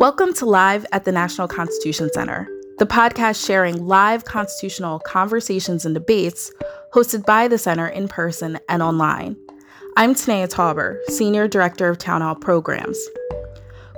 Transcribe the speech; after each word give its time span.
Welcome 0.00 0.32
to 0.36 0.46
Live 0.46 0.86
at 0.92 1.04
the 1.04 1.12
National 1.12 1.46
Constitution 1.46 2.08
Center, 2.14 2.48
the 2.78 2.86
podcast 2.86 3.44
sharing 3.44 3.86
live 3.86 4.24
constitutional 4.24 4.98
conversations 5.00 5.84
and 5.84 5.94
debates 5.94 6.50
hosted 6.94 7.26
by 7.26 7.48
the 7.48 7.58
center 7.58 7.86
in 7.86 8.08
person 8.08 8.58
and 8.70 8.82
online. 8.82 9.36
I'm 9.98 10.14
Tanea 10.14 10.48
Tauber, 10.50 10.98
Senior 11.08 11.48
Director 11.48 11.90
of 11.90 11.98
Town 11.98 12.22
Hall 12.22 12.34
Programs. 12.34 12.98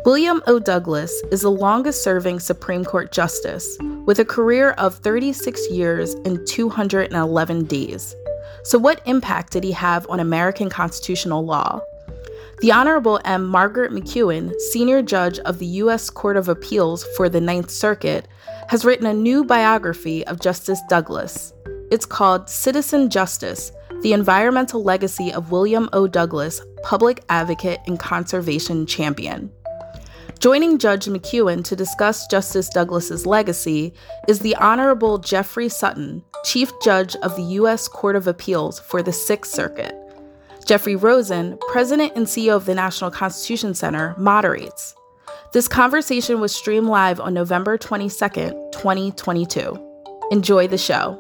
William 0.04 0.42
O. 0.48 0.59
Douglas 0.59 1.12
is 1.30 1.42
the 1.42 1.52
longest 1.52 2.02
serving 2.02 2.41
Supreme 2.41 2.84
Court 2.84 3.12
Justice 3.12 3.78
with 4.05 4.19
a 4.19 4.24
career 4.24 4.73
of 4.78 4.96
36 4.96 5.70
years 5.70 6.14
and 6.24 6.45
211 6.48 7.64
days. 7.66 8.16
So, 8.64 8.77
what 8.77 9.00
impact 9.06 9.52
did 9.52 9.62
he 9.62 9.70
have 9.70 10.10
on 10.10 10.19
American 10.19 10.69
constitutional 10.69 11.46
law? 11.46 11.80
The 12.62 12.70
Honorable 12.70 13.18
M. 13.24 13.48
Margaret 13.48 13.91
McKeown, 13.91 14.55
Senior 14.70 15.02
Judge 15.02 15.41
of 15.41 15.59
the 15.59 15.66
U.S. 15.66 16.10
Court 16.10 16.37
of 16.37 16.48
Appeals 16.48 17.02
for 17.16 17.28
the 17.28 17.41
Ninth 17.41 17.73
Circuit, 17.73 18.28
has 18.68 18.84
written 18.84 19.04
a 19.04 19.12
new 19.12 19.45
biography 19.45 20.24
of 20.28 20.38
Justice 20.38 20.80
Douglas. 20.88 21.52
It's 21.90 22.06
called 22.06 22.48
Citizen 22.48 23.10
Justice 23.10 23.73
The 24.02 24.12
Environmental 24.12 24.84
Legacy 24.84 25.32
of 25.32 25.51
William 25.51 25.88
O. 25.92 26.06
Douglas, 26.06 26.60
Public 26.84 27.24
Advocate 27.28 27.80
and 27.88 27.98
Conservation 27.98 28.87
Champion. 28.87 29.51
Joining 30.38 30.79
Judge 30.79 31.06
McKeown 31.06 31.65
to 31.65 31.74
discuss 31.74 32.29
Justice 32.29 32.68
Douglas's 32.68 33.26
legacy 33.26 33.92
is 34.29 34.38
the 34.38 34.54
Honorable 34.54 35.18
Jeffrey 35.18 35.68
Sutton, 35.68 36.23
Chief 36.45 36.70
Judge 36.80 37.16
of 37.24 37.34
the 37.34 37.42
U.S. 37.59 37.88
Court 37.88 38.15
of 38.15 38.29
Appeals 38.29 38.79
for 38.79 39.02
the 39.02 39.12
Sixth 39.12 39.52
Circuit. 39.52 39.96
Jeffrey 40.65 40.95
Rosen, 40.95 41.59
President 41.73 42.12
and 42.15 42.27
CEO 42.27 42.55
of 42.55 42.66
the 42.66 42.75
National 42.75 43.11
Constitution 43.11 43.75
Center, 43.75 44.15
moderates. 44.16 44.95
This 45.52 45.66
conversation 45.66 46.41
was 46.41 46.54
streamed 46.54 46.87
live 46.87 47.19
on 47.19 47.35
November 47.35 47.77
22nd, 47.77 48.71
2022. 48.73 49.77
Enjoy 50.30 50.69
the 50.69 50.79
show. 50.79 51.19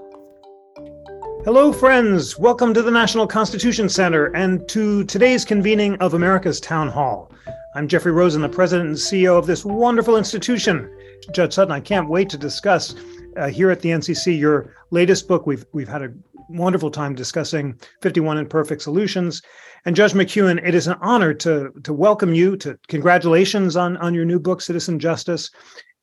Hello, 1.44 1.72
friends. 1.72 2.38
Welcome 2.38 2.72
to 2.74 2.82
the 2.82 2.90
National 2.92 3.26
Constitution 3.26 3.88
Center 3.88 4.26
and 4.26 4.66
to 4.68 5.02
today's 5.04 5.44
convening 5.44 5.96
of 5.96 6.14
America's 6.14 6.60
Town 6.60 6.88
Hall. 6.88 7.32
I'm 7.74 7.88
Jeffrey 7.88 8.12
Rosen, 8.12 8.42
the 8.42 8.48
president 8.48 8.90
and 8.90 8.96
CEO 8.96 9.36
of 9.36 9.46
this 9.46 9.64
wonderful 9.64 10.16
institution. 10.16 10.88
Judge 11.32 11.54
Sutton, 11.54 11.72
I 11.72 11.80
can't 11.80 12.08
wait 12.08 12.30
to 12.30 12.38
discuss 12.38 12.94
uh, 13.36 13.48
here 13.48 13.70
at 13.70 13.80
the 13.80 13.90
NCC 13.90 14.38
your 14.38 14.74
latest 14.90 15.28
book. 15.28 15.46
We've 15.46 15.64
we've 15.72 15.88
had 15.88 16.02
a 16.02 16.12
wonderful 16.48 16.90
time 16.90 17.14
discussing 17.14 17.78
51 18.02 18.38
Imperfect 18.38 18.82
Solutions. 18.82 19.42
And 19.84 19.96
Judge 19.96 20.12
McKeown, 20.12 20.66
it 20.66 20.74
is 20.74 20.86
an 20.86 20.96
honor 21.00 21.34
to 21.34 21.70
to 21.82 21.92
welcome 21.92 22.34
you. 22.34 22.56
To 22.58 22.78
congratulations 22.88 23.76
on 23.76 23.96
on 23.98 24.14
your 24.14 24.24
new 24.24 24.38
book, 24.38 24.60
Citizen 24.60 24.98
Justice. 24.98 25.50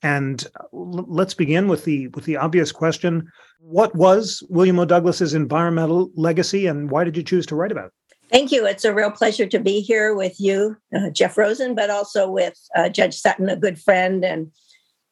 And 0.02 0.46
l- 0.74 1.06
let's 1.08 1.34
begin 1.34 1.68
with 1.68 1.86
the 1.86 2.08
with 2.10 2.26
the 2.26 2.38
obvious 2.38 2.72
question: 2.72 3.30
What 3.60 3.96
was 3.96 4.44
William 4.50 4.80
O. 4.80 4.86
Douglas's 4.86 5.34
environmental 5.34 6.12
legacy, 6.16 6.68
and 6.68 6.90
why 6.90 7.04
did 7.04 7.18
you 7.18 7.24
choose 7.24 7.46
to 7.48 7.56
write 7.56 7.72
about 7.72 7.88
it? 7.88 7.94
Thank 8.32 8.52
you. 8.52 8.66
It's 8.68 8.86
a 8.86 8.94
real 8.94 9.10
pleasure 9.10 9.48
to 9.48 9.60
be 9.60 9.82
here 9.82 10.14
with 10.14 10.40
you, 10.40 10.78
uh, 10.96 11.10
Jeff 11.10 11.36
Rosen, 11.36 11.74
but 11.74 11.90
also 11.90 12.30
with 12.30 12.60
uh, 12.76 12.88
Judge 12.88 13.16
Sutton, 13.16 13.50
a 13.50 13.56
good 13.56 13.80
friend 13.80 14.24
and 14.24 14.52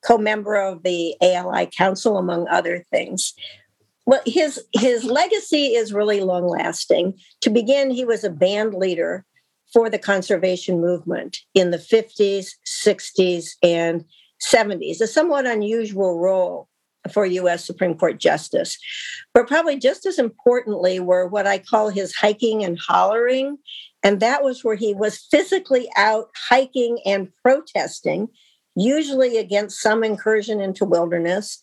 co 0.05 0.17
member 0.17 0.55
of 0.55 0.83
the 0.83 1.15
ALI 1.21 1.67
Council, 1.67 2.17
among 2.17 2.47
other 2.47 2.85
things. 2.91 3.33
Well, 4.05 4.21
his, 4.25 4.63
his 4.73 5.03
legacy 5.03 5.75
is 5.75 5.93
really 5.93 6.21
long 6.21 6.47
lasting. 6.47 7.19
To 7.41 7.49
begin, 7.49 7.91
he 7.91 8.05
was 8.05 8.23
a 8.23 8.29
band 8.29 8.73
leader 8.73 9.25
for 9.73 9.89
the 9.89 9.99
conservation 9.99 10.79
movement 10.79 11.39
in 11.53 11.71
the 11.71 11.77
50s, 11.77 12.51
60s, 12.65 13.49
and 13.61 14.05
70s, 14.41 15.01
a 15.01 15.07
somewhat 15.07 15.45
unusual 15.45 16.19
role 16.19 16.69
for 17.11 17.25
US 17.25 17.65
Supreme 17.65 17.95
Court 17.95 18.19
Justice. 18.19 18.77
But 19.33 19.47
probably 19.47 19.77
just 19.77 20.05
as 20.05 20.19
importantly 20.19 20.99
were 20.99 21.27
what 21.27 21.47
I 21.47 21.59
call 21.59 21.89
his 21.89 22.15
hiking 22.15 22.63
and 22.63 22.77
hollering. 22.79 23.57
And 24.03 24.19
that 24.19 24.43
was 24.43 24.63
where 24.63 24.75
he 24.75 24.93
was 24.93 25.25
physically 25.31 25.89
out 25.97 26.27
hiking 26.49 26.99
and 27.05 27.29
protesting, 27.43 28.27
usually 28.77 29.37
against 29.37 29.81
some 29.81 30.03
incursion 30.03 30.61
into 30.61 30.85
wilderness 30.85 31.59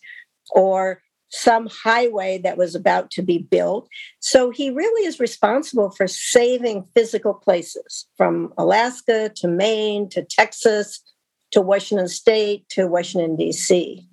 or 0.51 1.01
some 1.29 1.67
highway 1.67 2.37
that 2.37 2.57
was 2.57 2.75
about 2.75 3.09
to 3.11 3.21
be 3.21 3.39
built. 3.39 3.89
So 4.19 4.51
he 4.51 4.69
really 4.69 5.07
is 5.07 5.19
responsible 5.19 5.89
for 5.89 6.07
saving 6.07 6.85
physical 6.93 7.33
places 7.33 8.05
from 8.15 8.53
Alaska 8.57 9.31
to 9.37 9.47
Maine 9.47 10.09
to 10.09 10.23
Texas 10.23 11.01
to 11.51 11.61
Washington 11.61 12.07
State 12.07 12.67
to 12.69 12.87
Washington, 12.87 13.35
D.C. 13.35 14.05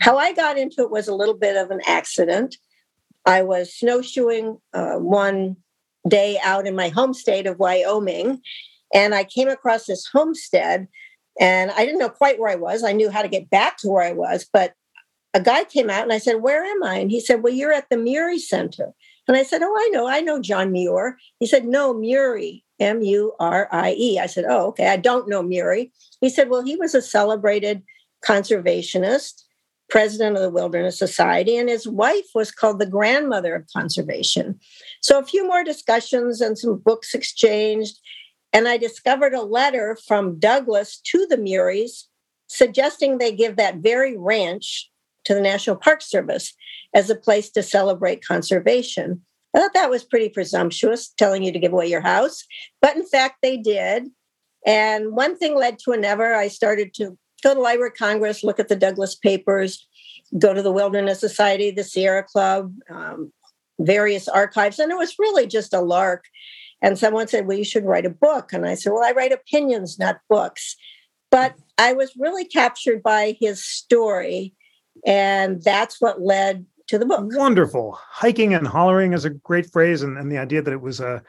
How 0.00 0.18
I 0.18 0.32
got 0.32 0.58
into 0.58 0.82
it 0.82 0.90
was 0.90 1.08
a 1.08 1.14
little 1.14 1.36
bit 1.36 1.56
of 1.56 1.70
an 1.70 1.80
accident. 1.86 2.56
I 3.26 3.42
was 3.42 3.74
snowshoeing 3.74 4.58
uh, 4.72 4.96
one 4.96 5.56
day 6.08 6.38
out 6.42 6.66
in 6.66 6.74
my 6.74 6.88
home 6.88 7.14
state 7.14 7.46
of 7.46 7.58
Wyoming, 7.58 8.40
and 8.94 9.14
I 9.14 9.24
came 9.24 9.48
across 9.48 9.86
this 9.86 10.06
homestead. 10.12 10.88
And 11.38 11.70
I 11.70 11.84
didn't 11.84 12.00
know 12.00 12.08
quite 12.08 12.38
where 12.38 12.50
I 12.50 12.56
was. 12.56 12.82
I 12.82 12.92
knew 12.92 13.10
how 13.10 13.22
to 13.22 13.28
get 13.28 13.50
back 13.50 13.76
to 13.78 13.88
where 13.88 14.02
I 14.02 14.12
was, 14.12 14.46
but 14.52 14.74
a 15.32 15.40
guy 15.40 15.64
came 15.64 15.90
out 15.90 16.02
and 16.02 16.12
I 16.12 16.18
said, 16.18 16.42
Where 16.42 16.64
am 16.64 16.82
I? 16.82 16.96
And 16.96 17.10
he 17.10 17.20
said, 17.20 17.42
Well, 17.42 17.52
you're 17.52 17.72
at 17.72 17.88
the 17.88 17.96
Murie 17.96 18.38
Center. 18.38 18.92
And 19.28 19.36
I 19.36 19.42
said, 19.42 19.62
Oh, 19.62 19.74
I 19.78 19.88
know. 19.92 20.08
I 20.08 20.20
know 20.20 20.40
John 20.40 20.72
Muir. 20.72 21.16
He 21.38 21.46
said, 21.46 21.66
No, 21.66 21.94
Murie, 21.94 22.64
M 22.80 23.00
U 23.02 23.32
R 23.38 23.68
I 23.70 23.94
E. 23.96 24.18
I 24.18 24.26
said, 24.26 24.44
Oh, 24.48 24.66
okay. 24.68 24.88
I 24.88 24.96
don't 24.96 25.28
know 25.28 25.42
Murie. 25.42 25.92
He 26.20 26.30
said, 26.30 26.50
Well, 26.50 26.62
he 26.62 26.76
was 26.76 26.94
a 26.94 27.02
celebrated 27.02 27.82
conservationist 28.26 29.44
president 29.88 30.36
of 30.36 30.42
the 30.42 30.50
Wilderness 30.50 30.98
Society, 30.98 31.56
and 31.56 31.68
his 31.68 31.86
wife 31.86 32.26
was 32.34 32.52
called 32.52 32.78
the 32.78 32.86
grandmother 32.86 33.54
of 33.54 33.66
conservation. 33.76 34.58
So, 35.02 35.18
a 35.18 35.24
few 35.24 35.46
more 35.46 35.64
discussions 35.64 36.40
and 36.40 36.56
some 36.56 36.78
books 36.78 37.14
exchanged. 37.14 37.98
And 38.52 38.66
I 38.66 38.76
discovered 38.76 39.34
a 39.34 39.42
letter 39.42 39.96
from 40.06 40.38
Douglas 40.38 41.00
to 41.12 41.26
the 41.26 41.36
Muries 41.36 42.06
suggesting 42.48 43.18
they 43.18 43.32
give 43.32 43.56
that 43.56 43.76
very 43.76 44.16
ranch 44.16 44.90
to 45.24 45.34
the 45.34 45.40
National 45.40 45.76
Park 45.76 46.02
Service 46.02 46.52
as 46.94 47.08
a 47.08 47.14
place 47.14 47.50
to 47.50 47.62
celebrate 47.62 48.24
conservation. 48.24 49.22
I 49.54 49.60
thought 49.60 49.74
that 49.74 49.90
was 49.90 50.04
pretty 50.04 50.28
presumptuous, 50.28 51.08
telling 51.16 51.42
you 51.42 51.52
to 51.52 51.58
give 51.58 51.72
away 51.72 51.86
your 51.86 52.00
house. 52.00 52.44
But 52.82 52.96
in 52.96 53.06
fact, 53.06 53.36
they 53.42 53.56
did. 53.56 54.08
And 54.66 55.12
one 55.12 55.38
thing 55.38 55.56
led 55.56 55.78
to 55.80 55.92
another. 55.92 56.34
I 56.34 56.48
started 56.48 56.92
to 56.94 57.16
go 57.42 57.50
to 57.50 57.54
the 57.54 57.60
Library 57.60 57.90
of 57.90 57.98
Congress, 57.98 58.44
look 58.44 58.60
at 58.60 58.68
the 58.68 58.76
Douglas 58.76 59.14
papers, 59.14 59.86
go 60.38 60.52
to 60.52 60.62
the 60.62 60.72
Wilderness 60.72 61.20
Society, 61.20 61.70
the 61.70 61.84
Sierra 61.84 62.22
Club, 62.22 62.74
um, 62.90 63.32
various 63.78 64.28
archives. 64.28 64.78
And 64.78 64.92
it 64.92 64.98
was 64.98 65.18
really 65.18 65.46
just 65.46 65.72
a 65.72 65.80
lark. 65.80 66.24
And 66.82 66.98
someone 66.98 67.28
said, 67.28 67.46
Well, 67.46 67.58
you 67.58 67.64
should 67.64 67.84
write 67.84 68.06
a 68.06 68.10
book. 68.10 68.52
And 68.52 68.66
I 68.66 68.74
said, 68.74 68.92
Well, 68.92 69.04
I 69.04 69.12
write 69.12 69.32
opinions, 69.32 69.98
not 69.98 70.20
books. 70.28 70.76
But 71.30 71.54
I 71.78 71.92
was 71.92 72.16
really 72.18 72.44
captured 72.44 73.02
by 73.02 73.36
his 73.38 73.64
story. 73.64 74.54
And 75.06 75.62
that's 75.62 76.00
what 76.00 76.20
led 76.20 76.66
to 76.88 76.98
the 76.98 77.06
book. 77.06 77.24
Wonderful. 77.32 77.98
Hiking 78.10 78.54
and 78.54 78.66
hollering 78.66 79.12
is 79.12 79.24
a 79.24 79.30
great 79.30 79.70
phrase. 79.72 80.02
And, 80.02 80.18
and 80.18 80.30
the 80.30 80.38
idea 80.38 80.60
that 80.62 80.72
it 80.72 80.80
was 80.80 81.00
a, 81.00 81.22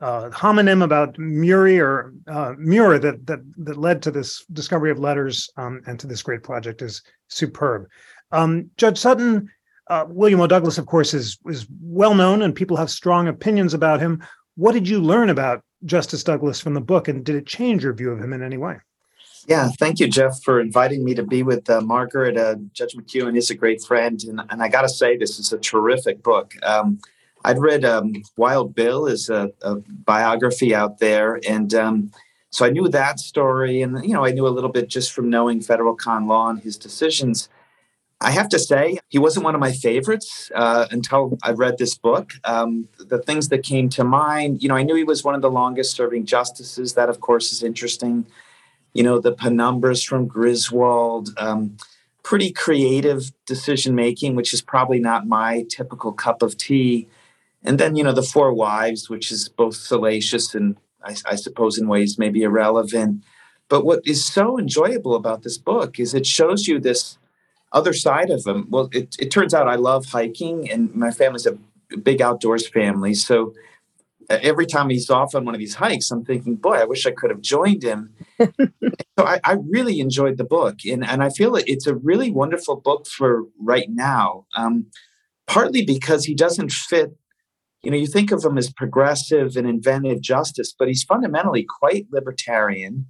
uh, 0.00 0.30
homonym 0.30 0.82
about 0.82 1.18
Murie 1.18 1.80
or 1.80 2.12
uh, 2.28 2.54
Muir 2.56 2.98
that, 2.98 3.26
that 3.26 3.40
that 3.56 3.76
led 3.76 4.02
to 4.02 4.10
this 4.10 4.44
discovery 4.52 4.90
of 4.90 4.98
letters 4.98 5.50
um, 5.56 5.82
and 5.86 5.98
to 5.98 6.06
this 6.06 6.22
great 6.22 6.42
project 6.42 6.82
is 6.82 7.02
superb. 7.28 7.86
Um, 8.30 8.70
Judge 8.76 8.98
Sutton, 8.98 9.50
uh, 9.88 10.04
William 10.08 10.40
O. 10.40 10.46
Douglas, 10.46 10.78
of 10.78 10.86
course, 10.86 11.14
is 11.14 11.38
is 11.46 11.66
well 11.82 12.14
known, 12.14 12.42
and 12.42 12.54
people 12.54 12.76
have 12.76 12.90
strong 12.90 13.28
opinions 13.28 13.74
about 13.74 14.00
him. 14.00 14.22
What 14.58 14.72
did 14.72 14.88
you 14.88 14.98
learn 14.98 15.30
about 15.30 15.62
Justice 15.84 16.24
Douglas 16.24 16.58
from 16.60 16.74
the 16.74 16.80
book, 16.80 17.06
and 17.06 17.24
did 17.24 17.36
it 17.36 17.46
change 17.46 17.84
your 17.84 17.92
view 17.92 18.10
of 18.10 18.20
him 18.20 18.32
in 18.32 18.42
any 18.42 18.56
way? 18.56 18.78
Yeah, 19.46 19.68
thank 19.78 20.00
you, 20.00 20.08
Jeff, 20.08 20.42
for 20.42 20.60
inviting 20.60 21.04
me 21.04 21.14
to 21.14 21.22
be 21.22 21.44
with 21.44 21.70
uh, 21.70 21.80
Margaret. 21.80 22.36
Uh, 22.36 22.56
Judge 22.72 22.96
McKeown 22.96 23.36
is 23.38 23.50
a 23.50 23.54
great 23.54 23.84
friend, 23.84 24.20
and, 24.24 24.42
and 24.50 24.60
I 24.60 24.68
got 24.68 24.82
to 24.82 24.88
say, 24.88 25.16
this 25.16 25.38
is 25.38 25.52
a 25.52 25.58
terrific 25.58 26.24
book. 26.24 26.56
Um, 26.64 26.98
I'd 27.44 27.60
read 27.60 27.84
um, 27.84 28.12
Wild 28.36 28.74
Bill 28.74 29.06
is 29.06 29.30
a, 29.30 29.48
a, 29.62 29.76
biography 29.76 30.74
out 30.74 30.98
there, 30.98 31.38
and 31.48 31.72
um, 31.74 32.10
so 32.50 32.66
I 32.66 32.70
knew 32.70 32.88
that 32.88 33.20
story, 33.20 33.80
and 33.82 34.04
you 34.04 34.12
know 34.12 34.24
I 34.24 34.32
knew 34.32 34.48
a 34.48 34.50
little 34.50 34.72
bit 34.72 34.88
just 34.88 35.12
from 35.12 35.30
knowing 35.30 35.60
federal 35.60 35.94
con 35.94 36.26
law 36.26 36.50
and 36.50 36.60
his 36.60 36.76
decisions. 36.76 37.48
I 38.20 38.32
have 38.32 38.48
to 38.48 38.58
say 38.58 38.98
he 39.08 39.18
wasn't 39.18 39.44
one 39.44 39.54
of 39.54 39.60
my 39.60 39.72
favorites 39.72 40.50
uh, 40.54 40.86
until 40.90 41.38
I 41.44 41.52
read 41.52 41.78
this 41.78 41.96
book. 41.96 42.32
Um, 42.44 42.88
the 42.98 43.22
things 43.22 43.48
that 43.48 43.62
came 43.62 43.88
to 43.90 44.02
mind, 44.02 44.62
you 44.62 44.68
know, 44.68 44.74
I 44.74 44.82
knew 44.82 44.96
he 44.96 45.04
was 45.04 45.22
one 45.22 45.36
of 45.36 45.42
the 45.42 45.50
longest-serving 45.50 46.26
justices. 46.26 46.94
That, 46.94 47.08
of 47.08 47.20
course, 47.20 47.52
is 47.52 47.62
interesting. 47.62 48.26
You 48.92 49.04
know, 49.04 49.20
the 49.20 49.32
penumbras 49.32 50.04
from 50.04 50.26
Griswold. 50.26 51.30
Um, 51.38 51.76
pretty 52.24 52.52
creative 52.52 53.30
decision 53.46 53.94
making, 53.94 54.34
which 54.34 54.52
is 54.52 54.60
probably 54.60 54.98
not 54.98 55.26
my 55.26 55.64
typical 55.70 56.12
cup 56.12 56.42
of 56.42 56.56
tea 56.56 57.08
and 57.64 57.78
then 57.78 57.96
you 57.96 58.04
know 58.04 58.12
the 58.12 58.22
four 58.22 58.52
wives 58.52 59.08
which 59.08 59.30
is 59.30 59.48
both 59.48 59.74
salacious 59.74 60.54
and 60.54 60.76
I, 61.02 61.16
I, 61.26 61.34
suppose 61.36 61.78
in 61.78 61.88
ways 61.88 62.18
maybe 62.18 62.42
irrelevant 62.42 63.22
But 63.68 63.84
what 63.84 64.00
is 64.04 64.24
so 64.24 64.58
enjoyable 64.58 65.14
about 65.14 65.42
this 65.42 65.58
book 65.58 65.98
is 65.98 66.14
it 66.14 66.26
shows 66.26 66.66
you 66.66 66.78
this 66.78 67.18
other 67.72 67.92
side 67.92 68.30
of 68.30 68.44
him. 68.46 68.66
Well, 68.70 68.88
it, 68.92 69.16
it 69.18 69.30
turns 69.30 69.54
out 69.54 69.68
I 69.68 69.76
love 69.76 70.06
hiking, 70.06 70.70
and 70.70 70.94
my 70.94 71.10
family's 71.10 71.46
a 71.46 71.58
big 71.96 72.20
outdoors 72.20 72.68
family. 72.68 73.14
So 73.14 73.54
every 74.28 74.66
time 74.66 74.90
he's 74.90 75.10
off 75.10 75.34
on 75.34 75.44
one 75.44 75.54
of 75.54 75.58
these 75.58 75.74
hikes, 75.74 76.10
I'm 76.10 76.24
thinking, 76.24 76.56
boy, 76.56 76.74
I 76.74 76.84
wish 76.84 77.06
I 77.06 77.10
could 77.10 77.30
have 77.30 77.40
joined 77.40 77.82
him. 77.82 78.14
so 78.38 78.48
I, 79.18 79.40
I, 79.44 79.56
really 79.68 80.00
enjoyed 80.00 80.36
the 80.36 80.44
book, 80.44 80.78
and 80.84 81.04
and 81.04 81.22
I 81.22 81.30
feel 81.30 81.56
it's 81.56 81.86
a 81.86 81.94
really 81.94 82.30
wonderful 82.30 82.76
book 82.76 83.06
for 83.06 83.44
right 83.58 83.88
now. 83.88 84.46
Um, 84.56 84.86
partly 85.46 85.84
because 85.84 86.24
he 86.24 86.34
doesn't 86.34 86.70
fit. 86.70 87.16
You 87.82 87.90
know, 87.90 87.96
you 87.96 88.06
think 88.06 88.32
of 88.32 88.44
him 88.44 88.58
as 88.58 88.72
progressive 88.72 89.56
and 89.56 89.66
inventive 89.66 90.20
justice, 90.20 90.74
but 90.76 90.88
he's 90.88 91.04
fundamentally 91.04 91.64
quite 91.78 92.06
libertarian. 92.10 93.06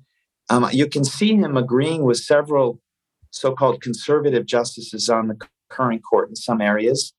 Um, 0.50 0.69
you 0.72 0.87
can 0.87 1.05
see 1.05 1.34
him 1.34 1.56
agreeing 1.56 2.05
with 2.05 2.19
several 2.19 2.81
so-called 3.30 3.82
conservative 3.82 4.46
justices 4.46 5.08
on 5.08 5.28
the 5.28 5.36
current 5.69 6.02
court 6.08 6.28
in 6.28 6.36
some 6.36 6.60
areas. 6.60 7.12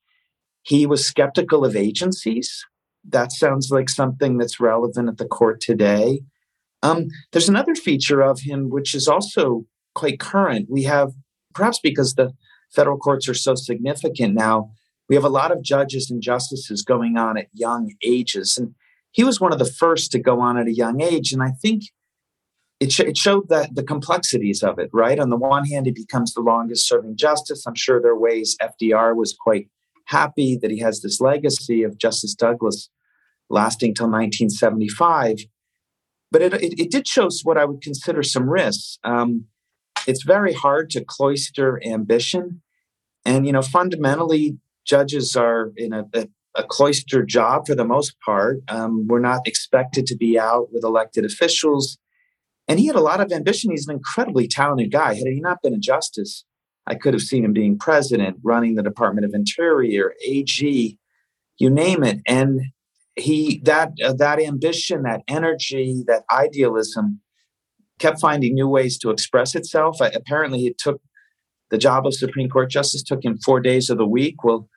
He 0.63 0.85
was 0.85 1.05
skeptical 1.05 1.65
of 1.65 1.75
agencies 1.75 2.65
that 3.07 3.31
sounds 3.31 3.71
like 3.71 3.89
something 3.89 4.37
that's 4.37 4.59
relevant 4.59 5.09
at 5.09 5.17
the 5.17 5.25
court 5.25 5.61
today. 5.61 6.21
Um, 6.83 7.07
there's 7.31 7.49
another 7.49 7.75
feature 7.75 8.21
of 8.21 8.41
him 8.41 8.69
which 8.69 8.93
is 8.93 9.07
also 9.07 9.65
quite 9.95 10.19
current. 10.19 10.67
We 10.69 10.83
have, 10.83 11.11
perhaps 11.53 11.79
because 11.81 12.15
the 12.15 12.33
federal 12.73 12.97
courts 12.97 13.27
are 13.27 13.33
so 13.33 13.55
significant 13.55 14.33
now, 14.33 14.71
we 15.07 15.15
have 15.15 15.25
a 15.25 15.29
lot 15.29 15.51
of 15.51 15.63
judges 15.63 16.11
and 16.11 16.21
justices 16.21 16.83
going 16.83 17.17
on 17.17 17.37
at 17.37 17.47
young 17.53 17.93
ages. 18.03 18.57
And 18.57 18.75
he 19.11 19.23
was 19.23 19.41
one 19.41 19.51
of 19.51 19.59
the 19.59 19.65
first 19.65 20.11
to 20.11 20.19
go 20.19 20.39
on 20.39 20.57
at 20.57 20.67
a 20.67 20.73
young 20.73 21.01
age. 21.01 21.33
And 21.33 21.41
I 21.41 21.49
think 21.49 21.83
it, 22.79 22.91
sh- 22.91 23.01
it 23.01 23.17
showed 23.17 23.49
that 23.49 23.75
the 23.75 23.83
complexities 23.83 24.63
of 24.63 24.79
it, 24.79 24.89
right? 24.93 25.19
On 25.19 25.29
the 25.29 25.37
one 25.37 25.65
hand, 25.65 25.85
he 25.85 25.91
becomes 25.91 26.33
the 26.33 26.41
longest 26.41 26.87
serving 26.87 27.17
justice. 27.17 27.65
I'm 27.65 27.75
sure 27.75 28.01
there 28.01 28.11
are 28.11 28.19
ways 28.19 28.55
FDR 28.61 29.15
was 29.15 29.35
quite 29.39 29.69
happy 30.05 30.57
that 30.61 30.71
he 30.71 30.79
has 30.79 31.01
this 31.01 31.21
legacy 31.21 31.83
of 31.83 31.97
Justice 31.97 32.33
Douglas 32.33 32.89
lasting 33.49 33.93
till 33.93 34.07
1975. 34.07 35.39
But 36.31 36.41
it, 36.41 36.53
it, 36.53 36.79
it 36.79 36.91
did 36.91 37.07
show 37.07 37.29
what 37.43 37.57
I 37.57 37.65
would 37.65 37.81
consider 37.81 38.23
some 38.23 38.49
risks. 38.49 38.97
Um, 39.03 39.45
it's 40.07 40.23
very 40.23 40.53
hard 40.53 40.89
to 40.91 41.03
cloister 41.03 41.81
ambition. 41.85 42.61
And, 43.25 43.45
you 43.45 43.51
know, 43.51 43.61
fundamentally, 43.61 44.57
judges 44.85 45.35
are 45.35 45.71
in 45.75 45.93
a, 45.93 46.05
a, 46.13 46.27
a 46.55 46.63
cloistered 46.63 47.27
job 47.27 47.67
for 47.67 47.75
the 47.75 47.85
most 47.85 48.15
part. 48.25 48.59
Um, 48.69 49.07
we're 49.07 49.19
not 49.19 49.47
expected 49.47 50.05
to 50.07 50.15
be 50.15 50.39
out 50.39 50.71
with 50.71 50.83
elected 50.83 51.25
officials. 51.25 51.97
And 52.69 52.79
he 52.79 52.85
had 52.85 52.95
a 52.95 53.01
lot 53.01 53.19
of 53.19 53.31
ambition. 53.31 53.71
He's 53.71 53.87
an 53.87 53.95
incredibly 53.95 54.47
talented 54.47 54.91
guy. 54.91 55.15
Had 55.15 55.25
he 55.25 55.39
not 55.39 55.61
been 55.63 55.73
a 55.73 55.79
justice, 55.79 56.45
I 56.85 56.93
could 56.93 57.15
have 57.15 57.23
seen 57.23 57.43
him 57.43 57.51
being 57.51 57.79
president, 57.79 58.37
running 58.43 58.75
the 58.75 58.83
Department 58.83 59.25
of 59.25 59.33
Interior, 59.33 60.13
AG, 60.25 60.97
you 61.57 61.69
name 61.69 62.03
it. 62.03 62.19
And 62.27 62.61
he 63.15 63.59
that 63.65 63.93
uh, 64.03 64.13
that 64.13 64.39
ambition, 64.39 65.01
that 65.03 65.21
energy, 65.27 66.03
that 66.07 66.23
idealism 66.31 67.19
kept 67.97 68.21
finding 68.21 68.53
new 68.53 68.67
ways 68.67 68.97
to 68.99 69.09
express 69.09 69.55
itself. 69.55 70.01
I, 70.01 70.07
apparently, 70.07 70.67
it 70.67 70.77
took 70.77 71.01
the 71.71 71.77
job 71.77 72.05
of 72.05 72.13
Supreme 72.13 72.49
Court 72.49 72.69
justice 72.69 73.03
took 73.03 73.25
him 73.25 73.37
four 73.39 73.59
days 73.59 73.89
of 73.89 73.97
the 73.97 74.07
week. 74.07 74.43
Well, 74.43 74.69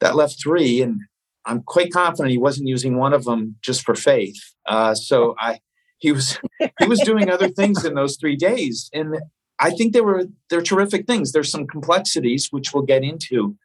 that 0.00 0.16
left 0.16 0.42
three, 0.42 0.82
and 0.82 1.02
I'm 1.44 1.62
quite 1.62 1.92
confident 1.92 2.30
he 2.30 2.38
wasn't 2.38 2.68
using 2.68 2.96
one 2.96 3.12
of 3.12 3.24
them 3.24 3.56
just 3.62 3.82
for 3.82 3.94
faith. 3.94 4.38
Uh, 4.66 4.94
so 4.94 5.34
I, 5.38 5.60
he 5.98 6.12
was 6.12 6.38
he 6.78 6.86
was 6.86 7.00
doing 7.00 7.30
other 7.30 7.48
things 7.48 7.84
in 7.84 7.94
those 7.94 8.16
three 8.16 8.36
days, 8.36 8.90
and 8.92 9.16
I 9.58 9.70
think 9.70 9.92
they 9.92 10.00
were 10.00 10.26
they're 10.50 10.62
terrific 10.62 11.06
things. 11.06 11.32
There's 11.32 11.50
some 11.50 11.66
complexities 11.66 12.48
which 12.50 12.72
we'll 12.72 12.84
get 12.84 13.02
into, 13.02 13.56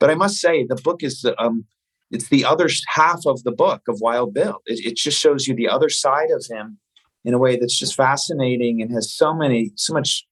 but 0.00 0.10
I 0.10 0.14
must 0.14 0.36
say 0.36 0.64
the 0.64 0.76
book 0.76 1.02
is 1.02 1.24
um, 1.38 1.64
it's 2.10 2.28
the 2.28 2.44
other 2.44 2.68
half 2.88 3.20
of 3.26 3.42
the 3.44 3.52
book 3.52 3.82
of 3.88 4.00
Wild 4.00 4.34
Bill. 4.34 4.58
It, 4.66 4.84
it 4.84 4.96
just 4.96 5.18
shows 5.18 5.46
you 5.46 5.54
the 5.54 5.68
other 5.68 5.88
side 5.88 6.30
of 6.30 6.44
him 6.50 6.78
in 7.24 7.34
a 7.34 7.38
way 7.38 7.56
that's 7.56 7.78
just 7.78 7.94
fascinating 7.94 8.82
and 8.82 8.92
has 8.92 9.12
so 9.12 9.32
many 9.32 9.72
so 9.76 9.94
much 9.94 10.26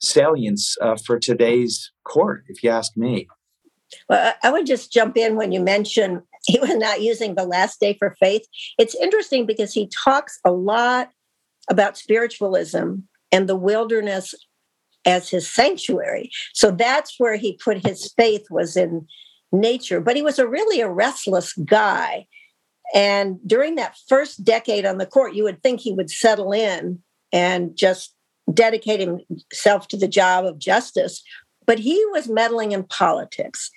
salience 0.00 0.76
uh, 0.80 0.96
for 1.04 1.18
today's 1.18 1.90
court, 2.04 2.44
if 2.48 2.62
you 2.62 2.70
ask 2.70 2.96
me. 2.96 3.26
Well, 4.08 4.34
I 4.42 4.50
would 4.50 4.66
just 4.66 4.92
jump 4.92 5.16
in 5.16 5.36
when 5.36 5.50
you 5.50 5.60
mention 5.60 6.22
he 6.52 6.58
was 6.58 6.74
not 6.76 7.02
using 7.02 7.34
the 7.34 7.44
last 7.44 7.78
day 7.78 7.94
for 7.98 8.16
faith. 8.18 8.42
It's 8.78 8.94
interesting 8.94 9.44
because 9.44 9.72
he 9.72 9.90
talks 10.04 10.40
a 10.46 10.50
lot 10.50 11.10
about 11.70 11.98
spiritualism 11.98 12.94
and 13.30 13.48
the 13.48 13.56
wilderness 13.56 14.34
as 15.04 15.28
his 15.28 15.48
sanctuary. 15.48 16.30
So 16.54 16.70
that's 16.70 17.16
where 17.18 17.36
he 17.36 17.58
put 17.62 17.86
his 17.86 18.12
faith 18.16 18.46
was 18.50 18.76
in 18.76 19.06
nature, 19.52 20.00
but 20.00 20.16
he 20.16 20.22
was 20.22 20.38
a 20.38 20.48
really 20.48 20.80
a 20.80 20.88
restless 20.88 21.52
guy. 21.52 22.26
And 22.94 23.38
during 23.46 23.74
that 23.74 23.96
first 24.08 24.42
decade 24.42 24.86
on 24.86 24.96
the 24.96 25.06
court, 25.06 25.34
you 25.34 25.44
would 25.44 25.62
think 25.62 25.80
he 25.80 25.92
would 25.92 26.10
settle 26.10 26.52
in 26.52 27.02
and 27.30 27.76
just 27.76 28.14
dedicate 28.54 29.00
himself 29.00 29.88
to 29.88 29.98
the 29.98 30.08
job 30.08 30.46
of 30.46 30.58
justice. 30.58 31.22
But 31.66 31.78
he 31.78 32.02
was 32.12 32.30
meddling 32.30 32.72
in 32.72 32.84
politics. 32.84 33.70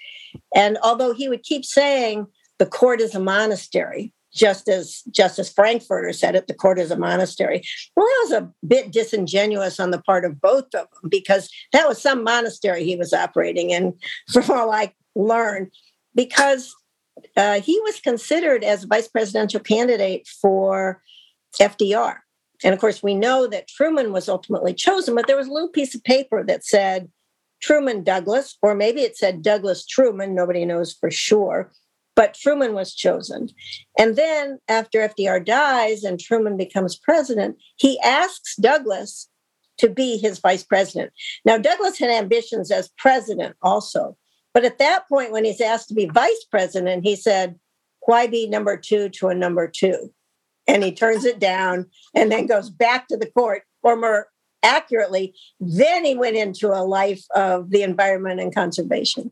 And 0.55 0.77
although 0.81 1.13
he 1.13 1.27
would 1.27 1.43
keep 1.43 1.65
saying 1.65 2.27
the 2.61 2.67
court 2.67 3.01
is 3.01 3.15
a 3.15 3.19
monastery, 3.19 4.13
just 4.31 4.69
as 4.69 5.01
Justice 5.09 5.51
Frankfurter 5.51 6.13
said 6.13 6.35
it, 6.35 6.45
the 6.45 6.53
court 6.53 6.77
is 6.77 6.91
a 6.91 6.95
monastery. 6.95 7.63
Well, 7.95 8.05
that 8.05 8.21
was 8.23 8.31
a 8.33 8.51
bit 8.67 8.91
disingenuous 8.91 9.79
on 9.79 9.89
the 9.89 9.99
part 9.99 10.25
of 10.25 10.39
both 10.39 10.65
of 10.75 10.87
them 10.91 11.09
because 11.09 11.49
that 11.73 11.87
was 11.87 11.99
some 11.99 12.23
monastery 12.23 12.83
he 12.83 12.95
was 12.95 13.13
operating 13.13 13.71
in, 13.71 13.95
from 14.31 14.51
all 14.51 14.71
I 14.71 14.93
learned, 15.15 15.71
because 16.13 16.71
uh, 17.35 17.61
he 17.61 17.79
was 17.79 17.99
considered 17.99 18.63
as 18.63 18.83
vice 18.83 19.07
presidential 19.07 19.59
candidate 19.59 20.27
for 20.27 21.01
FDR. 21.59 22.17
And 22.63 22.75
of 22.75 22.79
course, 22.79 23.01
we 23.01 23.15
know 23.15 23.47
that 23.47 23.69
Truman 23.69 24.13
was 24.13 24.29
ultimately 24.29 24.75
chosen, 24.75 25.15
but 25.15 25.25
there 25.25 25.35
was 25.35 25.47
a 25.47 25.51
little 25.51 25.69
piece 25.69 25.95
of 25.95 26.03
paper 26.03 26.43
that 26.43 26.63
said 26.63 27.09
Truman 27.59 28.03
Douglas, 28.03 28.55
or 28.61 28.75
maybe 28.75 29.01
it 29.01 29.17
said 29.17 29.41
Douglas 29.41 29.83
Truman, 29.83 30.35
nobody 30.35 30.63
knows 30.63 30.93
for 30.93 31.09
sure 31.09 31.71
but 32.21 32.35
Truman 32.35 32.75
was 32.75 32.93
chosen. 32.93 33.49
And 33.97 34.15
then 34.15 34.59
after 34.67 34.99
FDR 34.99 35.43
dies 35.43 36.03
and 36.03 36.19
Truman 36.19 36.55
becomes 36.55 36.95
president, 36.95 37.57
he 37.77 37.99
asks 38.01 38.55
Douglas 38.57 39.27
to 39.79 39.89
be 39.89 40.19
his 40.19 40.37
vice 40.37 40.63
president. 40.63 41.13
Now, 41.45 41.57
Douglas 41.57 41.97
had 41.97 42.11
ambitions 42.11 42.69
as 42.69 42.91
president 42.95 43.55
also. 43.63 44.15
But 44.53 44.65
at 44.65 44.77
that 44.77 45.09
point, 45.09 45.31
when 45.31 45.45
he's 45.45 45.61
asked 45.61 45.87
to 45.87 45.95
be 45.95 46.05
vice 46.13 46.45
president, 46.51 47.03
he 47.03 47.15
said, 47.15 47.59
Why 48.05 48.27
be 48.27 48.47
number 48.47 48.77
two 48.77 49.09
to 49.09 49.29
a 49.29 49.33
number 49.33 49.67
two? 49.67 50.13
And 50.67 50.83
he 50.83 50.91
turns 50.91 51.25
it 51.25 51.39
down 51.39 51.87
and 52.13 52.31
then 52.31 52.45
goes 52.45 52.69
back 52.69 53.07
to 53.07 53.17
the 53.17 53.31
court, 53.31 53.63
or 53.81 53.95
more 53.95 54.27
accurately, 54.61 55.33
then 55.59 56.05
he 56.05 56.13
went 56.13 56.35
into 56.35 56.67
a 56.67 56.85
life 56.85 57.23
of 57.35 57.71
the 57.71 57.81
environment 57.81 58.39
and 58.39 58.53
conservation 58.53 59.31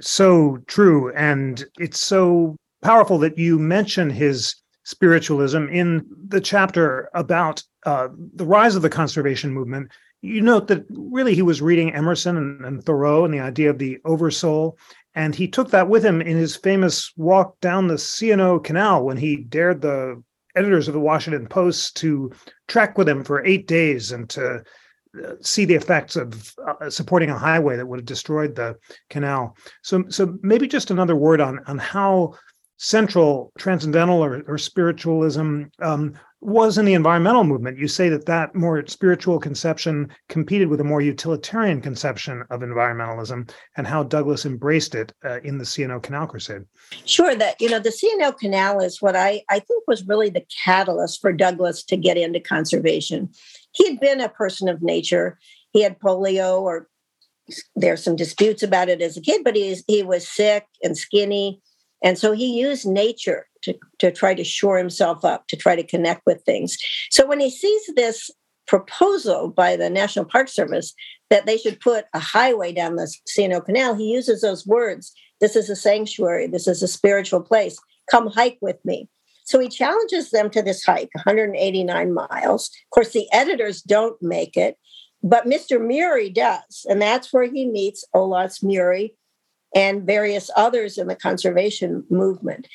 so 0.00 0.58
true. 0.66 1.12
And 1.14 1.64
it's 1.78 2.00
so 2.00 2.56
powerful 2.82 3.18
that 3.18 3.38
you 3.38 3.58
mention 3.58 4.10
his 4.10 4.54
spiritualism 4.84 5.66
in 5.68 6.06
the 6.28 6.40
chapter 6.40 7.10
about 7.14 7.62
uh, 7.86 8.08
the 8.34 8.46
rise 8.46 8.76
of 8.76 8.82
the 8.82 8.90
conservation 8.90 9.52
movement. 9.52 9.90
You 10.22 10.42
note 10.42 10.68
that 10.68 10.84
really 10.90 11.34
he 11.34 11.42
was 11.42 11.62
reading 11.62 11.94
Emerson 11.94 12.36
and, 12.36 12.64
and 12.64 12.84
Thoreau 12.84 13.24
and 13.24 13.32
the 13.32 13.40
idea 13.40 13.70
of 13.70 13.78
the 13.78 13.98
oversoul. 14.04 14.78
And 15.14 15.34
he 15.34 15.48
took 15.48 15.70
that 15.70 15.88
with 15.88 16.04
him 16.04 16.20
in 16.20 16.36
his 16.36 16.56
famous 16.56 17.12
walk 17.16 17.58
down 17.60 17.88
the 17.88 17.98
C&O 17.98 18.60
Canal 18.60 19.04
when 19.04 19.16
he 19.16 19.36
dared 19.36 19.80
the 19.80 20.22
editors 20.54 20.88
of 20.88 20.94
the 20.94 21.00
Washington 21.00 21.46
Post 21.46 21.96
to 21.98 22.32
trek 22.68 22.98
with 22.98 23.08
him 23.08 23.24
for 23.24 23.44
eight 23.44 23.66
days 23.66 24.12
and 24.12 24.28
to 24.30 24.62
see 25.40 25.64
the 25.64 25.74
effects 25.74 26.16
of 26.16 26.54
uh, 26.66 26.88
supporting 26.90 27.30
a 27.30 27.38
highway 27.38 27.76
that 27.76 27.86
would 27.86 27.98
have 27.98 28.06
destroyed 28.06 28.54
the 28.54 28.76
canal. 29.08 29.56
So, 29.82 30.04
so 30.08 30.38
maybe 30.42 30.68
just 30.68 30.90
another 30.90 31.16
word 31.16 31.40
on 31.40 31.60
on 31.66 31.78
how 31.78 32.34
central 32.76 33.52
transcendental 33.58 34.24
or, 34.24 34.42
or 34.48 34.56
spiritualism 34.56 35.64
um, 35.82 36.14
was 36.40 36.78
in 36.78 36.86
the 36.86 36.94
environmental 36.94 37.44
movement. 37.44 37.78
You 37.78 37.86
say 37.86 38.08
that 38.08 38.24
that 38.24 38.54
more 38.54 38.82
spiritual 38.86 39.38
conception 39.38 40.08
competed 40.30 40.68
with 40.68 40.80
a 40.80 40.84
more 40.84 41.02
utilitarian 41.02 41.82
conception 41.82 42.42
of 42.48 42.60
environmentalism, 42.60 43.50
and 43.76 43.86
how 43.86 44.04
Douglas 44.04 44.46
embraced 44.46 44.94
it 44.94 45.12
uh, 45.24 45.40
in 45.42 45.58
the 45.58 45.66
C&O 45.66 46.00
Canal 46.00 46.26
Crusade. 46.26 46.62
Sure, 47.04 47.34
that 47.34 47.60
you 47.60 47.68
know 47.68 47.78
the 47.78 47.92
C&O 47.92 48.32
Canal 48.32 48.80
is 48.80 49.02
what 49.02 49.14
I 49.14 49.42
I 49.50 49.58
think 49.58 49.84
was 49.86 50.06
really 50.06 50.30
the 50.30 50.46
catalyst 50.64 51.20
for 51.20 51.32
Douglas 51.32 51.84
to 51.84 51.96
get 51.96 52.16
into 52.16 52.40
conservation 52.40 53.30
he 53.72 53.88
had 53.88 54.00
been 54.00 54.20
a 54.20 54.28
person 54.28 54.68
of 54.68 54.82
nature. 54.82 55.38
He 55.72 55.82
had 55.82 55.98
polio, 55.98 56.60
or 56.60 56.88
there's 57.76 58.02
some 58.02 58.16
disputes 58.16 58.62
about 58.62 58.88
it 58.88 59.02
as 59.02 59.16
a 59.16 59.20
kid, 59.20 59.42
but 59.44 59.56
he, 59.56 59.76
he 59.86 60.02
was 60.02 60.26
sick 60.26 60.66
and 60.82 60.96
skinny. 60.96 61.60
And 62.02 62.18
so 62.18 62.32
he 62.32 62.58
used 62.58 62.86
nature 62.86 63.46
to, 63.62 63.74
to 63.98 64.10
try 64.10 64.34
to 64.34 64.44
shore 64.44 64.78
himself 64.78 65.24
up, 65.24 65.46
to 65.48 65.56
try 65.56 65.76
to 65.76 65.86
connect 65.86 66.22
with 66.26 66.42
things. 66.44 66.78
So 67.10 67.26
when 67.26 67.40
he 67.40 67.50
sees 67.50 67.82
this 67.94 68.30
proposal 68.66 69.48
by 69.48 69.76
the 69.76 69.90
National 69.90 70.24
Park 70.24 70.48
Service 70.48 70.94
that 71.28 71.46
they 71.46 71.58
should 71.58 71.80
put 71.80 72.06
a 72.14 72.20
highway 72.20 72.72
down 72.72 72.96
the 72.96 73.12
C&O 73.26 73.60
Canal, 73.60 73.94
he 73.94 74.12
uses 74.12 74.40
those 74.40 74.66
words. 74.66 75.12
This 75.40 75.56
is 75.56 75.68
a 75.68 75.76
sanctuary. 75.76 76.46
This 76.46 76.66
is 76.66 76.82
a 76.82 76.88
spiritual 76.88 77.40
place. 77.40 77.78
Come 78.10 78.28
hike 78.28 78.58
with 78.60 78.82
me. 78.84 79.08
So 79.50 79.58
he 79.58 79.68
challenges 79.68 80.30
them 80.30 80.48
to 80.50 80.62
this 80.62 80.84
hike, 80.84 81.10
189 81.14 82.14
miles. 82.14 82.68
Of 82.68 82.90
course, 82.90 83.12
the 83.12 83.26
editors 83.32 83.82
don't 83.82 84.16
make 84.22 84.56
it, 84.56 84.78
but 85.24 85.46
Mr. 85.46 85.84
Murie 85.84 86.30
does. 86.30 86.86
And 86.88 87.02
that's 87.02 87.32
where 87.32 87.50
he 87.50 87.66
meets 87.66 88.04
Olaus 88.14 88.62
Murie 88.62 89.16
and 89.74 90.06
various 90.06 90.50
others 90.54 90.98
in 90.98 91.08
the 91.08 91.16
conservation 91.16 92.04
movement. 92.10 92.68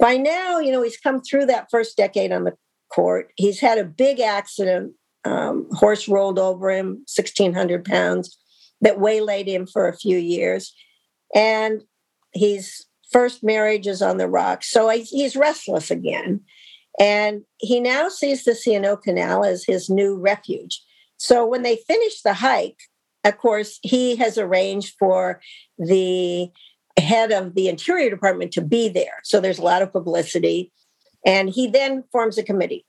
By 0.00 0.16
now, 0.16 0.58
you 0.58 0.72
know, 0.72 0.80
he's 0.80 0.96
come 0.96 1.20
through 1.20 1.44
that 1.46 1.68
first 1.70 1.98
decade 1.98 2.32
on 2.32 2.44
the 2.44 2.56
court. 2.90 3.30
He's 3.36 3.60
had 3.60 3.76
a 3.76 3.84
big 3.84 4.18
accident. 4.18 4.94
Um, 5.26 5.68
horse 5.72 6.08
rolled 6.08 6.38
over 6.38 6.70
him, 6.70 7.04
1,600 7.14 7.84
pounds, 7.84 8.38
that 8.80 8.98
waylaid 8.98 9.46
him 9.46 9.66
for 9.66 9.88
a 9.88 9.96
few 9.96 10.16
years. 10.16 10.72
And 11.34 11.82
his 12.32 12.86
first 13.10 13.42
marriage 13.42 13.86
is 13.86 14.02
on 14.02 14.18
the 14.18 14.28
rocks. 14.28 14.70
So 14.70 14.88
he's 14.88 15.36
restless 15.36 15.90
again. 15.90 16.40
And 17.00 17.42
he 17.58 17.80
now 17.80 18.08
sees 18.08 18.44
the 18.44 18.54
C&O 18.54 18.96
Canal 18.96 19.44
as 19.44 19.64
his 19.64 19.88
new 19.88 20.16
refuge. 20.16 20.82
So 21.16 21.46
when 21.46 21.62
they 21.62 21.76
finish 21.76 22.22
the 22.22 22.34
hike, 22.34 22.78
of 23.24 23.38
course, 23.38 23.78
he 23.82 24.16
has 24.16 24.38
arranged 24.38 24.94
for 24.98 25.40
the 25.78 26.48
head 26.98 27.30
of 27.30 27.54
the 27.54 27.68
Interior 27.68 28.10
Department 28.10 28.52
to 28.52 28.62
be 28.62 28.88
there. 28.88 29.20
So 29.22 29.40
there's 29.40 29.58
a 29.58 29.64
lot 29.64 29.82
of 29.82 29.92
publicity. 29.92 30.72
And 31.24 31.50
he 31.50 31.66
then 31.68 32.04
forms 32.10 32.38
a 32.38 32.42
committee. 32.42 32.84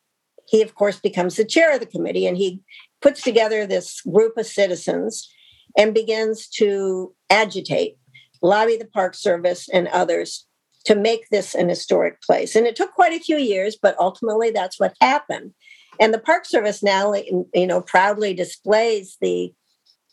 He, 0.47 0.61
of 0.61 0.73
course, 0.73 0.99
becomes 0.99 1.35
the 1.35 1.45
chair 1.45 1.73
of 1.73 1.79
the 1.79 1.85
committee 1.85 2.25
and 2.25 2.35
he 2.35 2.61
puts 3.01 3.21
together 3.21 3.65
this 3.65 4.01
group 4.01 4.37
of 4.37 4.47
citizens 4.47 5.29
and 5.77 5.93
begins 5.93 6.47
to 6.47 7.13
agitate, 7.29 7.98
lobby 8.41 8.77
the 8.77 8.85
Park 8.85 9.15
Service 9.15 9.67
and 9.69 9.87
others 9.89 10.45
to 10.85 10.95
make 10.95 11.29
this 11.29 11.55
an 11.55 11.69
historic 11.69 12.21
place. 12.21 12.55
And 12.55 12.65
it 12.65 12.75
took 12.75 12.93
quite 12.93 13.13
a 13.13 13.23
few 13.23 13.37
years, 13.37 13.77
but 13.81 13.97
ultimately 13.99 14.49
that's 14.49 14.79
what 14.79 14.95
happened. 15.01 15.53
And 15.99 16.13
the 16.13 16.19
Park 16.19 16.45
Service 16.45 16.81
now, 16.81 17.13
you 17.13 17.67
know, 17.67 17.81
proudly 17.81 18.33
displays 18.33 19.17
the 19.19 19.53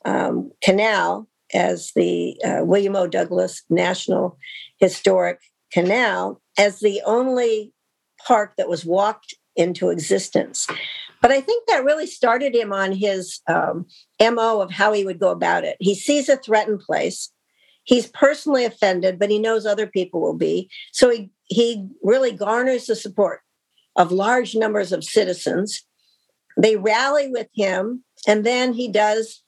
um, 0.05 0.51
canal 0.63 1.29
as 1.55 1.93
the 1.95 2.41
uh, 2.45 2.65
William 2.65 2.97
O. 2.97 3.07
Douglas 3.07 3.63
National 3.71 4.37
Historic 4.79 5.41
Canal 5.73 6.41
as 6.59 6.81
the 6.81 7.01
only 7.07 7.73
park 8.27 8.55
that 8.57 8.69
was 8.69 8.85
walked 8.85 9.35
into 9.55 9.91
existence. 9.91 10.67
But 11.23 11.31
I 11.31 11.41
think 11.41 11.67
that 11.67 11.85
really 11.85 12.07
started 12.07 12.55
him 12.55 12.73
on 12.73 12.93
his 12.93 13.41
um, 13.49 13.87
MO 14.21 14.61
of 14.61 14.71
how 14.71 14.93
he 14.93 15.05
would 15.05 15.19
go 15.19 15.31
about 15.31 15.65
it. 15.65 15.77
He 15.81 15.95
sees 15.95 16.29
a 16.29 16.37
threatened 16.37 16.81
place. 16.81 17.31
He's 17.87 18.09
personally 18.09 18.65
offended, 18.65 19.19
but 19.19 19.31
he 19.31 19.39
knows 19.39 19.65
other 19.65 19.87
people 19.87 20.21
will 20.21 20.37
be. 20.37 20.69
So 20.93 21.09
he, 21.09 21.31
he 21.45 21.89
really 22.03 22.33
garners 22.33 22.87
the 22.87 22.97
support 22.97 23.41
of 23.95 24.13
large 24.13 24.55
numbers 24.55 24.93
of 24.93 25.05
citizens. 25.05 25.83
They 26.59 26.77
rally 26.77 27.29
with 27.31 27.49
him, 27.55 28.05
and 28.27 28.45
then 28.45 28.73
he 28.73 28.89
does 28.89 29.43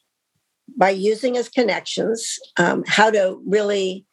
by 0.76 0.90
using 0.90 1.34
his 1.34 1.48
connections, 1.48 2.38
um, 2.58 2.84
how 2.86 3.10
to 3.10 3.42
really 3.46 4.06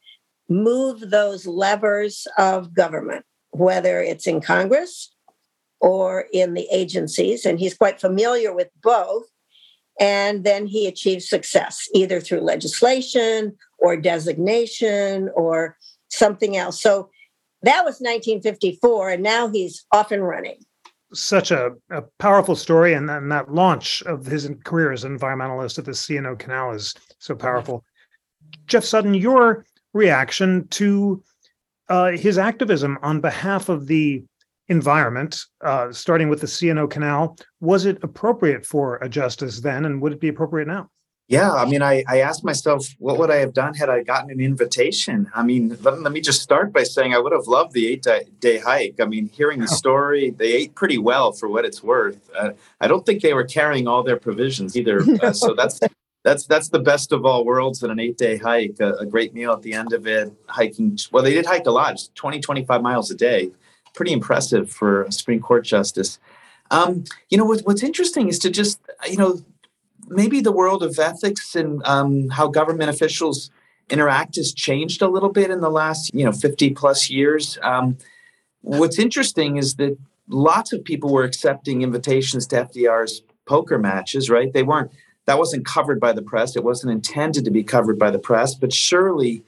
move 0.50 1.12
those 1.12 1.46
levers 1.46 2.28
of 2.38 2.74
government, 2.74 3.26
whether 3.52 4.02
it's 4.02 4.26
in 4.26 4.42
Congress 4.42 5.14
or 5.82 6.26
in 6.34 6.54
the 6.54 6.68
agencies. 6.72 7.46
And 7.46 7.60
he's 7.60 7.78
quite 7.78 8.00
familiar 8.00 8.54
with 8.54 8.70
both. 8.82 9.26
And 10.00 10.44
then 10.44 10.66
he 10.66 10.88
achieves 10.88 11.30
success 11.30 11.88
either 11.94 12.20
through 12.20 12.42
legislation 12.42 13.56
or 13.86 13.96
designation 13.96 15.30
or 15.36 15.78
something 16.10 16.58
else. 16.58 16.82
So 16.82 17.10
that 17.62 17.86
was 17.86 18.00
1954, 18.00 19.10
and 19.12 19.24
now 19.24 19.48
he's 19.48 19.86
off 19.92 20.12
and 20.12 20.28
running 20.28 20.58
such 21.14 21.52
a, 21.52 21.72
a 21.92 22.02
powerful 22.20 22.56
story, 22.56 22.94
and, 22.94 23.10
and 23.10 23.32
that 23.32 23.54
launch 23.54 24.02
of 24.04 24.26
his 24.26 24.50
career 24.64 24.92
as 24.92 25.04
an 25.04 25.18
environmentalist 25.18 25.78
at 25.80 25.86
the 25.86 25.94
C&O 25.94 26.36
Canal 26.36 26.72
is 26.72 26.94
so 27.20 27.36
powerful. 27.36 27.86
Jeff 28.68 28.84
Sutton, 28.84 29.14
your 29.14 29.66
reaction 29.94 30.68
to 30.70 31.24
uh, 31.90 32.12
his 32.12 32.38
activism 32.38 32.98
on 33.02 33.22
behalf 33.22 33.70
of 33.70 33.88
the 33.88 34.24
environment, 34.68 35.40
uh, 35.64 35.92
starting 35.92 36.30
with 36.30 36.42
the 36.42 36.48
C&O 36.48 36.88
Canal, 36.88 37.38
was 37.62 37.86
it 37.86 38.04
appropriate 38.04 38.66
for 38.66 38.98
a 38.98 39.08
justice 39.08 39.62
then, 39.62 39.86
and 39.86 40.02
would 40.02 40.14
it 40.14 40.20
be 40.20 40.28
appropriate 40.28 40.68
now? 40.68 40.90
Yeah, 41.28 41.52
I 41.52 41.66
mean, 41.66 41.82
I, 41.82 42.04
I 42.08 42.20
asked 42.20 42.44
myself, 42.44 42.88
what 43.00 43.18
would 43.18 43.32
I 43.32 43.38
have 43.38 43.54
done 43.54 43.74
had 43.74 43.90
I 43.90 44.04
gotten 44.04 44.30
an 44.30 44.40
invitation? 44.40 45.28
I 45.34 45.42
mean, 45.42 45.76
let, 45.82 46.00
let 46.00 46.12
me 46.12 46.22
just 46.22 46.42
start 46.42 46.72
by 46.72 46.84
saying 46.84 47.16
I 47.16 47.18
would 47.18 47.32
have 47.32 47.48
loved 47.48 47.74
the 47.74 47.88
eight 47.88 48.04
day, 48.04 48.26
day 48.40 48.60
hike. 48.60 48.96
I 49.02 49.06
mean, 49.06 49.28
hearing 49.30 49.60
the 49.60 49.68
story, 49.68 50.30
they 50.30 50.54
ate 50.54 50.76
pretty 50.76 51.00
well 51.00 51.32
for 51.32 51.50
what 51.50 51.66
it's 51.66 51.82
worth. 51.82 52.30
Uh, 52.38 52.52
I 52.80 52.88
don't 52.88 53.08
think 53.08 53.24
they 53.24 53.34
were 53.34 53.44
carrying 53.44 53.88
all 53.88 54.04
their 54.04 54.18
provisions 54.18 54.76
either. 54.76 55.04
Uh, 55.26 55.32
so 55.32 55.54
that's 55.54 55.80
that's 56.24 56.46
that's 56.46 56.70
the 56.70 56.80
best 56.80 57.14
of 57.14 57.26
all 57.26 57.46
worlds 57.46 57.82
in 57.84 57.90
an 57.90 58.00
eight 58.00 58.18
day 58.18 58.36
hike. 58.38 58.76
A, 58.82 58.94
a, 58.96 59.06
great 59.06 59.34
meal 59.34 59.54
at 59.54 59.62
the 59.62 59.74
end 59.74 59.94
of 59.94 60.06
it, 60.06 60.32
hiking. 60.48 61.00
Well, 61.12 61.24
they 61.24 61.34
did 61.34 61.46
hike 61.46 61.68
a 61.68 61.72
lot, 61.72 61.98
20, 62.16 62.42
25 62.42 62.82
miles 62.82 63.10
a 63.12 63.16
day. 63.16 63.52
Pretty 63.94 64.12
impressive 64.12 64.70
for 64.70 65.04
a 65.04 65.12
Supreme 65.12 65.40
Court 65.40 65.64
justice. 65.64 66.20
Um, 66.72 67.06
you 67.30 67.38
know, 67.38 67.46
what, 67.46 67.62
what's 67.62 67.84
interesting 67.84 68.28
is 68.28 68.40
to 68.40 68.50
just, 68.50 68.80
you 69.10 69.18
know, 69.18 69.40
maybe 70.08 70.42
the 70.42 70.52
world 70.52 70.84
of 70.84 70.98
ethics 71.00 71.56
and 71.56 71.82
um, 71.86 72.30
how 72.30 72.48
government 72.48 72.90
officials 72.90 73.50
interact 73.90 74.36
has 74.36 74.54
changed 74.54 75.02
a 75.02 75.08
little 75.08 75.32
bit 75.32 75.52
in 75.52 75.62
the 75.62 75.70
last 75.70 76.14
you 76.14 76.26
know 76.26 76.32
50 76.32 76.72
plus 76.72 77.10
years. 77.10 77.58
Um, 77.62 77.98
what's 78.62 79.00
interesting 79.00 79.58
is 79.58 79.76
that 79.76 79.98
lots 80.28 80.74
of 80.74 80.84
people 80.84 81.12
were 81.12 81.24
accepting 81.24 81.84
invitations 81.84 82.48
to 82.48 82.66
fdr's 82.66 83.22
poker 83.46 83.78
matches 83.78 84.30
right? 84.30 84.52
They 84.54 84.64
weren't 84.64 84.92
that 85.26 85.38
wasn't 85.38 85.66
covered 85.66 86.00
by 86.00 86.14
the 86.14 86.22
press. 86.22 86.56
It 86.56 86.64
wasn't 86.64 86.92
intended 86.92 87.46
to 87.46 87.52
be 87.52 87.64
covered 87.64 88.00
by 88.00 88.12
the 88.12 88.20
press 88.20 88.56
but 88.56 88.74
surely 88.74 89.44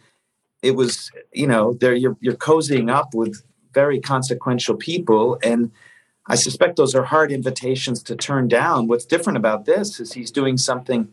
it 0.62 0.72
was 0.72 1.12
you 1.34 1.48
know 1.48 1.74
there 1.74 1.96
you're, 1.96 2.18
you're 2.20 2.36
cozying 2.36 2.92
up 2.92 3.14
with 3.14 3.42
very 3.78 4.00
consequential 4.00 4.76
people. 4.76 5.38
And 5.44 5.72
I 6.28 6.36
suspect 6.36 6.76
those 6.76 6.96
are 6.96 7.04
hard 7.04 7.32
invitations 7.32 8.04
to 8.04 8.16
turn 8.16 8.48
down. 8.48 8.88
What's 8.88 9.06
different 9.06 9.38
about 9.38 9.66
this 9.66 10.00
is 10.00 10.14
he's 10.14 10.32
doing 10.32 10.58
something 10.58 11.08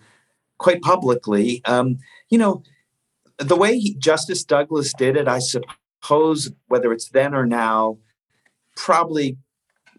quite 0.58 0.82
publicly. 0.82 1.62
Um, 1.64 1.98
you 2.30 2.38
know, 2.38 2.62
the 3.38 3.56
way 3.56 3.78
he, 3.78 3.94
Justice 3.94 4.44
Douglas 4.44 4.92
did 4.92 5.16
it, 5.16 5.28
I 5.28 5.38
suppose, 5.38 6.52
whether 6.66 6.92
it's 6.92 7.08
then 7.10 7.34
or 7.34 7.46
now, 7.46 7.98
probably, 8.76 9.36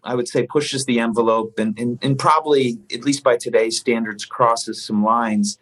I 0.04 0.14
would 0.14 0.28
say, 0.28 0.46
pushes 0.46 0.84
the 0.84 1.00
envelope 1.00 1.58
and, 1.58 1.78
and, 1.78 1.98
and 2.02 2.18
probably, 2.18 2.78
at 2.92 3.04
least 3.04 3.24
by 3.24 3.36
today's 3.36 3.78
standards, 3.78 4.24
crosses 4.24 4.82
some 4.82 5.02
lines. 5.02 5.58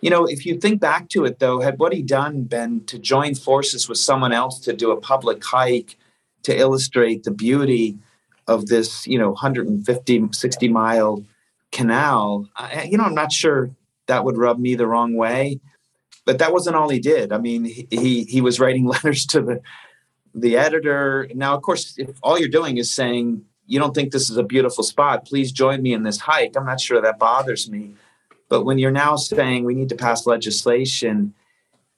You 0.00 0.10
know, 0.10 0.24
if 0.24 0.44
you 0.44 0.58
think 0.58 0.80
back 0.80 1.08
to 1.10 1.24
it, 1.24 1.38
though, 1.38 1.60
had 1.60 1.78
what 1.78 1.92
he 1.92 2.02
done 2.02 2.44
been 2.44 2.84
to 2.86 2.98
join 2.98 3.34
forces 3.34 3.88
with 3.88 3.98
someone 3.98 4.32
else 4.32 4.58
to 4.60 4.72
do 4.72 4.90
a 4.90 5.00
public 5.00 5.44
hike 5.44 5.96
to 6.42 6.58
illustrate 6.58 7.24
the 7.24 7.30
beauty 7.30 7.98
of 8.46 8.66
this, 8.66 9.06
you 9.06 9.18
know, 9.18 9.30
150, 9.30 10.28
60 10.32 10.68
mile 10.68 11.24
canal, 11.72 12.48
I, 12.56 12.84
you 12.84 12.96
know, 12.96 13.04
I'm 13.04 13.14
not 13.14 13.32
sure 13.32 13.70
that 14.06 14.24
would 14.24 14.36
rub 14.36 14.58
me 14.58 14.74
the 14.74 14.86
wrong 14.86 15.14
way. 15.14 15.60
But 16.26 16.38
that 16.38 16.52
wasn't 16.52 16.76
all 16.76 16.88
he 16.88 17.00
did. 17.00 17.32
I 17.32 17.38
mean, 17.38 17.64
he 17.64 18.24
he 18.24 18.40
was 18.40 18.58
writing 18.58 18.86
letters 18.94 19.26
to 19.26 19.42
the 19.42 19.60
the 20.34 20.56
editor. 20.56 21.28
Now, 21.34 21.54
of 21.54 21.62
course, 21.62 21.94
if 21.98 22.16
all 22.22 22.38
you're 22.38 22.48
doing 22.48 22.78
is 22.78 22.90
saying 22.90 23.44
you 23.66 23.78
don't 23.78 23.94
think 23.94 24.12
this 24.12 24.30
is 24.30 24.36
a 24.36 24.42
beautiful 24.42 24.84
spot, 24.84 25.26
please 25.26 25.52
join 25.52 25.82
me 25.82 25.92
in 25.92 26.02
this 26.02 26.18
hike. 26.18 26.56
I'm 26.56 26.66
not 26.66 26.80
sure 26.80 27.00
that 27.00 27.18
bothers 27.18 27.70
me. 27.70 27.94
But 28.48 28.64
when 28.64 28.78
you're 28.78 28.90
now 28.90 29.16
saying 29.16 29.64
we 29.64 29.74
need 29.74 29.88
to 29.88 29.94
pass 29.94 30.26
legislation, 30.26 31.34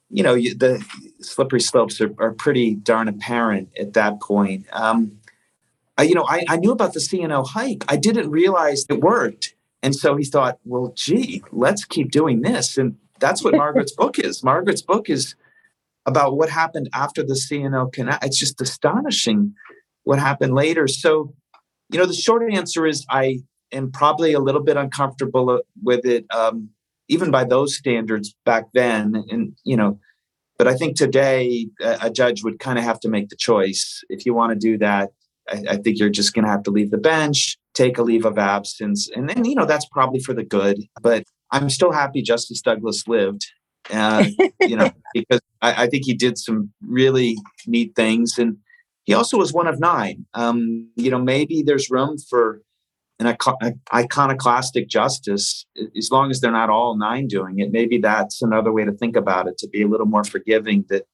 you 0.09 0.23
know, 0.23 0.33
you, 0.33 0.55
the 0.55 0.83
slippery 1.19 1.59
slopes 1.59 1.99
are, 1.99 2.13
are 2.19 2.31
pretty 2.31 2.75
darn 2.75 3.07
apparent 3.07 3.69
at 3.77 3.93
that 3.93 4.21
point. 4.21 4.65
Um, 4.71 5.19
I, 5.97 6.03
you 6.03 6.13
know, 6.13 6.25
I, 6.27 6.43
I 6.47 6.57
knew 6.57 6.71
about 6.71 6.93
the 6.93 6.99
C&O 6.99 7.43
hike. 7.43 7.83
I 7.87 7.97
didn't 7.97 8.29
realize 8.29 8.85
it 8.89 9.01
worked. 9.01 9.55
And 9.81 9.95
so 9.95 10.15
he 10.15 10.25
thought, 10.25 10.59
well, 10.63 10.93
gee, 10.95 11.43
let's 11.51 11.85
keep 11.85 12.11
doing 12.11 12.41
this. 12.41 12.77
And 12.77 12.97
that's 13.19 13.43
what 13.43 13.55
Margaret's 13.55 13.91
book 13.97 14.19
is. 14.19 14.43
Margaret's 14.43 14.81
book 14.81 15.09
is 15.09 15.35
about 16.05 16.37
what 16.37 16.49
happened 16.49 16.89
after 16.93 17.23
the 17.23 17.35
C&O 17.35 17.87
canal. 17.87 18.17
It's 18.21 18.37
just 18.37 18.61
astonishing 18.61 19.53
what 20.03 20.19
happened 20.19 20.53
later. 20.53 20.87
So, 20.87 21.33
you 21.89 21.99
know, 21.99 22.05
the 22.05 22.13
short 22.13 22.43
answer 22.51 22.85
is 22.85 23.05
I 23.09 23.39
am 23.71 23.91
probably 23.91 24.33
a 24.33 24.39
little 24.39 24.63
bit 24.63 24.77
uncomfortable 24.77 25.61
with 25.83 26.05
it, 26.05 26.25
um, 26.33 26.69
even 27.09 27.31
by 27.31 27.43
those 27.43 27.75
standards 27.75 28.35
back 28.45 28.65
then. 28.73 29.23
And, 29.29 29.57
you 29.63 29.75
know, 29.75 29.99
but 30.57 30.67
I 30.67 30.75
think 30.75 30.95
today 30.95 31.67
a, 31.81 31.97
a 32.03 32.09
judge 32.09 32.43
would 32.43 32.59
kind 32.59 32.79
of 32.79 32.85
have 32.85 32.99
to 33.01 33.09
make 33.09 33.29
the 33.29 33.35
choice. 33.35 34.03
If 34.09 34.25
you 34.25 34.33
want 34.33 34.53
to 34.53 34.59
do 34.59 34.77
that, 34.79 35.11
I, 35.49 35.63
I 35.69 35.77
think 35.77 35.99
you're 35.99 36.09
just 36.09 36.33
going 36.33 36.45
to 36.45 36.51
have 36.51 36.63
to 36.63 36.71
leave 36.71 36.91
the 36.91 36.97
bench, 36.97 37.57
take 37.73 37.97
a 37.97 38.03
leave 38.03 38.25
of 38.25 38.37
absence. 38.37 39.09
And 39.15 39.29
then, 39.29 39.45
you 39.45 39.55
know, 39.55 39.65
that's 39.65 39.87
probably 39.87 40.19
for 40.19 40.33
the 40.33 40.43
good. 40.43 40.83
But 41.01 41.23
I'm 41.51 41.69
still 41.69 41.91
happy 41.91 42.21
Justice 42.21 42.61
Douglas 42.61 43.07
lived. 43.07 43.45
Uh, 43.91 44.25
you 44.61 44.75
know, 44.75 44.91
because 45.13 45.39
I, 45.61 45.83
I, 45.83 45.87
think 45.87 46.03
he 46.03 46.13
did 46.13 46.37
some 46.37 46.73
really 46.81 47.37
neat 47.65 47.95
things. 47.95 48.37
And 48.37 48.57
he 49.05 49.13
also 49.13 49.37
was 49.37 49.53
one 49.53 49.67
of 49.67 49.79
nine. 49.79 50.25
Um, 50.33 50.89
you 50.97 51.09
know, 51.09 51.19
maybe 51.19 51.63
there's 51.63 51.89
room 51.89 52.17
for 52.29 52.61
an 53.19 53.35
iconoclastic 53.93 54.89
justice 54.89 55.65
as 55.97 56.11
long 56.11 56.29
as 56.29 56.39
they're 56.39 56.51
not 56.51 56.69
all 56.69 56.97
nine 56.97 57.27
doing 57.27 57.59
it. 57.59 57.71
Maybe 57.71 57.97
that's 57.97 58.41
another 58.41 58.71
way 58.71 58.83
to 58.85 58.91
think 58.91 59.15
about 59.15 59.47
it, 59.47 59.57
to 59.59 59.67
be 59.67 59.81
a 59.81 59.87
little 59.87 60.05
more 60.05 60.23
forgiving 60.23 60.85
that 60.89 61.05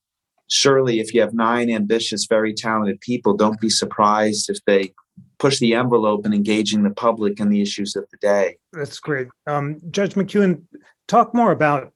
surely 0.50 1.00
if 1.00 1.14
you 1.14 1.22
have 1.22 1.34
nine 1.34 1.70
ambitious, 1.70 2.26
very 2.26 2.54
talented 2.54 3.00
people, 3.02 3.36
don't 3.36 3.60
be 3.60 3.70
surprised 3.70 4.50
if 4.50 4.64
they 4.66 4.94
push 5.40 5.60
the 5.60 5.74
envelope 5.74 6.26
and 6.26 6.34
engaging 6.34 6.84
the 6.84 6.90
public 6.90 7.40
in 7.40 7.50
the 7.50 7.62
issues 7.62 7.96
of 7.96 8.06
the 8.12 8.18
day. 8.18 8.58
That's 8.72 9.00
great. 9.00 9.28
Um, 9.48 9.80
Judge 9.92 10.14
McKeown, 10.14 10.64
talk 11.08 11.34
more 11.34 11.52
about 11.52 11.92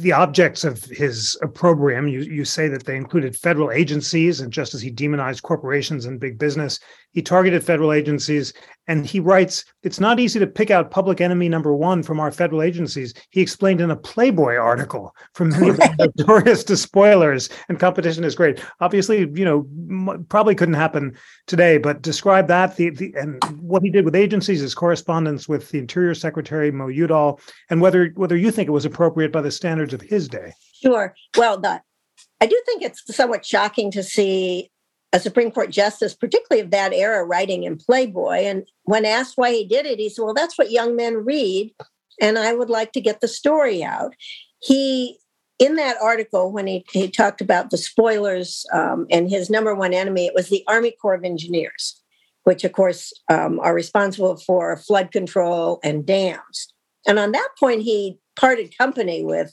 the 0.00 0.12
objects 0.12 0.62
of 0.64 0.84
his 0.84 1.36
opprobrium. 1.42 2.06
You, 2.06 2.20
you 2.20 2.44
say 2.44 2.68
that 2.68 2.86
they 2.86 2.96
included 2.96 3.34
federal 3.36 3.72
agencies, 3.72 4.40
and 4.40 4.52
just 4.52 4.74
as 4.74 4.80
he 4.80 4.90
demonized 4.90 5.42
corporations 5.42 6.06
and 6.06 6.20
big 6.20 6.38
business, 6.38 6.78
he 7.18 7.22
targeted 7.22 7.64
federal 7.64 7.92
agencies. 7.92 8.52
And 8.86 9.04
he 9.04 9.18
writes, 9.18 9.64
It's 9.82 9.98
not 9.98 10.20
easy 10.20 10.38
to 10.38 10.46
pick 10.46 10.70
out 10.70 10.92
public 10.92 11.20
enemy 11.20 11.48
number 11.48 11.74
one 11.74 12.04
from 12.04 12.20
our 12.20 12.30
federal 12.30 12.62
agencies. 12.62 13.12
He 13.30 13.40
explained 13.40 13.80
in 13.80 13.90
a 13.90 13.96
Playboy 13.96 14.54
article 14.54 15.12
from 15.34 15.48
many 15.50 15.76
notorious 15.98 16.62
despoilers, 16.62 17.48
and 17.68 17.80
competition 17.80 18.22
is 18.22 18.36
great. 18.36 18.62
Obviously, 18.80 19.28
you 19.34 19.44
know, 19.44 20.22
probably 20.28 20.54
couldn't 20.54 20.74
happen 20.74 21.16
today, 21.48 21.76
but 21.76 22.02
describe 22.02 22.46
that 22.46 22.76
the, 22.76 22.90
the 22.90 23.12
and 23.16 23.42
what 23.60 23.82
he 23.82 23.90
did 23.90 24.04
with 24.04 24.14
agencies, 24.14 24.60
his 24.60 24.76
correspondence 24.76 25.48
with 25.48 25.70
the 25.70 25.80
Interior 25.80 26.14
Secretary 26.14 26.70
Mo 26.70 26.86
Udall, 26.86 27.40
and 27.68 27.80
whether 27.80 28.12
whether 28.14 28.36
you 28.36 28.52
think 28.52 28.68
it 28.68 28.72
was 28.72 28.84
appropriate 28.84 29.32
by 29.32 29.40
the 29.40 29.50
standards 29.50 29.92
of 29.92 30.02
his 30.02 30.28
day. 30.28 30.52
Sure. 30.80 31.16
Well, 31.36 31.58
the, 31.58 31.82
I 32.40 32.46
do 32.46 32.62
think 32.64 32.82
it's 32.82 33.02
somewhat 33.12 33.44
shocking 33.44 33.90
to 33.90 34.04
see 34.04 34.70
a 35.12 35.20
Supreme 35.20 35.50
Court 35.50 35.70
justice, 35.70 36.14
particularly 36.14 36.62
of 36.62 36.70
that 36.70 36.92
era, 36.92 37.24
writing 37.24 37.64
in 37.64 37.78
Playboy. 37.78 38.40
And 38.44 38.66
when 38.84 39.04
asked 39.04 39.34
why 39.36 39.52
he 39.52 39.66
did 39.66 39.86
it, 39.86 39.98
he 39.98 40.08
said, 40.08 40.22
Well, 40.22 40.34
that's 40.34 40.58
what 40.58 40.70
young 40.70 40.96
men 40.96 41.24
read. 41.24 41.74
And 42.20 42.38
I 42.38 42.52
would 42.52 42.70
like 42.70 42.92
to 42.92 43.00
get 43.00 43.20
the 43.20 43.28
story 43.28 43.82
out. 43.82 44.14
He, 44.60 45.18
in 45.58 45.76
that 45.76 45.96
article, 46.02 46.52
when 46.52 46.66
he, 46.66 46.84
he 46.92 47.08
talked 47.08 47.40
about 47.40 47.70
the 47.70 47.78
spoilers 47.78 48.66
um, 48.72 49.06
and 49.10 49.30
his 49.30 49.48
number 49.48 49.74
one 49.74 49.94
enemy, 49.94 50.26
it 50.26 50.34
was 50.34 50.48
the 50.48 50.64
Army 50.66 50.92
Corps 51.00 51.14
of 51.14 51.24
Engineers, 51.24 52.00
which, 52.44 52.64
of 52.64 52.72
course, 52.72 53.12
um, 53.30 53.60
are 53.60 53.74
responsible 53.74 54.36
for 54.36 54.76
flood 54.76 55.10
control 55.10 55.80
and 55.82 56.04
dams. 56.04 56.72
And 57.06 57.18
on 57.18 57.32
that 57.32 57.48
point, 57.58 57.82
he 57.82 58.18
parted 58.38 58.76
company 58.78 59.24
with 59.24 59.52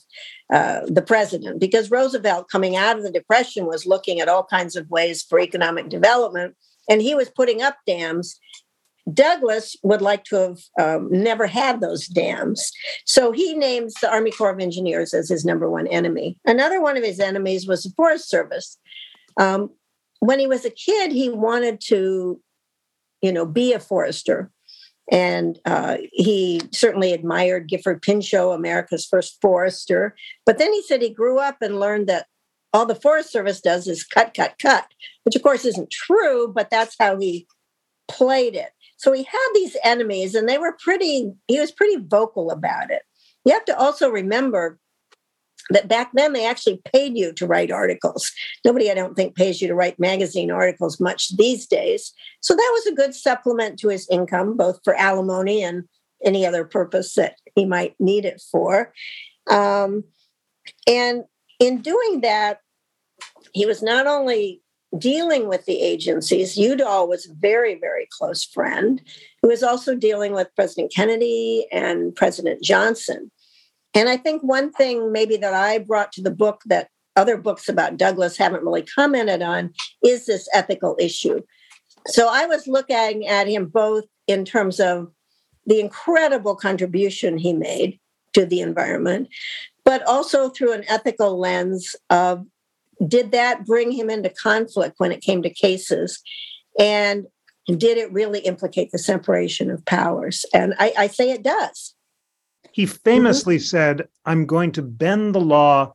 uh, 0.52 0.80
the 0.86 1.02
president 1.02 1.60
because 1.60 1.90
Roosevelt, 1.90 2.48
coming 2.50 2.76
out 2.76 2.96
of 2.96 3.02
the 3.02 3.10
Depression, 3.10 3.66
was 3.66 3.84
looking 3.84 4.20
at 4.20 4.28
all 4.28 4.44
kinds 4.44 4.76
of 4.76 4.88
ways 4.88 5.22
for 5.22 5.40
economic 5.40 5.88
development, 5.88 6.54
and 6.88 7.02
he 7.02 7.14
was 7.14 7.28
putting 7.28 7.62
up 7.62 7.76
dams. 7.86 8.38
Douglas 9.12 9.76
would 9.82 10.02
like 10.02 10.24
to 10.24 10.36
have 10.36 10.58
um, 10.80 11.08
never 11.10 11.46
had 11.46 11.80
those 11.80 12.08
dams. 12.08 12.72
So 13.04 13.30
he 13.30 13.54
names 13.54 13.94
the 13.94 14.10
Army 14.10 14.32
Corps 14.32 14.50
of 14.50 14.58
Engineers 14.58 15.14
as 15.14 15.28
his 15.28 15.44
number 15.44 15.70
one 15.70 15.86
enemy. 15.88 16.38
Another 16.44 16.80
one 16.80 16.96
of 16.96 17.04
his 17.04 17.20
enemies 17.20 17.68
was 17.68 17.84
the 17.84 17.92
Forest 17.96 18.28
Service. 18.28 18.78
Um, 19.38 19.70
when 20.20 20.40
he 20.40 20.46
was 20.46 20.64
a 20.64 20.70
kid, 20.70 21.12
he 21.12 21.28
wanted 21.28 21.80
to, 21.82 22.40
you 23.22 23.32
know, 23.32 23.46
be 23.46 23.72
a 23.72 23.78
forester. 23.78 24.50
And 25.10 25.60
uh, 25.64 25.98
he 26.12 26.60
certainly 26.72 27.12
admired 27.12 27.68
Gifford 27.68 28.02
Pinchot, 28.02 28.56
America's 28.56 29.06
first 29.06 29.38
forester. 29.40 30.16
But 30.44 30.58
then 30.58 30.72
he 30.72 30.82
said 30.82 31.00
he 31.00 31.10
grew 31.10 31.38
up 31.38 31.58
and 31.62 31.78
learned 31.78 32.08
that 32.08 32.26
all 32.72 32.86
the 32.86 32.94
Forest 32.94 33.30
Service 33.30 33.60
does 33.60 33.86
is 33.86 34.04
cut, 34.04 34.34
cut, 34.34 34.56
cut, 34.60 34.86
which 35.22 35.36
of 35.36 35.42
course 35.42 35.64
isn't 35.64 35.90
true, 35.90 36.52
but 36.54 36.70
that's 36.70 36.96
how 36.98 37.18
he 37.18 37.46
played 38.08 38.54
it. 38.54 38.70
So 38.98 39.12
he 39.12 39.22
had 39.22 39.48
these 39.54 39.76
enemies, 39.84 40.34
and 40.34 40.48
they 40.48 40.58
were 40.58 40.76
pretty, 40.82 41.32
he 41.46 41.60
was 41.60 41.70
pretty 41.70 41.96
vocal 42.02 42.50
about 42.50 42.90
it. 42.90 43.02
You 43.44 43.52
have 43.52 43.64
to 43.66 43.78
also 43.78 44.10
remember 44.10 44.78
that 45.70 45.88
back 45.88 46.10
then 46.14 46.32
they 46.32 46.46
actually 46.46 46.80
paid 46.92 47.16
you 47.16 47.32
to 47.32 47.46
write 47.46 47.70
articles. 47.70 48.30
Nobody, 48.64 48.90
I 48.90 48.94
don't 48.94 49.14
think, 49.14 49.34
pays 49.34 49.60
you 49.60 49.68
to 49.68 49.74
write 49.74 49.98
magazine 49.98 50.50
articles 50.50 51.00
much 51.00 51.36
these 51.36 51.66
days. 51.66 52.12
So 52.40 52.54
that 52.54 52.70
was 52.74 52.86
a 52.86 52.94
good 52.94 53.14
supplement 53.14 53.78
to 53.80 53.88
his 53.88 54.08
income, 54.10 54.56
both 54.56 54.80
for 54.84 54.94
alimony 54.94 55.62
and 55.62 55.84
any 56.24 56.46
other 56.46 56.64
purpose 56.64 57.14
that 57.14 57.36
he 57.54 57.64
might 57.64 57.94
need 57.98 58.24
it 58.24 58.42
for. 58.50 58.92
Um, 59.50 60.04
and 60.86 61.24
in 61.60 61.80
doing 61.80 62.20
that, 62.22 62.60
he 63.52 63.66
was 63.66 63.82
not 63.82 64.06
only 64.06 64.62
dealing 64.98 65.48
with 65.48 65.64
the 65.66 65.80
agencies, 65.80 66.56
Udall 66.56 67.08
was 67.08 67.26
a 67.26 67.34
very, 67.34 67.74
very 67.74 68.08
close 68.10 68.44
friend, 68.44 69.02
who 69.42 69.48
was 69.48 69.62
also 69.62 69.94
dealing 69.94 70.32
with 70.32 70.54
President 70.54 70.92
Kennedy 70.94 71.66
and 71.72 72.14
President 72.14 72.62
Johnson. 72.62 73.30
And 73.96 74.10
I 74.10 74.18
think 74.18 74.42
one 74.42 74.72
thing 74.72 75.10
maybe 75.10 75.38
that 75.38 75.54
I 75.54 75.78
brought 75.78 76.12
to 76.12 76.22
the 76.22 76.30
book 76.30 76.60
that 76.66 76.90
other 77.16 77.38
books 77.38 77.66
about 77.66 77.96
Douglas 77.96 78.36
haven't 78.36 78.62
really 78.62 78.82
commented 78.82 79.40
on 79.40 79.72
is 80.04 80.26
this 80.26 80.46
ethical 80.52 80.96
issue. 81.00 81.40
So 82.06 82.28
I 82.30 82.44
was 82.44 82.66
looking 82.66 83.26
at 83.26 83.48
him 83.48 83.66
both 83.66 84.04
in 84.26 84.44
terms 84.44 84.80
of 84.80 85.10
the 85.64 85.80
incredible 85.80 86.54
contribution 86.54 87.38
he 87.38 87.54
made 87.54 87.98
to 88.34 88.44
the 88.44 88.60
environment, 88.60 89.28
but 89.82 90.06
also 90.06 90.50
through 90.50 90.74
an 90.74 90.84
ethical 90.88 91.38
lens 91.38 91.96
of 92.10 92.44
did 93.08 93.32
that 93.32 93.64
bring 93.64 93.90
him 93.92 94.10
into 94.10 94.28
conflict 94.28 94.96
when 94.98 95.10
it 95.10 95.22
came 95.22 95.42
to 95.42 95.50
cases? 95.50 96.22
And 96.78 97.26
did 97.66 97.96
it 97.96 98.12
really 98.12 98.40
implicate 98.40 98.92
the 98.92 98.98
separation 98.98 99.70
of 99.70 99.84
powers? 99.86 100.44
And 100.52 100.74
I, 100.78 100.92
I 100.98 101.06
say 101.06 101.30
it 101.30 101.42
does. 101.42 101.95
He 102.76 102.84
famously 102.84 103.56
mm-hmm. 103.56 103.62
said, 103.62 104.08
I'm 104.26 104.44
going 104.44 104.70
to 104.72 104.82
bend 104.82 105.34
the 105.34 105.40
law 105.40 105.94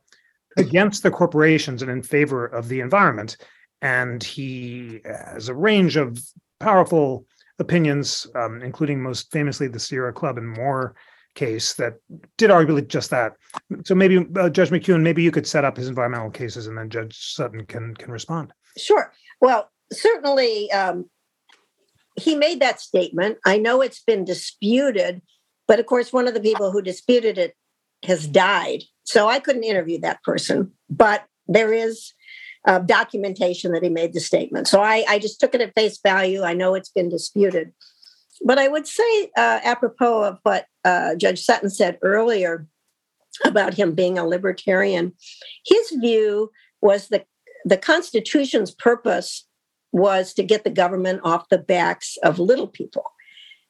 against 0.56 1.04
the 1.04 1.12
corporations 1.12 1.80
and 1.80 1.88
in 1.88 2.02
favor 2.02 2.44
of 2.44 2.66
the 2.66 2.80
environment. 2.80 3.36
And 3.82 4.20
he 4.20 5.00
has 5.04 5.48
a 5.48 5.54
range 5.54 5.96
of 5.96 6.18
powerful 6.58 7.24
opinions, 7.60 8.26
um, 8.34 8.62
including 8.62 9.00
most 9.00 9.30
famously 9.30 9.68
the 9.68 9.78
Sierra 9.78 10.12
Club 10.12 10.38
and 10.38 10.50
Moore 10.50 10.96
case 11.36 11.74
that 11.74 11.98
did 12.36 12.50
arguably 12.50 12.84
just 12.84 13.10
that. 13.10 13.34
So 13.84 13.94
maybe 13.94 14.26
uh, 14.34 14.50
Judge 14.50 14.70
McKeown, 14.70 15.02
maybe 15.02 15.22
you 15.22 15.30
could 15.30 15.46
set 15.46 15.64
up 15.64 15.76
his 15.76 15.86
environmental 15.86 16.30
cases, 16.30 16.66
and 16.66 16.76
then 16.76 16.90
Judge 16.90 17.16
Sutton 17.32 17.64
can 17.64 17.94
can 17.94 18.10
respond. 18.10 18.52
Sure. 18.76 19.12
Well, 19.40 19.70
certainly 19.92 20.68
um, 20.72 21.08
he 22.16 22.34
made 22.34 22.58
that 22.58 22.80
statement. 22.80 23.38
I 23.46 23.58
know 23.58 23.82
it's 23.82 24.02
been 24.02 24.24
disputed 24.24 25.22
but 25.68 25.78
of 25.78 25.86
course, 25.86 26.12
one 26.12 26.28
of 26.28 26.34
the 26.34 26.40
people 26.40 26.70
who 26.70 26.82
disputed 26.82 27.38
it 27.38 27.54
has 28.04 28.26
died. 28.26 28.82
So 29.04 29.28
I 29.28 29.38
couldn't 29.38 29.64
interview 29.64 30.00
that 30.00 30.22
person, 30.22 30.72
but 30.90 31.24
there 31.46 31.72
is 31.72 32.12
uh, 32.66 32.78
documentation 32.80 33.72
that 33.72 33.82
he 33.82 33.88
made 33.88 34.12
the 34.12 34.20
statement. 34.20 34.68
So 34.68 34.80
I, 34.80 35.04
I, 35.08 35.18
just 35.18 35.40
took 35.40 35.54
it 35.54 35.60
at 35.60 35.74
face 35.74 35.98
value. 36.00 36.42
I 36.42 36.54
know 36.54 36.74
it's 36.74 36.90
been 36.90 37.08
disputed. 37.08 37.72
But 38.44 38.58
I 38.58 38.68
would 38.68 38.86
say, 38.86 39.30
uh, 39.36 39.60
apropos 39.64 40.24
of 40.24 40.38
what 40.42 40.66
uh, 40.84 41.14
Judge 41.16 41.40
Sutton 41.40 41.70
said 41.70 41.98
earlier 42.02 42.66
about 43.44 43.74
him 43.74 43.94
being 43.94 44.18
a 44.18 44.26
libertarian, 44.26 45.12
his 45.66 45.92
view 46.00 46.50
was 46.80 47.08
that 47.08 47.26
the 47.64 47.76
Constitution's 47.76 48.70
purpose 48.70 49.46
was 49.92 50.32
to 50.34 50.42
get 50.42 50.64
the 50.64 50.70
government 50.70 51.20
off 51.22 51.48
the 51.48 51.58
backs 51.58 52.16
of 52.22 52.38
little 52.38 52.66
people. 52.66 53.04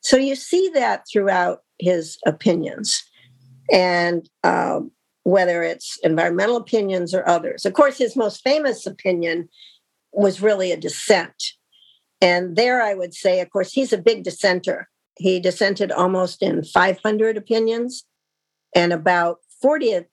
So 0.03 0.17
you 0.17 0.35
see 0.35 0.71
that 0.75 1.05
throughout 1.11 1.61
his 1.79 2.19
opinions, 2.27 3.03
and 3.73 4.29
um, 4.45 4.91
whether 5.25 5.62
it's 5.62 5.99
environmental 6.03 6.57
opinions 6.57 7.15
or 7.15 7.27
others. 7.29 7.65
Of 7.65 7.75
course, 7.75 7.99
his 7.99 8.17
most 8.17 8.43
famous 8.43 8.87
opinion 8.87 9.49
was 10.12 10.43
really 10.43 10.73
a 10.73 10.77
dissent. 10.77 11.43
And 12.21 12.57
there 12.57 12.83
I 12.83 12.95
would 12.95 13.15
say, 13.15 13.41
of 13.41 13.51
course, 13.51 13.73
he's 13.73 13.93
a 13.93 13.99
big 13.99 14.25
dissenter. 14.25 14.88
He 15.17 15.41
dissented 15.41 15.93
almost 15.93 16.43
in 16.43 16.65
500 16.65 17.37
opinions, 17.37 18.05
and 18.75 18.93
about 18.93 19.38
40% 19.62 20.07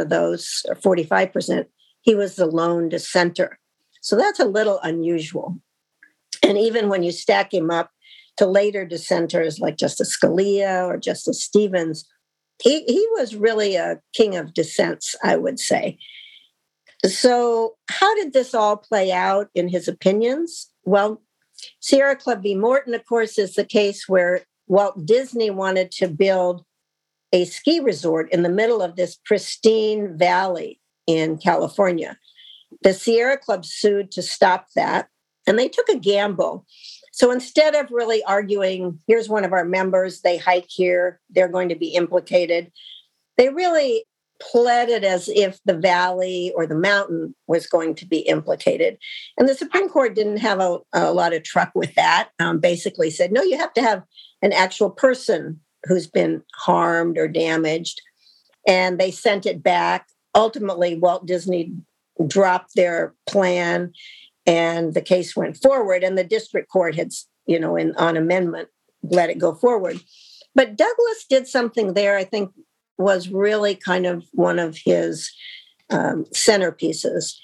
of 0.00 0.08
those, 0.08 0.64
or 0.68 0.74
45%, 0.74 1.66
he 2.00 2.14
was 2.14 2.36
the 2.36 2.46
lone 2.46 2.88
dissenter. 2.88 3.58
So 4.00 4.16
that's 4.16 4.40
a 4.40 4.44
little 4.44 4.80
unusual. 4.82 5.58
And 6.42 6.56
even 6.56 6.88
when 6.88 7.02
you 7.02 7.12
stack 7.12 7.52
him 7.52 7.70
up 7.70 7.90
to 8.38 8.46
later 8.46 8.84
dissenters 8.84 9.58
like 9.58 9.76
Justice 9.76 10.16
Scalia 10.16 10.86
or 10.86 10.96
Justice 10.96 11.44
Stevens. 11.44 12.08
He, 12.62 12.84
he 12.84 13.06
was 13.12 13.36
really 13.36 13.76
a 13.76 14.00
king 14.14 14.36
of 14.36 14.54
dissents, 14.54 15.14
I 15.22 15.36
would 15.36 15.58
say. 15.58 15.98
So, 17.04 17.76
how 17.88 18.14
did 18.16 18.32
this 18.32 18.54
all 18.54 18.76
play 18.76 19.12
out 19.12 19.48
in 19.54 19.68
his 19.68 19.86
opinions? 19.86 20.68
Well, 20.84 21.22
Sierra 21.80 22.16
Club 22.16 22.42
v. 22.42 22.54
Morton, 22.54 22.94
of 22.94 23.04
course, 23.06 23.38
is 23.38 23.54
the 23.54 23.64
case 23.64 24.08
where 24.08 24.42
Walt 24.66 25.06
Disney 25.06 25.50
wanted 25.50 25.90
to 25.92 26.08
build 26.08 26.64
a 27.32 27.44
ski 27.44 27.80
resort 27.80 28.30
in 28.32 28.42
the 28.42 28.48
middle 28.48 28.82
of 28.82 28.96
this 28.96 29.18
pristine 29.24 30.16
valley 30.16 30.80
in 31.06 31.38
California. 31.38 32.18
The 32.82 32.94
Sierra 32.94 33.38
Club 33.38 33.64
sued 33.64 34.10
to 34.12 34.22
stop 34.22 34.66
that, 34.74 35.08
and 35.46 35.58
they 35.58 35.68
took 35.68 35.88
a 35.88 35.98
gamble. 35.98 36.66
So 37.18 37.32
instead 37.32 37.74
of 37.74 37.90
really 37.90 38.22
arguing, 38.22 39.00
here's 39.08 39.28
one 39.28 39.44
of 39.44 39.52
our 39.52 39.64
members, 39.64 40.20
they 40.20 40.36
hike 40.36 40.68
here, 40.68 41.18
they're 41.30 41.48
going 41.48 41.68
to 41.68 41.74
be 41.74 41.88
implicated, 41.88 42.70
they 43.36 43.48
really 43.48 44.04
pled 44.40 44.88
it 44.88 45.02
as 45.02 45.28
if 45.28 45.58
the 45.64 45.76
valley 45.76 46.52
or 46.54 46.64
the 46.64 46.76
mountain 46.76 47.34
was 47.48 47.66
going 47.66 47.96
to 47.96 48.06
be 48.06 48.18
implicated. 48.18 48.98
And 49.36 49.48
the 49.48 49.56
Supreme 49.56 49.88
Court 49.88 50.14
didn't 50.14 50.36
have 50.36 50.60
a, 50.60 50.78
a 50.92 51.12
lot 51.12 51.34
of 51.34 51.42
truck 51.42 51.72
with 51.74 51.92
that, 51.96 52.28
um, 52.38 52.60
basically 52.60 53.10
said, 53.10 53.32
no, 53.32 53.42
you 53.42 53.58
have 53.58 53.72
to 53.72 53.82
have 53.82 54.04
an 54.40 54.52
actual 54.52 54.88
person 54.88 55.58
who's 55.86 56.06
been 56.06 56.44
harmed 56.54 57.18
or 57.18 57.26
damaged. 57.26 58.00
And 58.64 59.00
they 59.00 59.10
sent 59.10 59.44
it 59.44 59.60
back. 59.60 60.06
Ultimately, 60.36 60.96
Walt 60.96 61.26
Disney 61.26 61.72
dropped 62.28 62.76
their 62.76 63.12
plan 63.28 63.92
and 64.48 64.94
the 64.94 65.02
case 65.02 65.36
went 65.36 65.58
forward 65.58 66.02
and 66.02 66.16
the 66.16 66.24
district 66.24 66.70
court 66.70 66.96
had 66.96 67.12
you 67.46 67.60
know 67.60 67.76
in 67.76 67.94
on 67.96 68.16
amendment 68.16 68.68
let 69.02 69.30
it 69.30 69.38
go 69.38 69.54
forward. 69.54 70.00
But 70.54 70.76
douglas 70.76 71.26
did 71.30 71.46
something 71.46 71.94
there 71.94 72.16
i 72.16 72.24
think 72.24 72.50
was 72.96 73.28
really 73.28 73.76
kind 73.76 74.06
of 74.06 74.24
one 74.32 74.58
of 74.58 74.76
his 74.76 75.30
um, 75.90 76.24
centerpieces. 76.34 77.34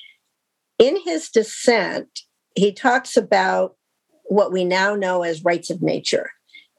In 0.79 0.99
his 1.05 1.29
dissent 1.29 2.09
he 2.57 2.73
talks 2.73 3.17
about 3.17 3.77
what 4.25 4.53
we 4.53 4.65
now 4.65 4.97
know 4.97 5.23
as 5.23 5.45
rights 5.45 5.71
of 5.71 5.83
nature 5.83 6.31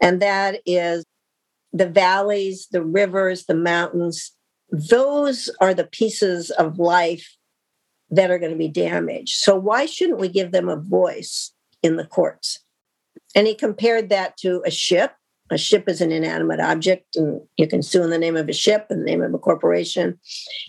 and 0.02 0.22
that 0.22 0.62
is 0.66 1.06
the 1.72 1.88
valleys 1.88 2.68
the 2.72 2.84
rivers 2.84 3.46
the 3.46 3.56
mountains 3.56 4.32
those 4.72 5.50
are 5.62 5.74
the 5.74 5.84
pieces 5.86 6.50
of 6.52 6.80
life 6.80 7.38
that 8.10 8.32
are 8.32 8.40
going 8.40 8.52
to 8.52 8.58
be 8.58 8.68
damaged. 8.68 9.36
So 9.38 9.56
why 9.56 9.86
shouldn't 9.86 10.20
we 10.20 10.30
give 10.30 10.52
them 10.52 10.70
a 10.70 10.76
voice 10.76 11.52
in 11.82 11.98
the 11.98 12.06
courts? 12.06 12.60
And 13.36 13.48
he 13.48 13.56
compared 13.56 14.10
that 14.10 14.38
to 14.38 14.62
a 14.66 14.72
ship. 14.72 15.14
A 15.52 15.58
ship 15.60 15.88
is 15.88 16.02
an 16.02 16.12
inanimate 16.12 16.60
object, 16.60 17.16
and 17.16 17.40
you 17.58 17.68
can 17.68 17.84
sue 17.84 18.02
in 18.02 18.10
the 18.10 18.18
name 18.18 18.36
of 18.36 18.50
a 18.50 18.54
ship, 18.54 18.88
in 18.90 19.00
the 19.00 19.06
name 19.06 19.22
of 19.22 19.32
a 19.32 19.38
corporation. 19.38 20.20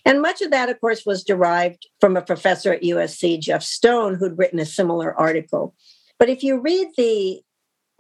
And 0.05 0.21
much 0.21 0.43
of 0.43 0.51
that, 0.51 0.69
of 0.69 0.79
course, 0.83 1.07
was 1.07 1.25
derived 1.25 1.87
from 1.99 2.15
a 2.15 2.21
professor 2.21 2.75
at 2.75 2.83
USC, 2.83 3.41
Jeff 3.41 3.63
Stone, 3.63 4.17
who'd 4.17 4.37
written 4.37 4.59
a 4.59 4.67
similar 4.67 5.19
article. 5.19 5.75
But 6.19 6.29
if 6.29 6.43
you 6.43 6.61
read 6.61 6.89
the 6.99 7.41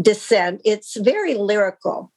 dissent, 0.02 0.60
it's 0.64 0.96
very 0.96 1.34
lyrical. 1.34 2.12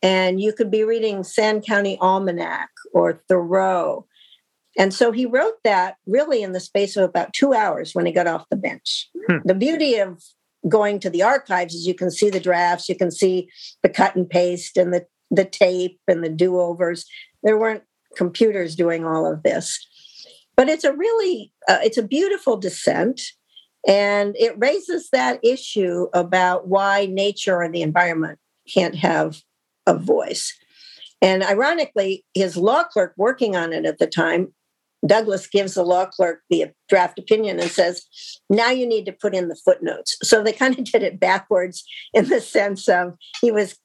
And 0.00 0.40
you 0.40 0.52
could 0.52 0.70
be 0.70 0.84
reading 0.84 1.24
Sand 1.24 1.66
County 1.66 1.98
Almanac 2.00 2.68
or 2.92 3.20
Thoreau 3.28 4.06
and 4.78 4.94
so 4.94 5.10
he 5.10 5.26
wrote 5.26 5.56
that 5.64 5.96
really 6.06 6.42
in 6.42 6.52
the 6.52 6.60
space 6.60 6.96
of 6.96 7.02
about 7.02 7.32
two 7.32 7.52
hours 7.52 7.94
when 7.94 8.06
he 8.06 8.12
got 8.12 8.28
off 8.28 8.48
the 8.48 8.56
bench. 8.56 9.10
Hmm. 9.26 9.38
The 9.44 9.54
beauty 9.54 9.96
of 9.96 10.22
going 10.68 11.00
to 11.00 11.10
the 11.10 11.22
archives 11.22 11.74
is 11.74 11.86
you 11.86 11.94
can 11.94 12.12
see 12.12 12.30
the 12.30 12.40
drafts, 12.40 12.88
you 12.88 12.96
can 12.96 13.10
see 13.10 13.50
the 13.82 13.88
cut 13.88 14.14
and 14.14 14.30
paste 14.30 14.76
and 14.76 14.94
the, 14.94 15.04
the 15.32 15.44
tape 15.44 15.98
and 16.06 16.22
the 16.22 16.28
do 16.28 16.60
overs. 16.60 17.04
There 17.42 17.58
weren't 17.58 17.82
computers 18.16 18.76
doing 18.76 19.04
all 19.04 19.30
of 19.30 19.42
this. 19.42 19.84
But 20.56 20.68
it's 20.68 20.84
a 20.84 20.92
really, 20.92 21.52
uh, 21.68 21.78
it's 21.82 21.98
a 21.98 22.02
beautiful 22.02 22.56
dissent. 22.56 23.20
And 23.86 24.36
it 24.38 24.58
raises 24.58 25.10
that 25.10 25.40
issue 25.42 26.06
about 26.12 26.68
why 26.68 27.06
nature 27.06 27.62
and 27.62 27.74
the 27.74 27.82
environment 27.82 28.38
can't 28.72 28.94
have 28.94 29.42
a 29.86 29.94
voice. 29.94 30.56
And 31.20 31.42
ironically, 31.42 32.24
his 32.34 32.56
law 32.56 32.84
clerk 32.84 33.14
working 33.16 33.56
on 33.56 33.72
it 33.72 33.84
at 33.84 33.98
the 33.98 34.06
time 34.06 34.52
Douglas 35.06 35.46
gives 35.46 35.74
the 35.74 35.84
law 35.84 36.06
clerk 36.06 36.42
the 36.50 36.66
draft 36.88 37.18
opinion 37.18 37.60
and 37.60 37.70
says, 37.70 38.04
now 38.50 38.70
you 38.70 38.86
need 38.86 39.06
to 39.06 39.12
put 39.12 39.34
in 39.34 39.48
the 39.48 39.54
footnotes. 39.54 40.16
So 40.22 40.42
they 40.42 40.52
kind 40.52 40.78
of 40.78 40.84
did 40.84 41.02
it 41.02 41.20
backwards 41.20 41.84
in 42.12 42.28
the 42.28 42.40
sense 42.40 42.88
of 42.88 43.14
he 43.40 43.52
was 43.52 43.76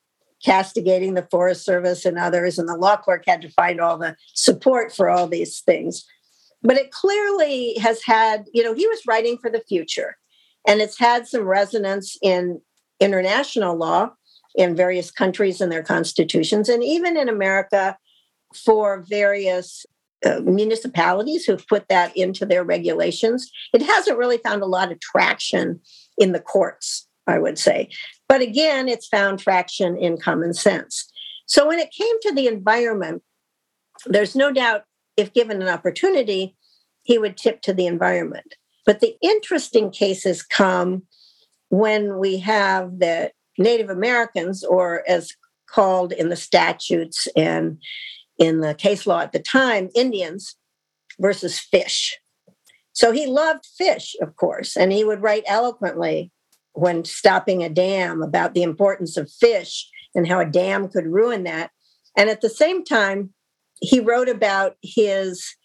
castigating 0.43 1.13
the 1.13 1.27
Forest 1.31 1.63
Service 1.63 2.03
and 2.03 2.17
others, 2.17 2.59
and 2.59 2.67
the 2.67 2.75
law 2.75 2.97
clerk 2.97 3.23
had 3.25 3.41
to 3.41 3.49
find 3.51 3.79
all 3.79 3.97
the 3.97 4.15
support 4.33 4.93
for 4.93 5.09
all 5.09 5.27
these 5.27 5.61
things. 5.61 6.03
But 6.61 6.77
it 6.77 6.91
clearly 6.91 7.75
has 7.79 8.03
had, 8.03 8.45
you 8.53 8.63
know, 8.63 8.73
he 8.73 8.87
was 8.87 9.05
writing 9.07 9.37
for 9.37 9.49
the 9.49 9.63
future, 9.67 10.17
and 10.67 10.81
it's 10.81 10.99
had 10.99 11.27
some 11.27 11.43
resonance 11.43 12.17
in 12.21 12.59
international 12.99 13.77
law 13.77 14.11
in 14.55 14.75
various 14.75 15.11
countries 15.11 15.61
and 15.61 15.71
their 15.71 15.83
constitutions, 15.83 16.69
and 16.69 16.83
even 16.83 17.15
in 17.17 17.29
America 17.29 17.97
for 18.53 19.05
various 19.07 19.85
uh, 20.25 20.39
municipalities 20.43 21.45
who've 21.45 21.67
put 21.67 21.87
that 21.89 22.15
into 22.15 22.45
their 22.45 22.63
regulations. 22.63 23.51
It 23.73 23.81
hasn't 23.81 24.17
really 24.17 24.37
found 24.37 24.61
a 24.61 24.67
lot 24.67 24.91
of 24.91 24.99
traction 24.99 25.79
in 26.17 26.31
the 26.31 26.39
courts, 26.39 27.07
I 27.27 27.39
would 27.39 27.57
say. 27.57 27.89
But 28.29 28.41
again, 28.41 28.87
it's 28.87 29.07
found 29.07 29.39
traction 29.39 29.97
in 29.97 30.17
common 30.17 30.53
sense. 30.53 31.11
So 31.45 31.67
when 31.67 31.79
it 31.79 31.91
came 31.91 32.19
to 32.21 32.33
the 32.33 32.47
environment, 32.47 33.21
there's 34.05 34.35
no 34.35 34.51
doubt 34.51 34.83
if 35.17 35.33
given 35.33 35.61
an 35.61 35.67
opportunity, 35.67 36.55
he 37.03 37.17
would 37.17 37.37
tip 37.37 37.61
to 37.61 37.73
the 37.73 37.85
environment. 37.85 38.55
But 38.85 38.99
the 38.99 39.15
interesting 39.21 39.91
cases 39.91 40.41
come 40.41 41.03
when 41.69 42.17
we 42.17 42.37
have 42.39 42.99
the 42.99 43.31
Native 43.57 43.89
Americans, 43.89 44.63
or 44.63 45.03
as 45.07 45.33
called 45.67 46.11
in 46.11 46.29
the 46.29 46.35
statutes 46.35 47.27
and 47.35 47.77
in 48.43 48.59
the 48.59 48.73
case 48.73 49.07
law 49.07 49.21
at 49.21 49.31
the 49.31 49.39
time, 49.39 49.89
Indians 49.95 50.55
versus 51.19 51.57
fish. 51.57 52.19
So 52.91 53.11
he 53.11 53.25
loved 53.25 53.65
fish, 53.77 54.15
of 54.21 54.35
course, 54.35 54.75
and 54.75 54.91
he 54.91 55.03
would 55.03 55.21
write 55.21 55.43
eloquently 55.47 56.31
when 56.73 57.05
stopping 57.05 57.63
a 57.63 57.69
dam 57.69 58.21
about 58.21 58.53
the 58.53 58.63
importance 58.63 59.15
of 59.17 59.31
fish 59.31 59.89
and 60.13 60.27
how 60.27 60.39
a 60.39 60.45
dam 60.45 60.89
could 60.89 61.07
ruin 61.07 61.43
that. 61.43 61.71
And 62.17 62.29
at 62.29 62.41
the 62.41 62.49
same 62.49 62.83
time, 62.83 63.33
he 63.79 63.99
wrote 63.99 64.29
about 64.29 64.75
his 64.81 65.55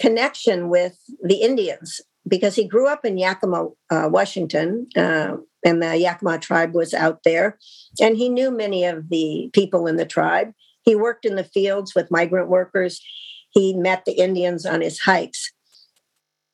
connection 0.00 0.68
with 0.68 0.96
the 1.22 1.42
Indians 1.42 2.00
because 2.28 2.54
he 2.54 2.68
grew 2.68 2.86
up 2.86 3.04
in 3.04 3.18
Yakima, 3.18 3.68
uh, 3.90 4.08
Washington, 4.12 4.86
uh, 4.96 5.36
and 5.64 5.82
the 5.82 5.96
Yakima 5.96 6.38
tribe 6.38 6.74
was 6.74 6.94
out 6.94 7.20
there. 7.24 7.58
And 8.00 8.16
he 8.16 8.28
knew 8.28 8.50
many 8.50 8.84
of 8.84 9.08
the 9.08 9.50
people 9.52 9.86
in 9.86 9.96
the 9.96 10.06
tribe. 10.06 10.52
He 10.88 10.96
worked 10.96 11.26
in 11.26 11.36
the 11.36 11.44
fields 11.44 11.94
with 11.94 12.10
migrant 12.10 12.48
workers. 12.48 13.02
He 13.50 13.74
met 13.74 14.06
the 14.06 14.12
Indians 14.12 14.64
on 14.64 14.80
his 14.80 15.00
hikes. 15.00 15.52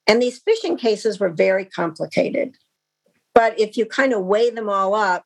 And 0.08 0.20
these 0.20 0.40
fishing 0.40 0.76
cases 0.76 1.20
were 1.20 1.28
very 1.28 1.64
complicated. 1.64 2.56
But 3.32 3.60
if 3.60 3.76
you 3.76 3.86
kind 3.86 4.12
of 4.12 4.24
weigh 4.24 4.50
them 4.50 4.68
all 4.68 4.92
up, 4.92 5.24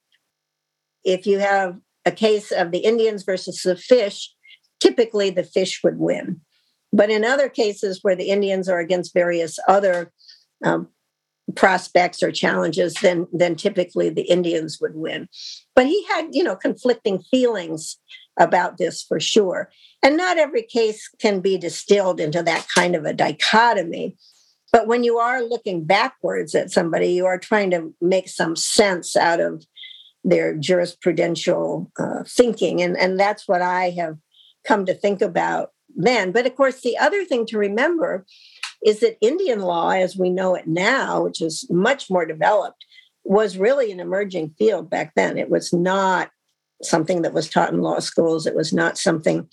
if 1.04 1.26
you 1.26 1.38
have 1.38 1.78
a 2.04 2.12
case 2.12 2.52
of 2.52 2.70
the 2.70 2.80
Indians 2.80 3.22
versus 3.22 3.62
the 3.62 3.76
fish, 3.76 4.30
typically 4.78 5.30
the 5.30 5.42
fish 5.42 5.82
would 5.82 5.98
win. 5.98 6.42
But 6.92 7.08
in 7.08 7.24
other 7.24 7.48
cases 7.48 8.00
where 8.02 8.14
the 8.14 8.28
Indians 8.28 8.68
are 8.68 8.78
against 8.78 9.14
various 9.14 9.58
other 9.66 10.12
um, 10.62 10.88
prospects 11.56 12.22
or 12.22 12.30
challenges, 12.30 12.92
then 13.00 13.26
then 13.32 13.56
typically 13.56 14.10
the 14.10 14.28
Indians 14.28 14.78
would 14.82 14.94
win. 14.94 15.28
But 15.74 15.86
he 15.86 16.04
had, 16.08 16.28
you 16.32 16.44
know, 16.44 16.56
conflicting 16.56 17.22
feelings 17.30 17.96
about 18.38 18.78
this 18.78 19.02
for 19.02 19.20
sure. 19.20 19.70
And 20.02 20.16
not 20.16 20.38
every 20.38 20.62
case 20.62 21.08
can 21.20 21.40
be 21.40 21.58
distilled 21.58 22.20
into 22.20 22.42
that 22.42 22.66
kind 22.74 22.94
of 22.94 23.04
a 23.04 23.12
dichotomy. 23.12 24.16
But 24.72 24.86
when 24.86 25.02
you 25.02 25.18
are 25.18 25.42
looking 25.42 25.84
backwards 25.84 26.54
at 26.54 26.70
somebody, 26.70 27.08
you 27.08 27.26
are 27.26 27.38
trying 27.38 27.70
to 27.70 27.94
make 28.00 28.28
some 28.28 28.54
sense 28.54 29.16
out 29.16 29.40
of 29.40 29.64
their 30.24 30.54
jurisprudential 30.54 31.90
uh, 31.98 32.24
thinking. 32.26 32.82
And, 32.82 32.96
and 32.96 33.18
that's 33.18 33.48
what 33.48 33.62
I 33.62 33.90
have 33.90 34.18
come 34.66 34.84
to 34.86 34.94
think 34.94 35.22
about 35.22 35.70
then. 35.96 36.32
But 36.32 36.46
of 36.46 36.54
course, 36.54 36.82
the 36.82 36.98
other 36.98 37.24
thing 37.24 37.46
to 37.46 37.58
remember 37.58 38.26
is 38.84 39.00
that 39.00 39.16
Indian 39.20 39.60
law, 39.60 39.90
as 39.90 40.16
we 40.16 40.30
know 40.30 40.54
it 40.54 40.66
now, 40.66 41.24
which 41.24 41.40
is 41.40 41.66
much 41.70 42.10
more 42.10 42.26
developed, 42.26 42.84
was 43.24 43.58
really 43.58 43.90
an 43.90 44.00
emerging 44.00 44.54
field 44.58 44.88
back 44.88 45.12
then. 45.14 45.36
It 45.36 45.50
was 45.50 45.72
not 45.72 46.30
something 46.82 47.22
that 47.22 47.34
was 47.34 47.48
taught 47.48 47.72
in 47.72 47.80
law 47.80 47.98
schools. 47.98 48.46
It 48.46 48.54
was 48.54 48.72
not 48.72 48.98
something 48.98 49.48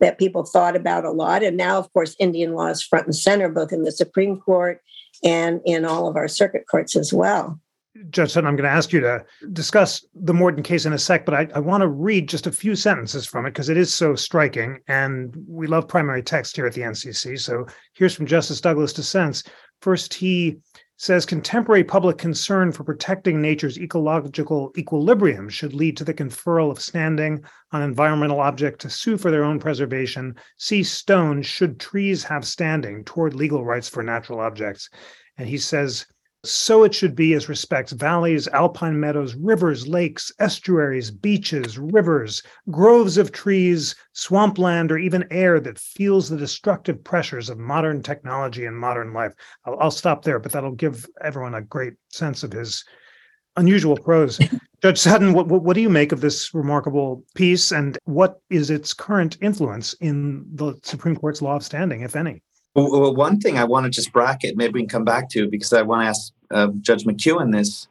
that 0.00 0.18
people 0.18 0.44
thought 0.44 0.76
about 0.76 1.04
a 1.04 1.10
lot. 1.10 1.42
And 1.42 1.56
now, 1.56 1.78
of 1.78 1.92
course, 1.92 2.16
Indian 2.18 2.54
law 2.54 2.66
is 2.66 2.82
front 2.82 3.06
and 3.06 3.14
center, 3.14 3.48
both 3.48 3.72
in 3.72 3.84
the 3.84 3.92
Supreme 3.92 4.40
Court 4.40 4.80
and 5.22 5.60
in 5.64 5.84
all 5.84 6.08
of 6.08 6.16
our 6.16 6.28
circuit 6.28 6.64
courts 6.68 6.96
as 6.96 7.12
well. 7.12 7.60
Judge 8.08 8.32
Sutton, 8.32 8.48
I'm 8.48 8.56
going 8.56 8.68
to 8.68 8.74
ask 8.74 8.92
you 8.92 9.00
to 9.00 9.24
discuss 9.52 10.04
the 10.14 10.32
Morton 10.32 10.62
case 10.62 10.86
in 10.86 10.94
a 10.94 10.98
sec, 10.98 11.26
but 11.26 11.34
I, 11.34 11.48
I 11.54 11.58
want 11.58 11.82
to 11.82 11.88
read 11.88 12.28
just 12.28 12.46
a 12.46 12.52
few 12.52 12.74
sentences 12.74 13.26
from 13.26 13.44
it 13.44 13.50
because 13.50 13.68
it 13.68 13.76
is 13.76 13.92
so 13.92 14.14
striking. 14.14 14.80
And 14.88 15.36
we 15.46 15.66
love 15.66 15.88
primary 15.88 16.22
text 16.22 16.56
here 16.56 16.66
at 16.66 16.72
the 16.72 16.80
NCC. 16.80 17.38
So 17.38 17.66
here's 17.92 18.14
from 18.14 18.26
Justice 18.26 18.62
Douglas 18.62 18.94
dissents. 18.94 19.44
First, 19.82 20.14
he 20.14 20.58
says 20.96 21.26
contemporary 21.26 21.82
public 21.82 22.18
concern 22.18 22.70
for 22.70 22.84
protecting 22.84 23.40
nature's 23.40 23.78
ecological 23.78 24.72
equilibrium 24.76 25.48
should 25.48 25.74
lead 25.74 25.96
to 25.96 26.04
the 26.04 26.14
conferral 26.14 26.70
of 26.70 26.80
standing 26.80 27.42
on 27.72 27.82
environmental 27.82 28.40
objects 28.40 28.82
to 28.82 28.90
sue 28.90 29.16
for 29.16 29.30
their 29.30 29.44
own 29.44 29.58
preservation. 29.58 30.34
See 30.58 30.82
Stone, 30.82 31.42
should 31.42 31.80
trees 31.80 32.22
have 32.24 32.44
standing 32.46 33.04
toward 33.04 33.34
legal 33.34 33.64
rights 33.64 33.88
for 33.88 34.02
natural 34.02 34.40
objects? 34.40 34.88
And 35.38 35.48
he 35.48 35.58
says 35.58 36.06
so 36.44 36.82
it 36.82 36.92
should 36.92 37.14
be 37.14 37.34
as 37.34 37.48
respects 37.48 37.92
valleys, 37.92 38.48
alpine 38.48 38.98
meadows, 38.98 39.34
rivers, 39.36 39.86
lakes, 39.86 40.32
estuaries, 40.40 41.10
beaches, 41.10 41.78
rivers, 41.78 42.42
groves 42.70 43.16
of 43.16 43.30
trees, 43.30 43.94
swampland, 44.12 44.90
or 44.90 44.98
even 44.98 45.24
air 45.30 45.60
that 45.60 45.78
feels 45.78 46.28
the 46.28 46.36
destructive 46.36 47.02
pressures 47.04 47.48
of 47.48 47.58
modern 47.58 48.02
technology 48.02 48.64
and 48.64 48.76
modern 48.76 49.12
life. 49.12 49.32
I'll, 49.64 49.78
I'll 49.80 49.90
stop 49.90 50.24
there, 50.24 50.40
but 50.40 50.50
that'll 50.50 50.72
give 50.72 51.06
everyone 51.22 51.54
a 51.54 51.62
great 51.62 51.94
sense 52.08 52.42
of 52.42 52.52
his 52.52 52.84
unusual 53.56 53.96
prose. 53.96 54.40
Judge 54.82 54.98
Sutton, 54.98 55.32
what, 55.32 55.46
what, 55.46 55.62
what, 55.62 55.74
do 55.74 55.80
you 55.80 55.90
make 55.90 56.10
of 56.10 56.20
this 56.20 56.52
remarkable 56.52 57.24
piece, 57.36 57.70
and 57.70 57.96
what 58.04 58.40
is 58.50 58.68
its 58.68 58.92
current 58.92 59.38
influence 59.40 59.92
in 60.00 60.44
the 60.54 60.74
Supreme 60.82 61.14
Court's 61.14 61.40
law 61.40 61.54
of 61.54 61.64
standing, 61.64 62.00
if 62.00 62.16
any? 62.16 62.42
Well, 62.74 63.14
one 63.14 63.38
thing 63.38 63.58
I 63.58 63.64
want 63.64 63.84
to 63.84 63.90
just 63.90 64.12
bracket, 64.12 64.56
maybe 64.56 64.74
we 64.74 64.80
can 64.80 64.88
come 64.88 65.04
back 65.04 65.28
to 65.30 65.48
because 65.48 65.72
I 65.72 65.82
want 65.82 66.02
to 66.02 66.08
ask 66.08 66.32
uh, 66.50 66.68
Judge 66.80 67.04
McKeown 67.04 67.52
this. 67.52 67.86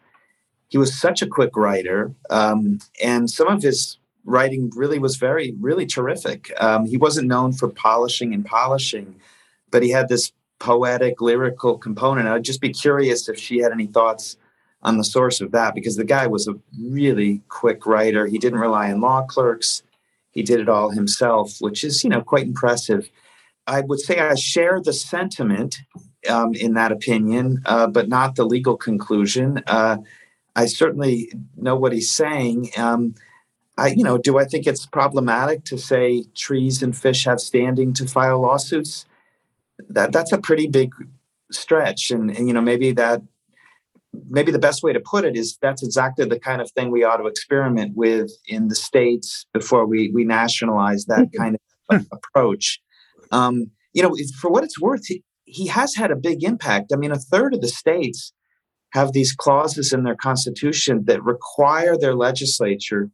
He 0.69 0.77
was 0.77 0.99
such 0.99 1.21
a 1.21 1.27
quick 1.27 1.55
writer, 1.55 2.13
um, 2.29 2.79
and 3.03 3.29
some 3.29 3.47
of 3.47 3.61
his 3.61 3.97
writing 4.23 4.71
really 4.75 4.99
was 4.99 5.17
very, 5.17 5.53
really 5.59 5.85
terrific. 5.85 6.51
Um, 6.59 6.85
he 6.85 6.97
wasn't 6.97 7.27
known 7.27 7.53
for 7.53 7.67
polishing 7.67 8.33
and 8.33 8.45
polishing, 8.45 9.15
but 9.69 9.83
he 9.83 9.89
had 9.89 10.07
this 10.09 10.31
poetic, 10.59 11.21
lyrical 11.21 11.77
component. 11.77 12.27
I'd 12.27 12.43
just 12.43 12.61
be 12.61 12.69
curious 12.69 13.27
if 13.27 13.37
she 13.37 13.59
had 13.59 13.71
any 13.71 13.87
thoughts 13.87 14.37
on 14.83 14.97
the 14.97 15.03
source 15.03 15.41
of 15.41 15.51
that 15.51 15.75
because 15.75 15.95
the 15.95 16.03
guy 16.03 16.27
was 16.27 16.47
a 16.47 16.55
really 16.79 17.41
quick 17.49 17.85
writer. 17.85 18.25
He 18.25 18.37
didn't 18.37 18.59
rely 18.59 18.91
on 18.91 19.01
law 19.01 19.23
clerks. 19.23 19.83
He 20.31 20.43
did 20.43 20.59
it 20.59 20.69
all 20.69 20.89
himself, 20.89 21.57
which 21.59 21.83
is, 21.83 22.03
you 22.03 22.09
know, 22.09 22.21
quite 22.21 22.45
impressive. 22.45 23.09
I 23.67 23.81
would 23.81 23.99
say 23.99 24.19
I 24.19 24.35
share 24.35 24.81
the 24.81 24.93
sentiment 24.93 25.77
um, 26.29 26.53
in 26.53 26.73
that 26.73 26.91
opinion, 26.91 27.61
uh, 27.65 27.87
but 27.87 28.07
not 28.07 28.35
the 28.35 28.45
legal 28.45 28.77
conclusion. 28.77 29.63
Uh, 29.67 29.97
I 30.55 30.65
certainly 30.65 31.31
know 31.55 31.75
what 31.75 31.93
he's 31.93 32.11
saying. 32.11 32.71
Um, 32.77 33.15
I, 33.77 33.87
you 33.87 34.03
know, 34.03 34.17
do 34.17 34.37
I 34.37 34.45
think 34.45 34.67
it's 34.67 34.85
problematic 34.85 35.63
to 35.65 35.77
say 35.77 36.25
trees 36.35 36.83
and 36.83 36.95
fish 36.95 37.25
have 37.25 37.39
standing 37.39 37.93
to 37.93 38.05
file 38.05 38.41
lawsuits? 38.41 39.05
That 39.89 40.11
that's 40.11 40.31
a 40.31 40.37
pretty 40.37 40.67
big 40.67 40.93
stretch, 41.51 42.11
and, 42.11 42.29
and 42.29 42.47
you 42.47 42.53
know 42.53 42.61
maybe 42.61 42.91
that 42.91 43.21
maybe 44.29 44.51
the 44.51 44.59
best 44.59 44.83
way 44.83 44.93
to 44.93 44.99
put 44.99 45.25
it 45.25 45.35
is 45.35 45.57
that's 45.61 45.83
exactly 45.83 46.25
the 46.25 46.39
kind 46.39 46.61
of 46.61 46.69
thing 46.71 46.91
we 46.91 47.03
ought 47.03 47.17
to 47.17 47.25
experiment 47.25 47.95
with 47.95 48.31
in 48.47 48.67
the 48.67 48.75
states 48.75 49.45
before 49.53 49.85
we 49.85 50.11
we 50.11 50.23
nationalize 50.23 51.05
that 51.05 51.29
kind 51.35 51.57
of 51.89 52.05
approach. 52.11 52.79
Um, 53.31 53.71
you 53.93 54.03
know, 54.03 54.15
for 54.39 54.49
what 54.49 54.63
it's 54.63 54.79
worth, 54.79 55.05
he, 55.05 55.23
he 55.45 55.67
has 55.67 55.95
had 55.95 56.11
a 56.11 56.15
big 56.15 56.43
impact. 56.43 56.91
I 56.93 56.95
mean, 56.95 57.11
a 57.11 57.17
third 57.17 57.53
of 57.53 57.61
the 57.61 57.67
states 57.67 58.33
have 58.93 59.13
these 59.13 59.33
clauses 59.33 59.93
in 59.93 60.03
their 60.03 60.15
constitution 60.15 61.05
that 61.05 61.23
require 61.23 61.97
their 61.97 62.15
legislature 62.15 63.09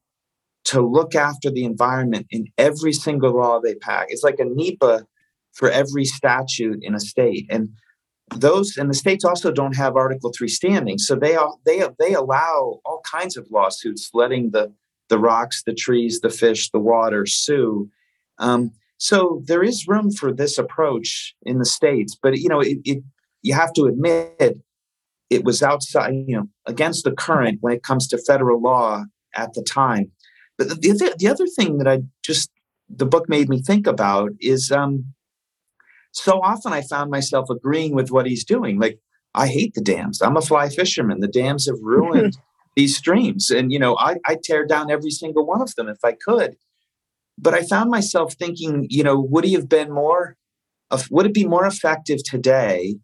to 0.65 0.81
look 0.81 1.15
after 1.15 1.49
the 1.49 1.63
environment 1.63 2.27
in 2.29 2.45
every 2.57 2.93
single 2.93 3.37
law 3.37 3.59
they 3.59 3.75
pass. 3.75 4.05
It's 4.09 4.23
like 4.23 4.39
a 4.39 4.45
NEPA 4.45 5.05
for 5.53 5.69
every 5.71 6.05
statute 6.05 6.79
in 6.81 6.93
a 6.93 6.99
state. 6.99 7.45
And 7.49 7.69
those 8.35 8.75
and 8.75 8.89
the 8.89 8.93
states 8.93 9.23
also 9.23 9.51
don't 9.51 9.75
have 9.77 9.95
Article 9.95 10.33
Three 10.37 10.49
standing, 10.49 10.97
so 10.97 11.15
they 11.15 11.37
they 11.65 11.81
they 11.97 12.13
allow 12.13 12.81
all 12.83 13.01
kinds 13.09 13.37
of 13.37 13.47
lawsuits, 13.49 14.09
letting 14.13 14.51
the 14.51 14.73
the 15.07 15.17
rocks, 15.17 15.63
the 15.65 15.73
trees, 15.73 16.19
the 16.19 16.29
fish, 16.29 16.69
the 16.71 16.79
water 16.79 17.25
sue. 17.25 17.89
Um, 18.37 18.71
so 18.97 19.43
there 19.45 19.63
is 19.63 19.87
room 19.87 20.11
for 20.11 20.33
this 20.33 20.57
approach 20.57 21.35
in 21.43 21.59
the 21.59 21.65
states, 21.65 22.17
but 22.21 22.37
you 22.37 22.49
know, 22.49 22.59
it, 22.59 22.79
it 22.83 23.03
you 23.43 23.53
have 23.53 23.73
to 23.73 23.85
admit 23.85 24.59
it 25.29 25.43
was 25.43 25.61
outside, 25.61 26.13
you 26.27 26.35
know, 26.35 26.49
against 26.65 27.03
the 27.03 27.11
current 27.11 27.59
when 27.61 27.73
it 27.73 27.83
comes 27.83 28.07
to 28.07 28.17
federal 28.17 28.61
law 28.61 29.03
at 29.35 29.53
the 29.53 29.61
time. 29.61 30.11
But 30.57 30.69
the, 30.69 30.75
the, 30.75 31.15
the 31.17 31.27
other 31.27 31.45
thing 31.45 31.77
that 31.77 31.87
I 31.87 32.01
just 32.23 32.49
the 32.89 33.05
book 33.05 33.29
made 33.29 33.49
me 33.49 33.61
think 33.61 33.85
about 33.85 34.31
is 34.39 34.71
um, 34.71 35.13
so 36.11 36.41
often 36.41 36.73
I 36.73 36.81
found 36.81 37.11
myself 37.11 37.49
agreeing 37.49 37.93
with 37.93 38.11
what 38.11 38.25
he's 38.25 38.43
doing. 38.43 38.79
Like 38.79 38.99
I 39.35 39.47
hate 39.47 39.75
the 39.75 39.81
dams. 39.81 40.21
I'm 40.21 40.37
a 40.37 40.41
fly 40.41 40.69
fisherman. 40.69 41.19
The 41.19 41.27
dams 41.27 41.67
have 41.67 41.77
ruined 41.81 42.37
these 42.75 42.97
streams, 42.97 43.51
and 43.51 43.71
you 43.71 43.77
know 43.77 43.95
I 43.99 44.15
I 44.25 44.37
tear 44.43 44.65
down 44.65 44.89
every 44.89 45.11
single 45.11 45.45
one 45.45 45.61
of 45.61 45.75
them 45.75 45.87
if 45.87 45.99
I 46.03 46.13
could 46.13 46.55
but 47.37 47.53
I 47.53 47.63
found 47.63 47.89
myself 47.89 48.33
thinking, 48.33 48.87
you 48.89 49.03
know, 49.03 49.19
would 49.19 49.45
he 49.45 49.53
have 49.53 49.69
been 49.69 49.91
more, 49.91 50.35
would 51.11 51.25
it 51.25 51.33
be 51.33 51.45
more 51.45 51.65
effective 51.65 52.23
today, 52.23 52.95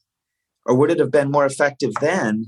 or 0.65 0.75
would 0.75 0.91
it 0.91 0.99
have 0.99 1.11
been 1.11 1.31
more 1.31 1.45
effective 1.45 1.91
then 2.01 2.45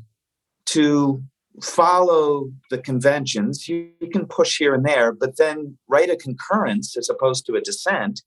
to 0.68 1.22
follow 1.62 2.50
the 2.72 2.78
conventions? 2.78 3.68
You, 3.68 3.92
you 4.02 4.10
can 4.10 4.26
push 4.26 4.58
here 4.58 4.74
and 4.74 4.86
there, 4.86 5.12
but 5.12 5.38
then 5.38 5.78
write 5.88 6.10
a 6.10 6.16
concurrence 6.16 6.98
as 6.98 7.10
opposed 7.10 7.46
to 7.46 7.56
a 7.56 7.62
dissent. 7.62 8.22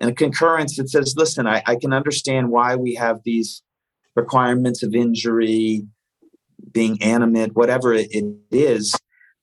And 0.00 0.10
a 0.10 0.14
concurrence 0.14 0.76
that 0.76 0.90
says, 0.90 1.14
listen, 1.16 1.46
I, 1.46 1.62
I 1.66 1.76
can 1.76 1.92
understand 1.92 2.50
why 2.50 2.76
we 2.76 2.94
have 2.94 3.20
these 3.24 3.62
requirements 4.14 4.82
of 4.82 4.94
injury, 4.94 5.86
being 6.72 7.00
animate, 7.02 7.54
whatever 7.54 7.92
it 7.94 8.08
is 8.50 8.94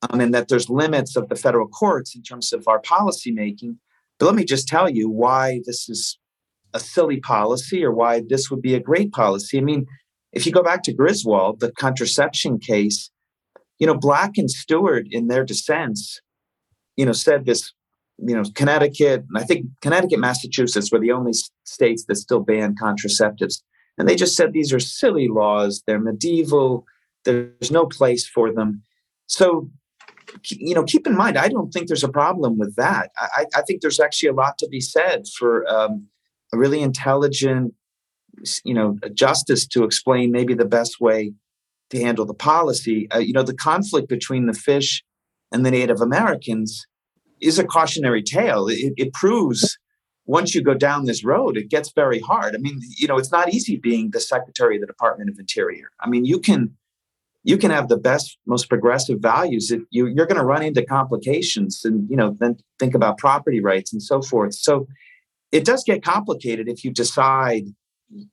um, 0.09 0.19
and 0.19 0.33
that 0.33 0.47
there's 0.47 0.69
limits 0.69 1.15
of 1.15 1.29
the 1.29 1.35
federal 1.35 1.67
courts 1.67 2.15
in 2.15 2.21
terms 2.21 2.53
of 2.53 2.67
our 2.67 2.79
policy 2.79 3.31
making. 3.31 3.77
But 4.19 4.25
let 4.27 4.35
me 4.35 4.43
just 4.43 4.67
tell 4.67 4.89
you 4.89 5.09
why 5.09 5.61
this 5.65 5.89
is 5.89 6.17
a 6.73 6.79
silly 6.79 7.19
policy 7.19 7.83
or 7.83 7.91
why 7.91 8.23
this 8.27 8.49
would 8.49 8.61
be 8.61 8.75
a 8.75 8.79
great 8.79 9.11
policy. 9.11 9.57
I 9.57 9.61
mean, 9.61 9.85
if 10.31 10.45
you 10.45 10.51
go 10.51 10.63
back 10.63 10.83
to 10.83 10.93
Griswold, 10.93 11.59
the 11.59 11.71
contraception 11.71 12.59
case, 12.59 13.11
you 13.79 13.87
know, 13.87 13.97
Black 13.97 14.37
and 14.37 14.49
Stewart 14.49 15.05
in 15.11 15.27
their 15.27 15.43
dissents, 15.43 16.19
you 16.97 17.05
know, 17.05 17.11
said 17.11 17.45
this, 17.45 17.71
you 18.17 18.35
know, 18.35 18.43
Connecticut, 18.55 19.25
and 19.27 19.37
I 19.37 19.43
think 19.43 19.67
Connecticut, 19.81 20.19
Massachusetts 20.19 20.91
were 20.91 20.99
the 20.99 21.11
only 21.11 21.33
states 21.63 22.05
that 22.05 22.15
still 22.15 22.39
banned 22.39 22.79
contraceptives. 22.79 23.61
And 23.97 24.07
they 24.07 24.15
just 24.15 24.35
said 24.35 24.53
these 24.53 24.73
are 24.73 24.79
silly 24.79 25.27
laws, 25.27 25.83
they're 25.85 25.99
medieval, 25.99 26.85
there's 27.25 27.71
no 27.71 27.85
place 27.85 28.27
for 28.27 28.51
them. 28.51 28.81
So 29.27 29.69
you 30.49 30.73
know, 30.73 30.83
keep 30.83 31.07
in 31.07 31.15
mind, 31.15 31.37
I 31.37 31.47
don't 31.47 31.71
think 31.71 31.87
there's 31.87 32.03
a 32.03 32.09
problem 32.09 32.57
with 32.57 32.75
that. 32.75 33.11
I, 33.19 33.45
I 33.55 33.61
think 33.61 33.81
there's 33.81 33.99
actually 33.99 34.29
a 34.29 34.33
lot 34.33 34.57
to 34.59 34.67
be 34.67 34.81
said 34.81 35.27
for 35.27 35.67
um, 35.69 36.07
a 36.53 36.57
really 36.57 36.81
intelligent, 36.81 37.73
you 38.63 38.73
know, 38.73 38.97
justice 39.13 39.67
to 39.67 39.83
explain 39.83 40.31
maybe 40.31 40.53
the 40.53 40.65
best 40.65 40.99
way 40.99 41.33
to 41.89 41.99
handle 41.99 42.25
the 42.25 42.33
policy. 42.33 43.09
Uh, 43.11 43.19
you 43.19 43.33
know, 43.33 43.43
the 43.43 43.55
conflict 43.55 44.09
between 44.09 44.45
the 44.45 44.53
fish 44.53 45.03
and 45.51 45.65
the 45.65 45.71
Native 45.71 46.01
Americans 46.01 46.85
is 47.41 47.59
a 47.59 47.65
cautionary 47.65 48.23
tale. 48.23 48.67
It, 48.67 48.93
it 48.97 49.13
proves 49.13 49.77
once 50.25 50.55
you 50.55 50.61
go 50.61 50.73
down 50.73 51.05
this 51.05 51.23
road, 51.23 51.57
it 51.57 51.69
gets 51.69 51.91
very 51.91 52.19
hard. 52.19 52.55
I 52.55 52.57
mean, 52.57 52.79
you 52.97 53.07
know, 53.07 53.17
it's 53.17 53.31
not 53.31 53.53
easy 53.53 53.75
being 53.75 54.11
the 54.11 54.21
Secretary 54.21 54.75
of 54.75 54.81
the 54.81 54.87
Department 54.87 55.29
of 55.29 55.37
Interior. 55.37 55.89
I 55.99 56.09
mean, 56.09 56.25
you 56.25 56.39
can 56.39 56.77
you 57.43 57.57
can 57.57 57.71
have 57.71 57.89
the 57.89 57.97
best 57.97 58.37
most 58.45 58.69
progressive 58.69 59.19
values 59.19 59.69
if 59.71 59.81
you, 59.89 60.07
you're 60.07 60.25
going 60.25 60.39
to 60.39 60.45
run 60.45 60.63
into 60.63 60.85
complications 60.85 61.81
and 61.83 62.09
you 62.09 62.15
know 62.15 62.35
then 62.39 62.57
think 62.79 62.95
about 62.95 63.17
property 63.17 63.59
rights 63.59 63.93
and 63.93 64.01
so 64.01 64.21
forth. 64.21 64.53
So 64.53 64.87
it 65.51 65.65
does 65.65 65.83
get 65.83 66.03
complicated 66.03 66.67
if 66.67 66.83
you 66.83 66.91
decide 66.91 67.65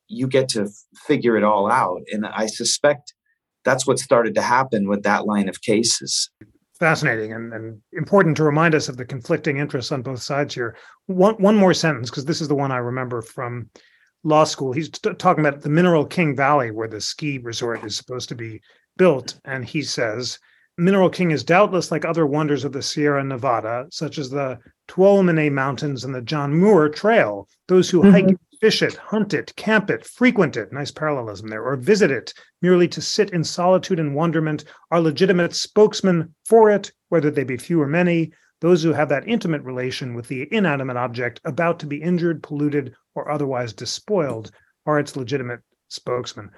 you 0.08 0.26
get 0.26 0.48
to 0.50 0.68
figure 0.94 1.36
it 1.36 1.44
all 1.44 1.70
out. 1.70 2.02
And 2.12 2.26
i 2.26 2.46
suspect 2.46 3.14
that's 3.64 3.86
what 3.86 3.98
started 3.98 4.34
to 4.34 4.42
happen 4.42 4.88
with 4.88 5.02
that 5.02 5.26
line 5.26 5.48
of 5.48 5.60
cases. 5.60 6.30
Fascinating 6.78 7.32
and, 7.34 7.52
and 7.52 7.80
important 7.92 8.36
to 8.38 8.44
remind 8.44 8.74
us 8.74 8.88
of 8.88 8.96
the 8.96 9.04
conflicting 9.04 9.58
interests 9.58 9.92
on 9.92 10.00
both 10.00 10.22
sides 10.22 10.54
here. 10.54 10.76
One, 11.06 11.34
one 11.34 11.56
more 11.56 11.74
sentence 11.74 12.08
because 12.08 12.24
this 12.24 12.40
is 12.40 12.48
the 12.48 12.54
one 12.54 12.72
i 12.72 12.78
remember 12.78 13.20
from 13.20 13.68
law 14.24 14.44
school. 14.44 14.72
He's 14.72 14.88
t- 14.88 15.12
talking 15.14 15.44
about 15.44 15.60
the 15.60 15.68
mineral 15.68 16.06
king 16.06 16.34
valley 16.34 16.70
where 16.70 16.88
the 16.88 17.00
ski 17.00 17.38
resort 17.38 17.84
is 17.84 17.96
supposed 17.96 18.28
to 18.30 18.34
be 18.34 18.60
built. 19.00 19.40
And 19.46 19.64
he 19.64 19.80
says, 19.80 20.38
Mineral 20.76 21.08
King 21.08 21.30
is 21.30 21.42
doubtless 21.42 21.90
like 21.90 22.04
other 22.04 22.26
wonders 22.26 22.64
of 22.64 22.72
the 22.72 22.82
Sierra 22.82 23.24
Nevada, 23.24 23.86
such 23.90 24.18
as 24.18 24.28
the 24.28 24.58
Tuolumne 24.88 25.50
Mountains 25.50 26.04
and 26.04 26.14
the 26.14 26.20
John 26.20 26.50
Muir 26.60 26.90
Trail. 26.90 27.48
Those 27.66 27.88
who 27.88 28.02
mm-hmm. 28.02 28.10
hike 28.10 28.30
it, 28.32 28.40
fish 28.60 28.82
it, 28.82 28.96
hunt 28.96 29.32
it, 29.32 29.56
camp 29.56 29.88
it, 29.88 30.04
frequent 30.04 30.58
it, 30.58 30.70
nice 30.70 30.90
parallelism 30.90 31.48
there, 31.48 31.62
or 31.62 31.76
visit 31.76 32.10
it 32.10 32.34
merely 32.60 32.86
to 32.88 33.00
sit 33.00 33.30
in 33.30 33.42
solitude 33.42 33.98
and 33.98 34.14
wonderment 34.14 34.64
are 34.90 35.00
legitimate 35.00 35.54
spokesmen 35.54 36.34
for 36.44 36.70
it, 36.70 36.92
whether 37.08 37.30
they 37.30 37.44
be 37.44 37.56
few 37.56 37.80
or 37.80 37.88
many. 37.88 38.30
Those 38.60 38.82
who 38.82 38.92
have 38.92 39.08
that 39.08 39.26
intimate 39.26 39.62
relation 39.62 40.12
with 40.12 40.28
the 40.28 40.46
inanimate 40.52 40.98
object 40.98 41.40
about 41.46 41.78
to 41.80 41.86
be 41.86 42.02
injured, 42.02 42.42
polluted, 42.42 42.94
or 43.14 43.30
otherwise 43.30 43.72
despoiled 43.72 44.50
are 44.84 44.98
its 44.98 45.16
legitimate 45.16 45.60
spokesmen 45.88 46.50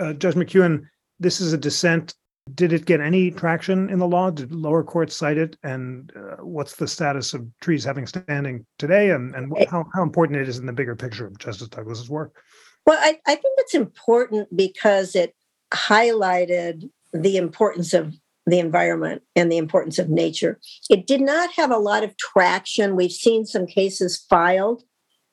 Uh, 0.00 0.14
Judge 0.14 0.34
McKeown, 0.34 0.84
this 1.18 1.40
is 1.40 1.52
a 1.52 1.58
dissent. 1.58 2.14
Did 2.54 2.74
it 2.74 2.84
get 2.84 3.00
any 3.00 3.30
traction 3.30 3.88
in 3.88 3.98
the 3.98 4.06
law? 4.06 4.30
Did 4.30 4.52
lower 4.52 4.84
courts 4.84 5.16
cite 5.16 5.38
it? 5.38 5.56
And 5.62 6.12
uh, 6.14 6.42
what's 6.42 6.76
the 6.76 6.86
status 6.86 7.32
of 7.32 7.46
trees 7.62 7.84
having 7.84 8.06
standing 8.06 8.66
today? 8.78 9.10
And, 9.10 9.34
and 9.34 9.52
how, 9.70 9.86
how 9.94 10.02
important 10.02 10.40
it 10.40 10.48
is 10.48 10.58
in 10.58 10.66
the 10.66 10.72
bigger 10.72 10.94
picture 10.94 11.26
of 11.26 11.38
Justice 11.38 11.68
Douglas's 11.68 12.10
work? 12.10 12.42
Well, 12.86 12.98
I, 13.00 13.18
I 13.26 13.34
think 13.34 13.58
it's 13.58 13.74
important 13.74 14.54
because 14.54 15.14
it 15.14 15.34
highlighted 15.72 16.90
the 17.14 17.38
importance 17.38 17.94
of 17.94 18.14
the 18.46 18.58
environment 18.58 19.22
and 19.34 19.50
the 19.50 19.56
importance 19.56 19.98
of 19.98 20.10
nature. 20.10 20.60
It 20.90 21.06
did 21.06 21.22
not 21.22 21.50
have 21.52 21.70
a 21.70 21.78
lot 21.78 22.04
of 22.04 22.16
traction. 22.18 22.94
We've 22.94 23.10
seen 23.10 23.46
some 23.46 23.66
cases 23.66 24.22
filed 24.28 24.82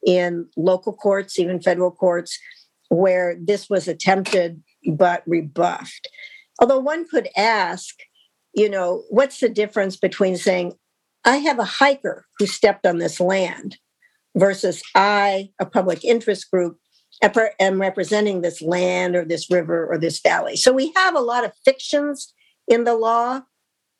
in 0.06 0.48
local 0.56 0.94
courts, 0.94 1.38
even 1.38 1.62
federal 1.62 1.92
courts, 1.92 2.40
where 2.90 3.36
this 3.40 3.70
was 3.70 3.88
attempted 3.88 4.64
but 4.86 5.24
rebuffed. 5.26 6.08
Although 6.60 6.80
one 6.80 7.08
could 7.08 7.30
ask, 7.36 7.96
you 8.54 8.70
know, 8.70 9.04
what's 9.10 9.40
the 9.40 9.50
difference 9.50 9.98
between 9.98 10.38
saying, 10.38 10.74
I 11.24 11.38
have 11.38 11.60
a 11.60 11.66
hiker 11.66 12.26
who 12.40 12.48
stepped 12.48 12.86
on 12.86 12.98
this 12.98 13.20
land 13.20 13.78
versus 14.36 14.82
I, 14.96 15.50
a 15.60 15.66
public 15.66 16.04
interest 16.04 16.50
group, 16.50 16.78
am 17.60 17.80
representing 17.80 18.42
this 18.42 18.62
land 18.62 19.16
or 19.16 19.26
this 19.26 19.52
river 19.52 19.86
or 19.86 19.98
this 19.98 20.20
valley. 20.20 20.56
So 20.56 20.72
we 20.72 20.92
have 20.96 21.16
a 21.16 21.20
lot 21.20 21.46
of 21.46 21.54
fictions 21.64 22.34
in 22.68 22.84
the 22.84 22.96
law. 22.96 23.42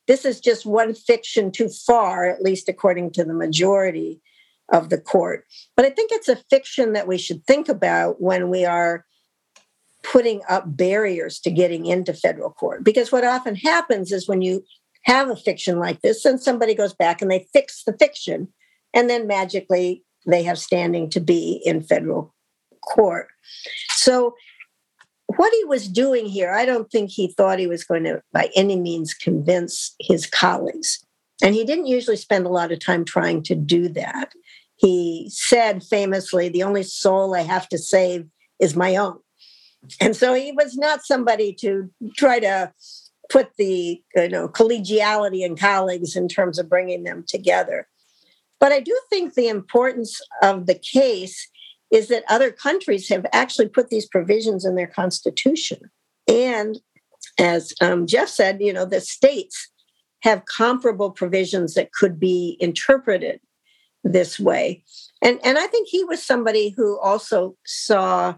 This 0.08 0.24
is 0.24 0.40
just 0.40 0.66
one 0.66 0.94
fiction 0.94 1.52
too 1.52 1.68
far, 1.68 2.28
at 2.28 2.42
least 2.42 2.68
according 2.68 3.12
to 3.12 3.24
the 3.24 3.34
majority 3.34 4.20
of 4.72 4.88
the 4.88 4.98
court. 4.98 5.44
But 5.76 5.84
I 5.84 5.90
think 5.90 6.10
it's 6.12 6.28
a 6.28 6.42
fiction 6.50 6.94
that 6.94 7.06
we 7.06 7.18
should 7.18 7.44
think 7.46 7.68
about 7.68 8.20
when 8.20 8.48
we 8.48 8.64
are 8.64 9.04
putting 10.02 10.40
up 10.48 10.64
barriers 10.76 11.38
to 11.40 11.50
getting 11.50 11.86
into 11.86 12.12
federal 12.12 12.50
court. 12.50 12.84
Because 12.84 13.12
what 13.12 13.24
often 13.24 13.54
happens 13.54 14.12
is 14.12 14.28
when 14.28 14.42
you 14.42 14.64
have 15.04 15.30
a 15.30 15.36
fiction 15.36 15.78
like 15.78 16.00
this, 16.00 16.24
and 16.24 16.40
somebody 16.40 16.74
goes 16.74 16.94
back 16.94 17.20
and 17.20 17.30
they 17.30 17.46
fix 17.52 17.84
the 17.84 17.96
fiction, 17.98 18.48
and 18.94 19.08
then 19.08 19.26
magically 19.26 20.04
they 20.26 20.42
have 20.42 20.58
standing 20.58 21.10
to 21.10 21.20
be 21.20 21.60
in 21.64 21.82
federal 21.82 22.34
court. 22.82 23.28
So 23.90 24.34
what 25.36 25.52
he 25.52 25.64
was 25.64 25.88
doing 25.88 26.26
here, 26.26 26.52
I 26.52 26.66
don't 26.66 26.90
think 26.90 27.10
he 27.10 27.28
thought 27.28 27.58
he 27.58 27.66
was 27.66 27.84
going 27.84 28.04
to, 28.04 28.22
by 28.32 28.50
any 28.54 28.76
means, 28.76 29.14
convince 29.14 29.94
his 30.00 30.26
colleagues. 30.26 31.04
And 31.42 31.54
he 31.54 31.64
didn't 31.64 31.86
usually 31.86 32.16
spend 32.16 32.46
a 32.46 32.50
lot 32.50 32.70
of 32.70 32.78
time 32.78 33.04
trying 33.04 33.42
to 33.44 33.54
do 33.54 33.88
that. 33.90 34.32
He 34.76 35.28
said 35.32 35.82
famously, 35.82 36.48
The 36.48 36.62
only 36.62 36.82
soul 36.82 37.34
I 37.34 37.42
have 37.42 37.68
to 37.70 37.78
save 37.78 38.26
is 38.60 38.76
my 38.76 38.96
own. 38.96 39.18
And 40.00 40.14
so 40.14 40.34
he 40.34 40.52
was 40.52 40.76
not 40.76 41.04
somebody 41.04 41.52
to 41.54 41.90
try 42.16 42.38
to 42.40 42.72
put 43.30 43.50
the 43.56 44.02
you 44.16 44.28
know 44.28 44.48
collegiality 44.48 45.44
and 45.44 45.58
colleagues 45.58 46.16
in 46.16 46.28
terms 46.28 46.58
of 46.58 46.68
bringing 46.68 47.04
them 47.04 47.24
together. 47.26 47.88
But 48.60 48.72
I 48.72 48.80
do 48.80 48.96
think 49.10 49.34
the 49.34 49.48
importance 49.48 50.20
of 50.42 50.66
the 50.66 50.74
case 50.74 51.48
is 51.90 52.08
that 52.08 52.24
other 52.28 52.50
countries 52.50 53.08
have 53.08 53.26
actually 53.32 53.68
put 53.68 53.88
these 53.88 54.06
provisions 54.06 54.64
in 54.64 54.76
their 54.76 54.86
constitution. 54.86 55.90
And 56.28 56.78
as 57.38 57.74
um, 57.80 58.06
Jeff 58.06 58.28
said, 58.28 58.60
you 58.60 58.72
know, 58.72 58.84
the 58.84 59.00
states 59.00 59.68
have 60.20 60.44
comparable 60.46 61.10
provisions 61.10 61.74
that 61.74 61.92
could 61.92 62.18
be 62.18 62.56
interpreted 62.60 63.40
this 64.04 64.38
way. 64.38 64.84
And, 65.20 65.38
and 65.44 65.58
I 65.58 65.66
think 65.66 65.88
he 65.88 66.04
was 66.04 66.22
somebody 66.22 66.70
who 66.70 66.98
also 67.00 67.56
saw 67.64 68.36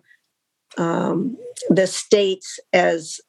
um, 0.76 1.36
the 1.68 1.86
states 1.86 2.58
as 2.72 3.20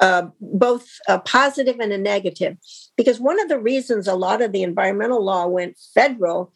uh, 0.00 0.26
both 0.40 0.88
a 1.08 1.18
positive 1.18 1.78
and 1.78 1.92
a 1.92 1.98
negative. 1.98 2.56
Because 2.96 3.20
one 3.20 3.40
of 3.40 3.48
the 3.48 3.58
reasons 3.58 4.08
a 4.08 4.14
lot 4.14 4.40
of 4.40 4.52
the 4.52 4.62
environmental 4.62 5.22
law 5.22 5.46
went 5.46 5.78
federal 5.94 6.52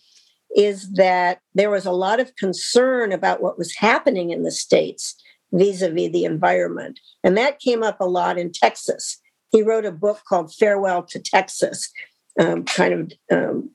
is 0.55 0.91
that 0.93 1.41
there 1.55 1.71
was 1.71 1.85
a 1.85 1.93
lot 1.93 2.21
of 2.21 2.35
concern 2.37 3.13
about 3.13 3.43
what 3.43 3.59
was 3.59 3.75
happening 3.77 4.31
in 4.31 4.43
the 4.43 4.51
states 4.51 5.15
vis-a-vis 5.53 6.11
the 6.11 6.25
environment 6.25 6.99
and 7.23 7.37
that 7.37 7.61
came 7.61 7.83
up 7.83 8.01
a 8.01 8.05
lot 8.05 8.37
in 8.37 8.51
texas 8.51 9.19
he 9.51 9.63
wrote 9.63 9.85
a 9.85 9.93
book 9.93 10.21
called 10.29 10.53
farewell 10.53 11.03
to 11.03 11.21
texas 11.21 11.93
um, 12.41 12.65
kind 12.65 12.93
of 12.93 13.13
um, 13.31 13.71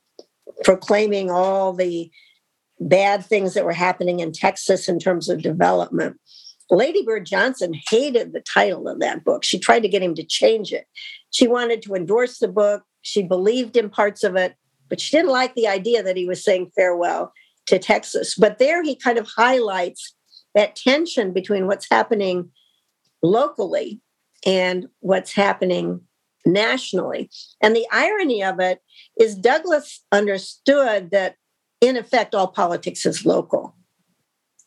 proclaiming 0.63 1.31
all 1.31 1.71
the 1.71 2.11
bad 2.81 3.25
things 3.25 3.53
that 3.53 3.65
were 3.65 3.73
happening 3.73 4.19
in 4.19 4.31
texas 4.31 4.89
in 4.89 4.99
terms 4.99 5.29
of 5.29 5.41
development 5.41 6.19
lady 6.69 7.03
bird 7.03 7.25
johnson 7.25 7.73
hated 7.89 8.33
the 8.33 8.41
title 8.41 8.87
of 8.87 8.99
that 8.99 9.23
book 9.23 9.43
she 9.43 9.59
tried 9.59 9.81
to 9.81 9.89
get 9.89 10.03
him 10.03 10.15
to 10.15 10.23
change 10.23 10.73
it 10.73 10.85
she 11.29 11.47
wanted 11.47 11.81
to 11.81 11.93
endorse 11.93 12.39
the 12.39 12.47
book 12.47 12.83
she 13.01 13.23
believed 13.23 13.77
in 13.77 13.89
parts 13.89 14.23
of 14.23 14.35
it 14.35 14.55
but 14.89 14.99
she 14.99 15.15
didn't 15.15 15.31
like 15.31 15.55
the 15.55 15.67
idea 15.67 16.03
that 16.03 16.17
he 16.17 16.25
was 16.25 16.43
saying 16.43 16.69
farewell 16.75 17.31
to 17.67 17.79
Texas. 17.79 18.35
But 18.35 18.59
there 18.59 18.83
he 18.83 18.95
kind 18.95 19.17
of 19.17 19.27
highlights 19.27 20.13
that 20.53 20.75
tension 20.75 21.31
between 21.31 21.65
what's 21.65 21.87
happening 21.89 22.51
locally 23.23 24.01
and 24.45 24.87
what's 24.99 25.33
happening 25.33 26.01
nationally. 26.45 27.29
And 27.61 27.75
the 27.75 27.87
irony 27.91 28.43
of 28.43 28.59
it 28.59 28.79
is 29.17 29.35
Douglas 29.35 30.03
understood 30.11 31.11
that, 31.11 31.35
in 31.81 31.97
effect, 31.97 32.35
all 32.35 32.47
politics 32.47 33.05
is 33.05 33.25
local. 33.25 33.75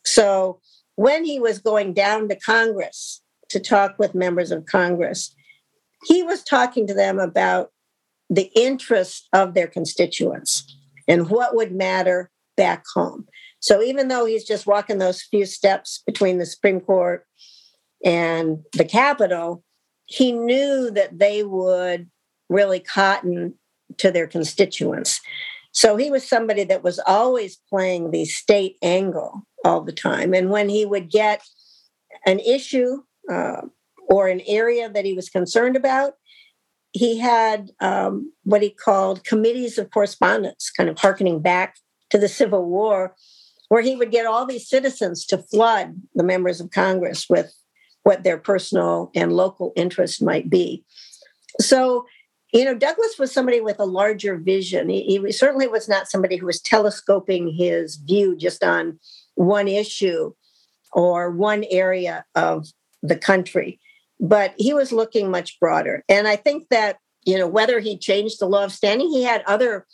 So 0.05 0.61
when 0.97 1.25
he 1.25 1.41
was 1.41 1.59
going 1.59 1.95
down 1.95 2.29
to 2.29 2.37
Congress 2.37 3.23
to 3.49 3.61
talk 3.61 3.99
with 3.99 4.15
members 4.15 4.51
of 4.51 4.67
Congress, 4.67 5.35
he 6.07 6.23
was 6.23 6.43
talking 6.43 6.87
to 6.87 6.95
them 6.95 7.19
about 7.19 7.71
the 8.29 8.51
interests 8.55 9.29
of 9.33 9.55
their 9.55 9.67
constituents 9.67 10.77
and 11.07 11.31
what 11.31 11.55
would 11.55 11.73
matter 11.73 12.31
back 12.57 12.85
home. 12.95 13.27
So 13.61 13.83
even 13.83 14.09
though 14.09 14.27
he's 14.27 14.45
just 14.45 14.67
walking 14.67 14.99
those 14.99 15.23
few 15.23 15.47
steps 15.47 16.03
between 16.07 16.39
the 16.39 16.47
Supreme 16.47 16.81
Court 16.81 17.27
and 18.05 18.59
the 18.73 18.85
Capitol, 18.85 19.65
he 20.07 20.33
knew 20.33 20.91
that 20.91 21.19
they 21.19 21.43
would 21.43 22.11
really 22.49 22.81
cotton 22.81 23.55
to 23.99 24.11
their 24.11 24.27
constituents. 24.27 25.21
So 25.75 25.97
he 25.97 26.11
was 26.11 26.27
somebody 26.27 26.63
that 26.65 26.85
was 26.85 27.01
always 27.05 27.59
playing 27.69 28.13
the 28.13 28.25
state 28.25 28.77
angle 28.81 29.43
all 29.65 29.83
the 29.83 29.93
time. 29.93 30.33
And 30.33 30.49
when 30.49 30.69
he 30.69 30.87
would 30.87 31.11
get 31.11 31.43
an 32.25 32.39
issue 32.39 33.03
uh, 33.31 33.63
or 34.09 34.29
an 34.29 34.41
area 34.47 34.89
that 34.89 35.05
he 35.05 35.15
was 35.15 35.29
concerned 35.29 35.77
about, 35.77 36.15
he 36.93 37.19
had 37.19 37.73
um, 37.81 38.33
what 38.45 38.63
he 38.63 38.71
called 38.71 39.25
committees 39.25 39.77
of 39.77 39.91
correspondence, 39.91 40.71
kind 40.71 40.89
of 40.89 40.97
harkening 40.97 41.41
back 41.41 41.75
to 42.11 42.19
the 42.19 42.29
Civil 42.29 42.65
War, 42.65 43.17
where 43.69 43.83
he 43.83 43.97
would 43.97 44.13
get 44.13 44.27
all 44.27 44.47
these 44.47 44.69
citizens 44.69 45.27
to 45.27 45.39
flood 45.39 46.01
the 46.15 46.23
members 46.23 46.61
of 46.61 46.71
Congress 46.71 47.27
with 47.29 47.53
what 48.05 48.23
their 48.23 48.39
personal 48.39 49.11
and 49.17 49.33
local 49.33 49.73
interest 49.75 50.23
might 50.23 50.49
be. 50.49 50.85
So, 51.61 52.07
you 52.55 52.65
know, 52.65 52.75
Douglas 52.75 53.17
was 53.19 53.33
somebody 53.33 53.61
with 53.61 53.79
a 53.79 53.85
larger 53.85 54.39
vision. 54.39 54.89
He, 54.89 55.03
he 55.03 55.33
certainly 55.33 55.67
was 55.67 55.89
not 55.89 56.09
somebody 56.09 56.37
who 56.37 56.47
was 56.47 56.63
telescoping 56.63 57.49
his 57.49 57.97
view 57.97 58.37
just 58.37 58.65
on 58.65 58.99
one 59.35 59.69
issue 59.69 60.33
or 60.93 61.31
one 61.31 61.65
area 61.71 62.25
of 62.35 62.69
the 63.03 63.17
country 63.17 63.79
but 64.21 64.55
he 64.57 64.73
was 64.73 64.93
looking 64.93 65.31
much 65.31 65.59
broader. 65.61 66.05
And 66.09 66.27
I 66.29 66.37
think 66.37 66.69
that, 66.71 66.99
you 67.25 67.39
know, 67.39 67.49
whether 67.49 67.81
he 67.81 67.99
changed 67.99 68.41
the 68.41 68.47
law 68.47 68.65
of 68.65 68.73
standing, 68.73 69.11
he 69.11 69.23
had 69.23 69.43
other 69.47 69.87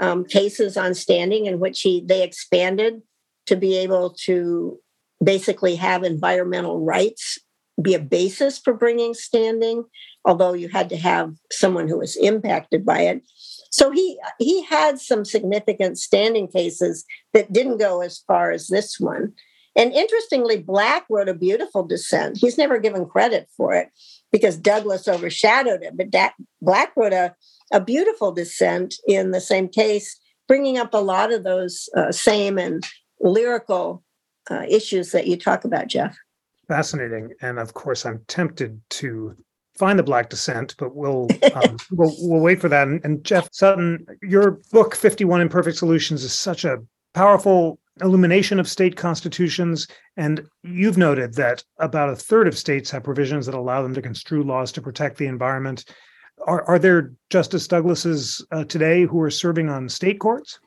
um, 0.00 0.24
cases 0.24 0.76
on 0.76 0.94
standing 0.94 1.46
in 1.46 1.58
which 1.58 1.80
he 1.80 2.02
they 2.04 2.22
expanded 2.22 3.02
to 3.46 3.56
be 3.56 3.76
able 3.78 4.10
to 4.10 4.78
basically 5.22 5.76
have 5.76 6.02
environmental 6.04 6.80
rights 6.80 7.38
be 7.80 7.94
a 7.94 7.98
basis 7.98 8.58
for 8.58 8.72
bringing 8.72 9.14
standing, 9.14 9.84
although 10.26 10.52
you 10.52 10.68
had 10.68 10.90
to 10.90 10.96
have 10.96 11.32
someone 11.50 11.88
who 11.88 11.98
was 11.98 12.16
impacted 12.16 12.84
by 12.84 13.00
it. 13.00 13.22
So 13.70 13.90
he 13.90 14.18
he 14.38 14.64
had 14.64 15.00
some 15.00 15.24
significant 15.24 15.98
standing 15.98 16.48
cases 16.48 17.04
that 17.32 17.52
didn't 17.52 17.78
go 17.78 18.02
as 18.02 18.18
far 18.26 18.50
as 18.50 18.66
this 18.66 19.00
one. 19.00 19.32
And 19.76 19.92
interestingly, 19.92 20.58
Black 20.58 21.04
wrote 21.10 21.28
a 21.28 21.34
beautiful 21.34 21.82
dissent. 21.82 22.38
He's 22.38 22.56
never 22.56 22.78
given 22.78 23.04
credit 23.06 23.48
for 23.56 23.74
it 23.74 23.90
because 24.32 24.56
Douglas 24.56 25.06
overshadowed 25.06 25.82
it, 25.82 25.96
but 25.96 26.10
da- 26.10 26.30
Black 26.62 26.92
wrote 26.96 27.12
a, 27.12 27.34
a 27.72 27.80
beautiful 27.80 28.32
dissent 28.32 28.94
in 29.06 29.32
the 29.32 29.40
same 29.40 29.68
case, 29.68 30.18
bringing 30.48 30.78
up 30.78 30.94
a 30.94 30.98
lot 30.98 31.30
of 31.30 31.44
those 31.44 31.90
uh, 31.94 32.10
same 32.10 32.58
and 32.58 32.82
lyrical 33.20 34.02
uh, 34.50 34.64
issues 34.66 35.10
that 35.10 35.26
you 35.26 35.36
talk 35.36 35.64
about, 35.64 35.88
Jeff. 35.88 36.16
Fascinating. 36.68 37.32
And 37.42 37.58
of 37.58 37.74
course, 37.74 38.06
I'm 38.06 38.24
tempted 38.28 38.80
to 38.90 39.36
find 39.78 39.98
the 39.98 40.02
black 40.02 40.28
dissent 40.28 40.74
but 40.78 40.94
we'll 40.94 41.28
um, 41.54 41.76
we'll, 41.90 42.14
we'll 42.18 42.40
wait 42.40 42.60
for 42.60 42.68
that 42.68 42.88
and, 42.88 43.04
and, 43.04 43.24
jeff 43.24 43.48
sutton 43.52 44.06
your 44.22 44.60
book 44.72 44.94
51 44.94 45.40
imperfect 45.40 45.76
solutions 45.76 46.24
is 46.24 46.32
such 46.32 46.64
a 46.64 46.78
powerful 47.14 47.78
illumination 48.02 48.60
of 48.60 48.68
state 48.68 48.96
constitutions. 48.96 49.88
And 50.16 50.46
you've 50.62 50.98
noted 50.98 51.34
that 51.34 51.64
about 51.78 52.10
a 52.10 52.16
third 52.16 52.48
of 52.48 52.58
states 52.58 52.90
have 52.90 53.04
provisions 53.04 53.46
that 53.46 53.54
allow 53.54 53.82
them 53.82 53.94
to 53.94 54.02
construe 54.02 54.42
laws 54.42 54.72
to 54.72 54.82
protect 54.82 55.18
the 55.18 55.26
environment. 55.26 55.84
Are, 56.46 56.62
are 56.64 56.78
there 56.78 57.12
Justice 57.30 57.66
Douglases 57.66 58.44
uh, 58.52 58.64
today 58.64 59.04
who 59.04 59.20
are 59.22 59.30
serving 59.30 59.70
on 59.70 59.88
state 59.88 60.20
courts? 60.20 60.58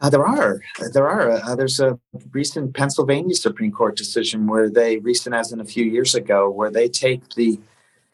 Uh, 0.00 0.08
there 0.08 0.24
are. 0.24 0.60
There 0.92 1.08
are. 1.08 1.32
Uh, 1.32 1.56
there's 1.56 1.80
a 1.80 1.98
recent 2.30 2.72
Pennsylvania 2.74 3.34
Supreme 3.34 3.72
Court 3.72 3.96
decision 3.96 4.46
where 4.46 4.70
they, 4.70 4.98
recent 4.98 5.34
as 5.34 5.50
in 5.50 5.60
a 5.60 5.64
few 5.64 5.84
years 5.84 6.14
ago, 6.14 6.48
where 6.48 6.70
they 6.70 6.88
take 6.88 7.34
the 7.34 7.58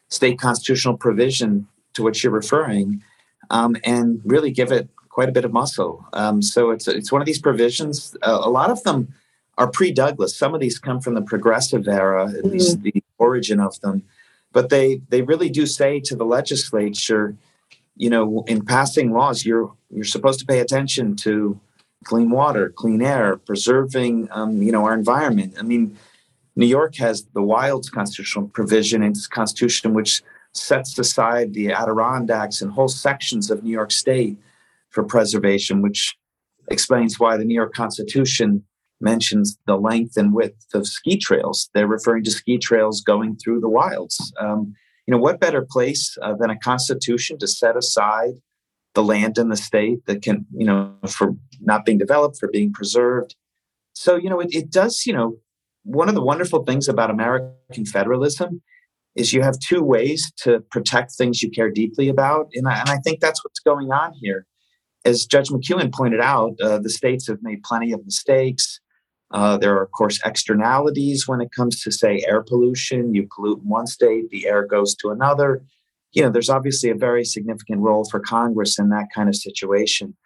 state 0.09 0.39
constitutional 0.39 0.97
provision 0.97 1.67
to 1.95 2.03
which 2.03 2.23
you're 2.23 2.33
referring 2.33 3.03
um, 3.51 3.77
and 3.85 4.21
really 4.25 4.51
give 4.51 4.73
it 4.73 4.89
quite 5.09 5.29
a 5.29 5.33
bit 5.33 5.45
of 5.45 5.53
muscle. 5.53 6.05
Um, 6.13 6.43
so 6.43 6.71
it's 6.71 6.89
it's 6.89 7.13
one 7.13 7.23
of 7.23 7.27
these 7.27 7.39
provisions. 7.39 8.17
Uh, 8.23 8.41
a 8.43 8.51
lot 8.51 8.71
of 8.71 8.83
them 8.83 9.15
are 9.59 9.71
pre-Douglas. 9.71 10.37
Some 10.37 10.55
of 10.55 10.61
these 10.61 10.79
come 10.79 11.01
from 11.01 11.15
the 11.15 11.23
progressive 11.23 11.87
era, 11.87 12.29
at 12.29 12.35
mm-hmm. 12.35 12.49
least 12.49 12.83
the 12.83 13.03
origin 13.19 13.61
of 13.61 13.81
them. 13.81 14.03
But 14.53 14.71
they 14.71 15.01
they 15.09 15.23
really 15.23 15.49
do 15.49 15.67
say 15.67 16.01
to 16.01 16.17
the 16.17 16.25
legislature, 16.25 17.37
you 17.97 18.11
know, 18.11 18.45
in 18.47 18.65
passing 18.65 19.13
laws, 19.13 19.45
you're 19.45 19.73
you're 19.91 20.05
supposed 20.05 20.41
to 20.41 20.47
pay 20.47 20.61
attention 20.61 21.17
to 21.17 21.59
clean 22.05 22.31
water, 22.31 22.71
clean 22.71 23.03
air, 23.03 23.37
preserving 23.37 24.29
um, 24.33 24.63
you 24.63 24.73
know 24.73 24.85
our 24.85 24.95
environment. 24.95 25.55
I 25.59 25.63
mean, 25.63 25.97
New 26.57 26.67
York 26.67 26.97
has 26.97 27.25
the 27.35 27.43
Wilds 27.43 27.91
constitutional 27.91 28.49
provision 28.49 29.03
in 29.03 29.11
its 29.11 29.27
constitution, 29.27 29.95
which 29.95 30.23
sets 30.53 30.99
aside 30.99 31.53
the 31.53 31.73
Adirondacks 31.73 32.63
and 32.63 32.71
whole 32.71 32.89
sections 32.89 33.51
of 33.51 33.65
New 33.65 33.73
York 33.73 33.91
State 33.91 34.39
for 34.91 35.03
preservation, 35.03 35.83
which 35.83 36.17
explains 36.71 37.19
why 37.19 37.37
the 37.37 37.45
New 37.45 37.55
York 37.55 37.75
Constitution 37.75 38.65
mentions 39.01 39.59
the 39.67 39.77
length 39.77 40.17
and 40.17 40.33
width 40.33 40.67
of 40.73 40.87
ski 40.87 41.17
trails. 41.17 41.69
They're 41.75 41.89
referring 41.89 42.25
to 42.25 42.31
ski 42.31 42.59
trails 42.59 43.01
going 43.01 43.37
through 43.37 43.61
the 43.61 43.69
wilds. 43.69 44.33
Um, 44.39 44.75
you 45.07 45.13
know, 45.13 45.19
what 45.19 45.41
better 45.41 45.67
place 45.69 46.17
uh, 46.23 46.35
than 46.35 46.51
a 46.51 46.59
constitution 46.59 47.39
to 47.39 47.47
set 47.47 47.77
aside 47.77 48.35
the 48.95 49.03
land 49.03 49.37
in 49.39 49.49
the 49.49 49.57
state 49.57 50.07
that 50.07 50.23
can, 50.23 50.47
you 50.57 50.65
know, 50.65 50.95
for 51.09 51.35
not 51.61 51.85
being 51.85 51.99
developed, 51.99 52.39
for 52.39 52.49
being 52.49 52.73
preserved. 52.73 53.35
So, 53.93 54.17
you 54.17 54.31
know, 54.31 54.41
it, 54.41 54.55
it 54.55 54.71
does, 54.71 55.05
you 55.05 55.13
know, 55.13 55.37
one 55.85 56.09
of 56.09 56.15
the 56.15 56.23
wonderful 56.23 56.65
things 56.65 56.89
about 56.89 57.11
American 57.11 57.87
federalism 57.87 58.63
is 59.15 59.33
you 59.33 59.43
have 59.43 59.59
two 59.61 59.83
ways 59.83 60.33
to 60.39 60.61
protect 60.71 61.13
things 61.13 61.43
you 61.43 61.51
care 61.51 61.71
deeply 61.71 62.09
about. 62.09 62.49
And 62.55 62.67
I, 62.67 62.81
and 62.81 62.89
I 62.89 62.97
think 62.99 63.21
that's 63.21 63.45
what's 63.45 63.61
going 63.61 63.93
on 63.93 64.13
here. 64.21 64.47
As 65.05 65.27
Judge 65.27 65.51
McKeown 65.51 65.93
pointed 65.93 66.21
out, 66.21 66.55
uh, 66.63 66.79
the 66.79 66.91
states 66.91 67.29
have 67.29 67.39
made 67.43 67.63
plenty 67.63 67.93
of 67.93 68.05
mistakes. 68.05 68.81
Uh, 69.31 69.57
there 69.57 69.77
are, 69.77 69.83
of 69.83 69.91
course, 69.93 70.19
externalities 70.25 71.29
when 71.29 71.41
it 71.41 71.51
comes 71.55 71.81
to, 71.83 71.93
say, 71.93 72.25
air 72.27 72.43
pollution. 72.43 73.15
You 73.15 73.29
pollute 73.35 73.61
in 73.63 73.69
one 73.69 73.87
state, 73.87 74.31
the 74.31 74.47
air 74.47 74.67
goes 74.67 74.95
to 74.97 75.11
another. 75.11 75.63
You 76.13 76.23
know, 76.23 76.31
there's 76.31 76.51
obviously 76.51 76.91
a 76.91 76.95
very 76.95 77.25
significant 77.25 77.81
role 77.81 78.09
for 78.11 78.21
Congress 78.21 78.79
in 78.79 78.89
that 78.91 79.09
kind 79.15 79.29
of 79.29 79.37
situation. 79.37 80.17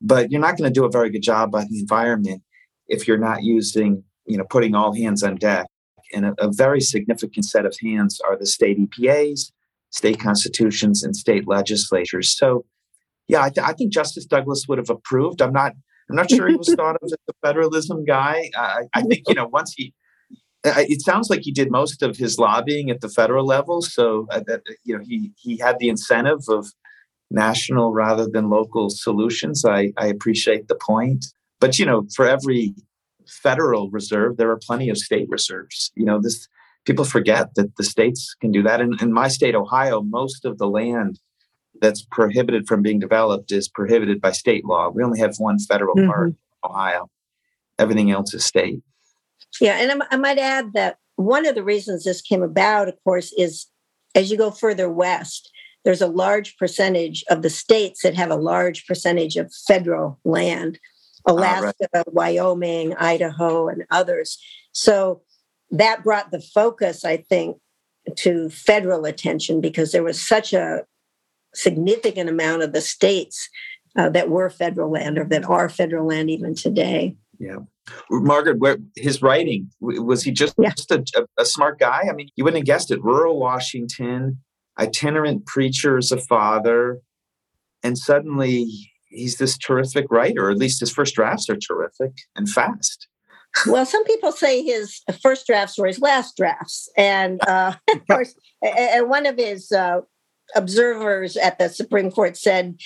But 0.00 0.30
you're 0.30 0.40
not 0.40 0.56
going 0.56 0.72
to 0.72 0.80
do 0.80 0.84
a 0.84 0.90
very 0.90 1.10
good 1.10 1.22
job 1.22 1.50
by 1.50 1.64
the 1.64 1.78
environment 1.78 2.42
if 2.88 3.06
you're 3.06 3.18
not 3.18 3.42
using, 3.42 4.04
you 4.26 4.36
know, 4.36 4.44
putting 4.44 4.74
all 4.74 4.94
hands 4.94 5.22
on 5.22 5.36
deck 5.36 5.66
and 6.12 6.26
a, 6.26 6.34
a 6.38 6.50
very 6.52 6.80
significant 6.80 7.44
set 7.44 7.66
of 7.66 7.74
hands 7.82 8.20
are 8.20 8.36
the 8.36 8.46
state 8.46 8.78
EPAs, 8.78 9.52
state 9.90 10.20
constitutions, 10.20 11.02
and 11.02 11.16
state 11.16 11.48
legislatures. 11.48 12.36
So, 12.36 12.64
yeah, 13.28 13.42
I, 13.42 13.50
th- 13.50 13.66
I 13.66 13.72
think 13.72 13.92
Justice 13.92 14.26
Douglas 14.26 14.66
would 14.68 14.78
have 14.78 14.90
approved. 14.90 15.40
I'm 15.40 15.52
not. 15.52 15.72
I'm 16.10 16.16
not 16.16 16.30
sure 16.30 16.48
he 16.48 16.56
was 16.56 16.74
thought 16.76 16.96
of 16.96 17.02
as 17.04 17.12
a 17.12 17.32
federalism 17.46 18.04
guy. 18.04 18.50
I, 18.56 18.82
I 18.92 19.02
think 19.02 19.22
you 19.28 19.34
know 19.34 19.46
once 19.46 19.72
he 19.76 19.94
it 20.64 21.02
sounds 21.02 21.28
like 21.28 21.40
he 21.42 21.52
did 21.52 21.70
most 21.70 22.02
of 22.02 22.16
his 22.16 22.38
lobbying 22.38 22.90
at 22.90 23.00
the 23.00 23.08
federal 23.08 23.44
level 23.44 23.82
so 23.82 24.26
uh, 24.30 24.40
that 24.46 24.62
you 24.84 24.96
know 24.96 25.02
he 25.04 25.32
he 25.36 25.58
had 25.58 25.78
the 25.78 25.88
incentive 25.88 26.40
of 26.48 26.68
national 27.30 27.92
rather 27.92 28.28
than 28.28 28.48
local 28.48 28.88
solutions 28.88 29.64
i 29.64 29.92
i 29.96 30.06
appreciate 30.06 30.68
the 30.68 30.76
point 30.76 31.24
but 31.58 31.78
you 31.78 31.86
know 31.86 32.06
for 32.14 32.28
every 32.28 32.74
federal 33.28 33.90
reserve, 33.90 34.36
there 34.36 34.50
are 34.50 34.58
plenty 34.58 34.88
of 34.88 34.98
state 34.98 35.28
reserves. 35.28 35.92
You 35.94 36.04
know, 36.04 36.20
this 36.20 36.48
people 36.84 37.04
forget 37.04 37.54
that 37.54 37.76
the 37.76 37.84
states 37.84 38.34
can 38.40 38.50
do 38.50 38.62
that. 38.62 38.80
In, 38.80 38.96
in 39.00 39.12
my 39.12 39.28
state, 39.28 39.54
Ohio, 39.54 40.02
most 40.02 40.44
of 40.44 40.58
the 40.58 40.68
land 40.68 41.20
that's 41.80 42.02
prohibited 42.02 42.66
from 42.66 42.82
being 42.82 42.98
developed 42.98 43.52
is 43.52 43.68
prohibited 43.68 44.20
by 44.20 44.32
state 44.32 44.64
law. 44.64 44.88
We 44.90 45.02
only 45.02 45.18
have 45.20 45.36
one 45.38 45.58
federal 45.58 45.94
mm-hmm. 45.94 46.10
park, 46.10 46.32
Ohio. 46.64 47.10
Everything 47.78 48.10
else 48.10 48.34
is 48.34 48.44
state. 48.44 48.82
Yeah, 49.60 49.78
and 49.78 50.02
I 50.10 50.16
might 50.16 50.38
add 50.38 50.72
that 50.74 50.98
one 51.16 51.46
of 51.46 51.54
the 51.54 51.64
reasons 51.64 52.04
this 52.04 52.22
came 52.22 52.42
about, 52.42 52.88
of 52.88 52.94
course, 53.04 53.32
is 53.36 53.66
as 54.14 54.30
you 54.30 54.36
go 54.36 54.50
further 54.50 54.90
west, 54.90 55.50
there's 55.84 56.02
a 56.02 56.06
large 56.06 56.56
percentage 56.56 57.24
of 57.28 57.42
the 57.42 57.50
states 57.50 58.02
that 58.02 58.14
have 58.14 58.30
a 58.30 58.36
large 58.36 58.86
percentage 58.86 59.36
of 59.36 59.52
federal 59.66 60.18
land. 60.24 60.78
Alaska, 61.26 61.88
right. 61.94 62.12
Wyoming, 62.12 62.94
Idaho, 62.94 63.68
and 63.68 63.84
others. 63.90 64.38
So 64.72 65.22
that 65.70 66.02
brought 66.02 66.30
the 66.30 66.40
focus, 66.40 67.04
I 67.04 67.18
think, 67.18 67.58
to 68.16 68.50
federal 68.50 69.04
attention 69.04 69.60
because 69.60 69.92
there 69.92 70.02
was 70.02 70.20
such 70.20 70.52
a 70.52 70.84
significant 71.54 72.28
amount 72.28 72.62
of 72.62 72.72
the 72.72 72.80
states 72.80 73.48
uh, 73.96 74.08
that 74.10 74.30
were 74.30 74.50
federal 74.50 74.90
land 74.90 75.18
or 75.18 75.24
that 75.24 75.44
are 75.44 75.68
federal 75.68 76.06
land 76.06 76.30
even 76.30 76.54
today. 76.54 77.16
Yeah. 77.38 77.58
Margaret, 78.10 78.58
where 78.58 78.78
his 78.96 79.22
writing 79.22 79.70
was 79.80 80.22
he 80.22 80.30
just, 80.30 80.54
yeah. 80.58 80.70
just 80.70 80.90
a, 80.90 81.26
a, 81.38 81.44
smart 81.44 81.78
guy? 81.80 82.04
I 82.08 82.12
mean, 82.12 82.28
you 82.36 82.44
wouldn't 82.44 82.60
have 82.60 82.66
guessed 82.66 82.90
it. 82.90 83.02
Rural 83.02 83.38
Washington, 83.38 84.38
itinerant 84.78 85.46
preacher 85.46 85.98
as 85.98 86.12
a 86.12 86.18
father, 86.18 87.00
and 87.82 87.98
suddenly 87.98 88.91
he's 89.12 89.36
this 89.36 89.56
terrific 89.58 90.06
writer, 90.10 90.46
or 90.46 90.50
at 90.50 90.58
least 90.58 90.80
his 90.80 90.90
first 90.90 91.14
drafts 91.14 91.48
are 91.48 91.56
terrific 91.56 92.12
and 92.36 92.48
fast. 92.48 93.08
Well, 93.66 93.84
some 93.84 94.04
people 94.04 94.32
say 94.32 94.62
his 94.62 95.00
first 95.22 95.46
drafts 95.46 95.78
were 95.78 95.86
his 95.86 96.00
last 96.00 96.36
drafts, 96.36 96.88
and 96.96 97.40
uh, 97.46 97.74
of 97.92 98.06
course, 98.10 98.34
and 98.62 99.08
one 99.08 99.26
of 99.26 99.36
his 99.36 99.70
uh, 99.72 100.00
observers 100.54 101.36
at 101.36 101.58
the 101.58 101.68
Supreme 101.68 102.10
Court 102.10 102.36
said 102.36 102.76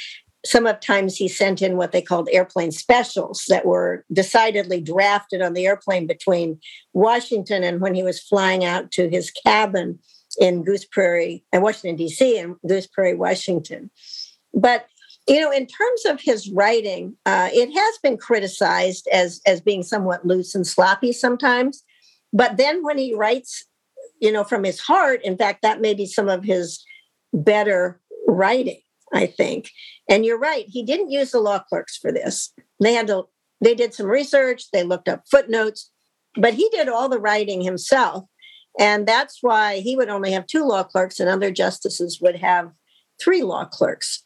sometimes 0.44 1.16
he 1.16 1.28
sent 1.28 1.60
in 1.60 1.76
what 1.76 1.92
they 1.92 2.02
called 2.02 2.28
airplane 2.30 2.70
specials 2.70 3.44
that 3.48 3.66
were 3.66 4.04
decidedly 4.12 4.80
drafted 4.80 5.42
on 5.42 5.54
the 5.54 5.66
airplane 5.66 6.06
between 6.06 6.60
Washington 6.92 7.64
and 7.64 7.80
when 7.80 7.94
he 7.94 8.02
was 8.02 8.20
flying 8.20 8.64
out 8.64 8.92
to 8.92 9.08
his 9.08 9.30
cabin 9.30 9.98
in 10.38 10.62
Goose 10.62 10.84
Prairie, 10.84 11.44
and 11.52 11.62
Washington 11.62 11.96
D.C. 11.96 12.38
and 12.38 12.56
Goose 12.68 12.86
Prairie, 12.86 13.14
Washington. 13.14 13.90
But 14.52 14.86
you 15.28 15.40
know 15.40 15.50
in 15.50 15.66
terms 15.66 16.04
of 16.06 16.20
his 16.20 16.50
writing 16.50 17.16
uh, 17.26 17.48
it 17.52 17.72
has 17.72 17.98
been 18.02 18.16
criticized 18.16 19.08
as 19.12 19.40
as 19.46 19.60
being 19.60 19.82
somewhat 19.82 20.26
loose 20.26 20.54
and 20.54 20.66
sloppy 20.66 21.12
sometimes 21.12 21.82
but 22.32 22.56
then 22.56 22.82
when 22.82 22.98
he 22.98 23.14
writes 23.14 23.66
you 24.20 24.32
know 24.32 24.44
from 24.44 24.64
his 24.64 24.80
heart 24.80 25.20
in 25.24 25.36
fact 25.36 25.62
that 25.62 25.80
may 25.80 25.94
be 25.94 26.06
some 26.06 26.28
of 26.28 26.44
his 26.44 26.84
better 27.32 28.00
writing 28.28 28.80
i 29.14 29.26
think. 29.26 29.70
And 30.08 30.24
you're 30.24 30.38
right 30.38 30.64
he 30.68 30.82
didn't 30.84 31.10
use 31.10 31.32
the 31.32 31.40
law 31.40 31.58
clerks 31.58 31.96
for 31.96 32.12
this. 32.12 32.52
They 32.80 32.94
had 32.94 33.08
to 33.08 33.24
they 33.60 33.74
did 33.74 33.94
some 33.94 34.06
research 34.06 34.70
they 34.72 34.82
looked 34.82 35.08
up 35.08 35.24
footnotes 35.30 35.90
but 36.36 36.54
he 36.54 36.68
did 36.70 36.88
all 36.88 37.08
the 37.08 37.18
writing 37.18 37.62
himself 37.62 38.24
and 38.78 39.06
that's 39.06 39.38
why 39.40 39.78
he 39.78 39.96
would 39.96 40.10
only 40.10 40.32
have 40.32 40.46
two 40.46 40.64
law 40.64 40.82
clerks 40.82 41.18
and 41.18 41.28
other 41.28 41.50
justices 41.50 42.20
would 42.20 42.36
have 42.36 42.70
three 43.20 43.42
law 43.42 43.64
clerks 43.64 44.25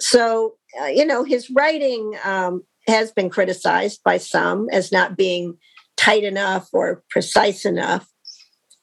so, 0.00 0.56
uh, 0.80 0.86
you 0.86 1.04
know, 1.04 1.24
his 1.24 1.50
writing 1.50 2.16
um, 2.24 2.62
has 2.86 3.12
been 3.12 3.30
criticized 3.30 4.00
by 4.04 4.16
some 4.16 4.68
as 4.70 4.90
not 4.90 5.16
being 5.16 5.56
tight 5.96 6.24
enough 6.24 6.68
or 6.72 7.02
precise 7.10 7.64
enough. 7.64 8.08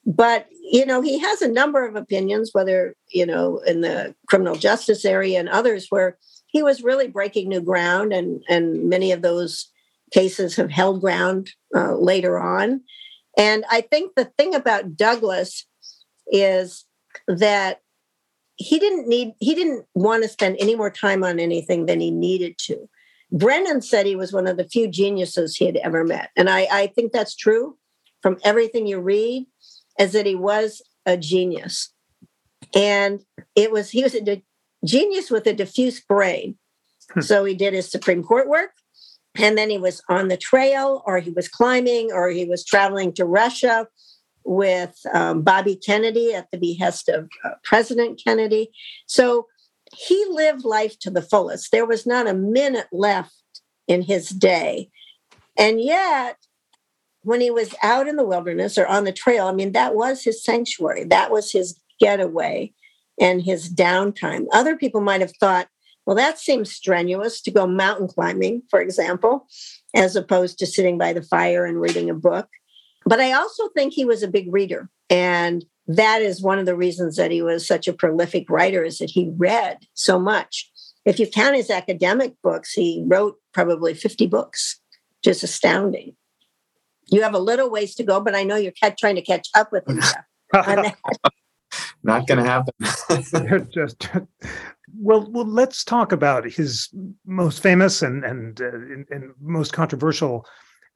But, 0.06 0.46
you 0.72 0.86
know, 0.86 1.02
he 1.02 1.18
has 1.18 1.42
a 1.42 1.52
number 1.52 1.86
of 1.86 1.96
opinions, 1.96 2.50
whether, 2.52 2.94
you 3.12 3.26
know, 3.26 3.58
in 3.58 3.82
the 3.82 4.14
criminal 4.28 4.54
justice 4.54 5.04
area 5.04 5.38
and 5.38 5.48
others, 5.48 5.88
where 5.90 6.16
he 6.46 6.62
was 6.62 6.82
really 6.82 7.08
breaking 7.08 7.48
new 7.48 7.60
ground. 7.60 8.12
And, 8.12 8.42
and 8.48 8.88
many 8.88 9.12
of 9.12 9.20
those 9.20 9.70
cases 10.12 10.56
have 10.56 10.70
held 10.70 11.00
ground 11.00 11.50
uh, 11.76 11.94
later 11.96 12.38
on. 12.38 12.82
And 13.36 13.64
I 13.70 13.82
think 13.82 14.14
the 14.14 14.24
thing 14.24 14.54
about 14.54 14.96
Douglas 14.96 15.66
is 16.28 16.86
that 17.26 17.80
he 18.58 18.78
didn't 18.78 19.08
need 19.08 19.32
he 19.40 19.54
didn't 19.54 19.86
want 19.94 20.22
to 20.22 20.28
spend 20.28 20.56
any 20.60 20.74
more 20.74 20.90
time 20.90 21.24
on 21.24 21.40
anything 21.40 21.86
than 21.86 22.00
he 22.00 22.10
needed 22.10 22.58
to. 22.58 22.88
Brennan 23.32 23.82
said 23.82 24.06
he 24.06 24.16
was 24.16 24.32
one 24.32 24.46
of 24.46 24.56
the 24.56 24.68
few 24.68 24.88
geniuses 24.88 25.56
he 25.56 25.66
had 25.66 25.76
ever 25.76 26.04
met 26.04 26.30
and 26.36 26.48
i, 26.48 26.66
I 26.70 26.86
think 26.88 27.12
that's 27.12 27.36
true 27.36 27.76
from 28.22 28.38
everything 28.44 28.86
you 28.86 29.00
read 29.00 29.46
is 29.98 30.12
that 30.12 30.26
he 30.26 30.34
was 30.34 30.82
a 31.06 31.16
genius. 31.16 31.90
And 32.74 33.20
it 33.54 33.72
was 33.72 33.90
he 33.90 34.02
was 34.02 34.14
a 34.14 34.42
genius 34.84 35.30
with 35.30 35.46
a 35.46 35.54
diffuse 35.54 36.00
brain. 36.00 36.56
Hmm. 37.12 37.20
so 37.20 37.44
he 37.44 37.54
did 37.54 37.72
his 37.72 37.90
supreme 37.90 38.22
court 38.22 38.48
work 38.48 38.72
And 39.36 39.56
then 39.56 39.70
he 39.70 39.78
was 39.78 40.02
on 40.08 40.28
the 40.28 40.36
trail, 40.36 41.02
or 41.06 41.18
he 41.18 41.30
was 41.30 41.48
climbing, 41.48 42.10
or 42.12 42.28
he 42.28 42.44
was 42.44 42.64
traveling 42.64 43.12
to 43.14 43.24
Russia 43.24 43.86
with 44.48 44.98
um, 45.12 45.42
Bobby 45.42 45.76
Kennedy 45.76 46.34
at 46.34 46.50
the 46.50 46.58
behest 46.58 47.08
of 47.08 47.28
uh, 47.44 47.50
President 47.62 48.20
Kennedy. 48.22 48.70
So 49.06 49.46
he 49.94 50.24
lived 50.30 50.64
life 50.64 50.98
to 51.00 51.10
the 51.10 51.22
fullest. 51.22 51.70
There 51.70 51.86
was 51.86 52.06
not 52.06 52.26
a 52.26 52.34
minute 52.34 52.88
left 52.90 53.34
in 53.86 54.02
his 54.02 54.30
day. 54.30 54.90
And 55.58 55.80
yet, 55.80 56.36
when 57.22 57.40
he 57.40 57.50
was 57.50 57.74
out 57.82 58.08
in 58.08 58.16
the 58.16 58.24
wilderness 58.24 58.78
or 58.78 58.86
on 58.86 59.04
the 59.04 59.12
trail, 59.12 59.46
I 59.46 59.52
mean, 59.52 59.72
that 59.72 59.94
was 59.94 60.22
his 60.22 60.42
sanctuary, 60.42 61.04
that 61.04 61.30
was 61.30 61.52
his 61.52 61.78
getaway 62.00 62.72
and 63.20 63.42
his 63.42 63.72
downtime. 63.72 64.46
Other 64.52 64.76
people 64.76 65.00
might 65.00 65.20
have 65.20 65.32
thought, 65.38 65.68
well, 66.06 66.16
that 66.16 66.38
seems 66.38 66.72
strenuous 66.72 67.42
to 67.42 67.50
go 67.50 67.66
mountain 67.66 68.08
climbing, 68.08 68.62
for 68.70 68.80
example, 68.80 69.46
as 69.94 70.16
opposed 70.16 70.58
to 70.58 70.66
sitting 70.66 70.96
by 70.96 71.12
the 71.12 71.22
fire 71.22 71.66
and 71.66 71.78
reading 71.78 72.08
a 72.08 72.14
book. 72.14 72.48
But 73.08 73.20
I 73.20 73.32
also 73.32 73.68
think 73.68 73.92
he 73.92 74.04
was 74.04 74.22
a 74.22 74.28
big 74.28 74.52
reader. 74.52 74.90
And 75.08 75.64
that 75.86 76.20
is 76.20 76.42
one 76.42 76.58
of 76.58 76.66
the 76.66 76.76
reasons 76.76 77.16
that 77.16 77.30
he 77.30 77.40
was 77.40 77.66
such 77.66 77.88
a 77.88 77.94
prolific 77.94 78.50
writer 78.50 78.84
is 78.84 78.98
that 78.98 79.10
he 79.10 79.32
read 79.36 79.78
so 79.94 80.18
much. 80.18 80.70
If 81.06 81.18
you 81.18 81.26
count 81.26 81.56
his 81.56 81.70
academic 81.70 82.34
books, 82.42 82.72
he 82.72 83.02
wrote 83.06 83.36
probably 83.54 83.94
50 83.94 84.26
books, 84.26 84.78
just 85.24 85.42
astounding. 85.42 86.14
You 87.06 87.22
have 87.22 87.32
a 87.32 87.38
little 87.38 87.70
ways 87.70 87.94
to 87.94 88.04
go, 88.04 88.20
but 88.20 88.34
I 88.34 88.42
know 88.42 88.56
you're 88.56 88.72
trying 88.98 89.14
to 89.14 89.22
catch 89.22 89.48
up 89.54 89.72
with 89.72 89.88
him. 89.88 90.00
Not 92.02 92.26
going 92.26 92.38
to 92.38 92.44
happen. 92.44 93.68
just 93.72 94.08
well, 94.98 95.30
well, 95.30 95.46
let's 95.46 95.84
talk 95.84 96.12
about 96.12 96.44
his 96.44 96.88
most 97.26 97.62
famous 97.62 98.02
and 98.02 98.24
and, 98.24 98.60
uh, 98.60 98.68
and, 98.68 99.06
and 99.10 99.32
most 99.40 99.72
controversial 99.72 100.46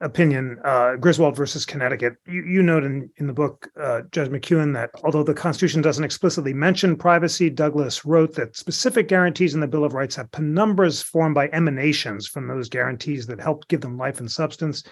opinion, 0.03 0.59
uh, 0.65 0.97
Griswold 0.97 1.37
versus 1.37 1.65
Connecticut. 1.65 2.17
You, 2.27 2.45
you 2.45 2.63
note 2.63 2.85
in, 2.85 3.09
in 3.17 3.27
the 3.27 3.33
book, 3.33 3.69
uh, 3.81 4.03
Judge 4.11 4.31
McKeown, 4.31 4.75
that 4.75 4.91
although 5.05 5.23
the 5.23 5.33
Constitution 5.33 5.81
doesn't 5.81 6.05
explicitly 6.05 6.53
mention 6.53 6.97
privacy, 6.97 7.49
Douglas 7.49 8.05
wrote 8.05 8.35
that 8.35 8.57
specific 8.57 9.09
guarantees 9.09 9.55
in 9.55 9.61
the 9.61 9.67
Bill 9.67 9.85
of 9.85 9.95
Rights 9.95 10.17
have 10.17 10.31
penumbras 10.31 11.03
formed 11.03 11.35
by 11.35 11.49
emanations 11.53 12.27
from 12.27 12.49
those 12.49 12.69
guarantees 12.69 13.27
that 13.27 13.41
helped 13.41 13.69
give 13.69 13.81
them 13.81 13.97
life 13.97 14.21
and 14.21 14.31
substance. 14.31 14.83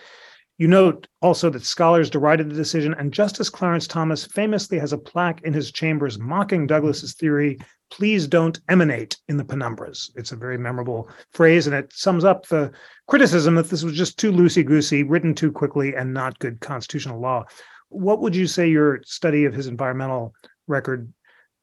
You 0.60 0.68
note 0.68 1.08
also 1.22 1.48
that 1.48 1.64
scholars 1.64 2.10
derided 2.10 2.50
the 2.50 2.54
decision, 2.54 2.92
and 2.98 3.14
Justice 3.14 3.48
Clarence 3.48 3.86
Thomas 3.86 4.26
famously 4.26 4.78
has 4.78 4.92
a 4.92 4.98
plaque 4.98 5.40
in 5.40 5.54
his 5.54 5.72
chambers 5.72 6.18
mocking 6.18 6.66
Douglas's 6.66 7.14
theory 7.14 7.58
please 7.90 8.26
don't 8.26 8.60
emanate 8.68 9.16
in 9.28 9.38
the 9.38 9.44
penumbras. 9.44 10.10
It's 10.16 10.32
a 10.32 10.36
very 10.36 10.58
memorable 10.58 11.08
phrase, 11.32 11.66
and 11.66 11.74
it 11.74 11.90
sums 11.94 12.26
up 12.26 12.46
the 12.46 12.72
criticism 13.08 13.54
that 13.54 13.70
this 13.70 13.82
was 13.82 13.94
just 13.94 14.18
too 14.18 14.30
loosey 14.30 14.62
goosey, 14.62 15.02
written 15.02 15.34
too 15.34 15.50
quickly, 15.50 15.96
and 15.96 16.12
not 16.12 16.38
good 16.40 16.60
constitutional 16.60 17.20
law. 17.20 17.46
What 17.88 18.20
would 18.20 18.36
you 18.36 18.46
say 18.46 18.68
your 18.68 19.00
study 19.06 19.46
of 19.46 19.54
his 19.54 19.66
environmental 19.66 20.34
record 20.66 21.10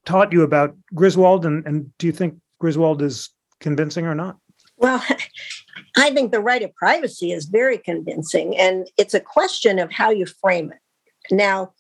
taught 0.08 0.34
you 0.34 0.42
about 0.42 0.76
Griswold, 0.96 1.46
and, 1.46 1.64
and 1.68 1.96
do 2.00 2.08
you 2.08 2.14
think 2.14 2.40
Griswold 2.60 3.04
is 3.04 3.30
convincing 3.60 4.08
or 4.08 4.16
not? 4.16 4.38
Well, 4.78 5.04
I 5.98 6.12
think 6.12 6.32
the 6.32 6.40
right 6.40 6.62
of 6.62 6.74
privacy 6.76 7.32
is 7.32 7.46
very 7.46 7.78
convincing, 7.78 8.58
and 8.58 8.90
it's 8.98 9.14
a 9.14 9.20
question 9.20 9.80
of 9.80 9.92
how 9.92 10.10
you 10.10 10.26
frame 10.26 10.72
it. 10.72 11.34
Now, 11.34 11.74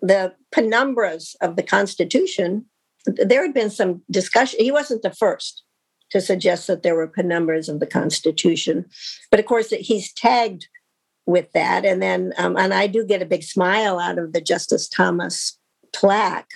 the 0.00 0.34
penumbras 0.54 1.34
of 1.40 1.56
the 1.56 1.62
Constitution, 1.62 2.66
there 3.06 3.42
had 3.42 3.54
been 3.54 3.70
some 3.70 4.02
discussion. 4.10 4.60
He 4.60 4.70
wasn't 4.70 5.02
the 5.02 5.14
first 5.14 5.62
to 6.10 6.20
suggest 6.20 6.66
that 6.66 6.82
there 6.82 6.94
were 6.94 7.08
penumbras 7.08 7.68
of 7.68 7.80
the 7.80 7.86
Constitution, 7.86 8.86
but 9.30 9.40
of 9.40 9.46
course, 9.46 9.70
he's 9.70 10.12
tagged 10.12 10.68
with 11.26 11.50
that. 11.52 11.84
And 11.84 12.02
then, 12.02 12.32
um, 12.36 12.56
and 12.56 12.74
I 12.74 12.86
do 12.86 13.04
get 13.04 13.22
a 13.22 13.26
big 13.26 13.42
smile 13.42 13.98
out 13.98 14.18
of 14.18 14.32
the 14.32 14.40
Justice 14.40 14.88
Thomas 14.88 15.58
plaque 15.92 16.48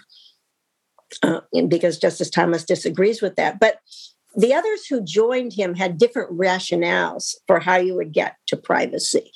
uh, 1.23 1.41
because 1.69 1.99
Justice 1.99 2.31
Thomas 2.31 2.65
disagrees 2.65 3.23
with 3.23 3.37
that. 3.37 3.61
But 3.61 3.79
the 4.37 4.53
others 4.53 4.87
who 4.87 5.01
joined 5.03 5.55
him 5.55 5.75
had 5.75 5.99
different 5.99 6.39
rationales 6.39 7.35
for 7.47 7.59
how 7.59 7.77
you 7.77 7.95
would 7.95 8.13
get 8.13 8.37
to 8.49 8.57
privacy. 8.57 9.33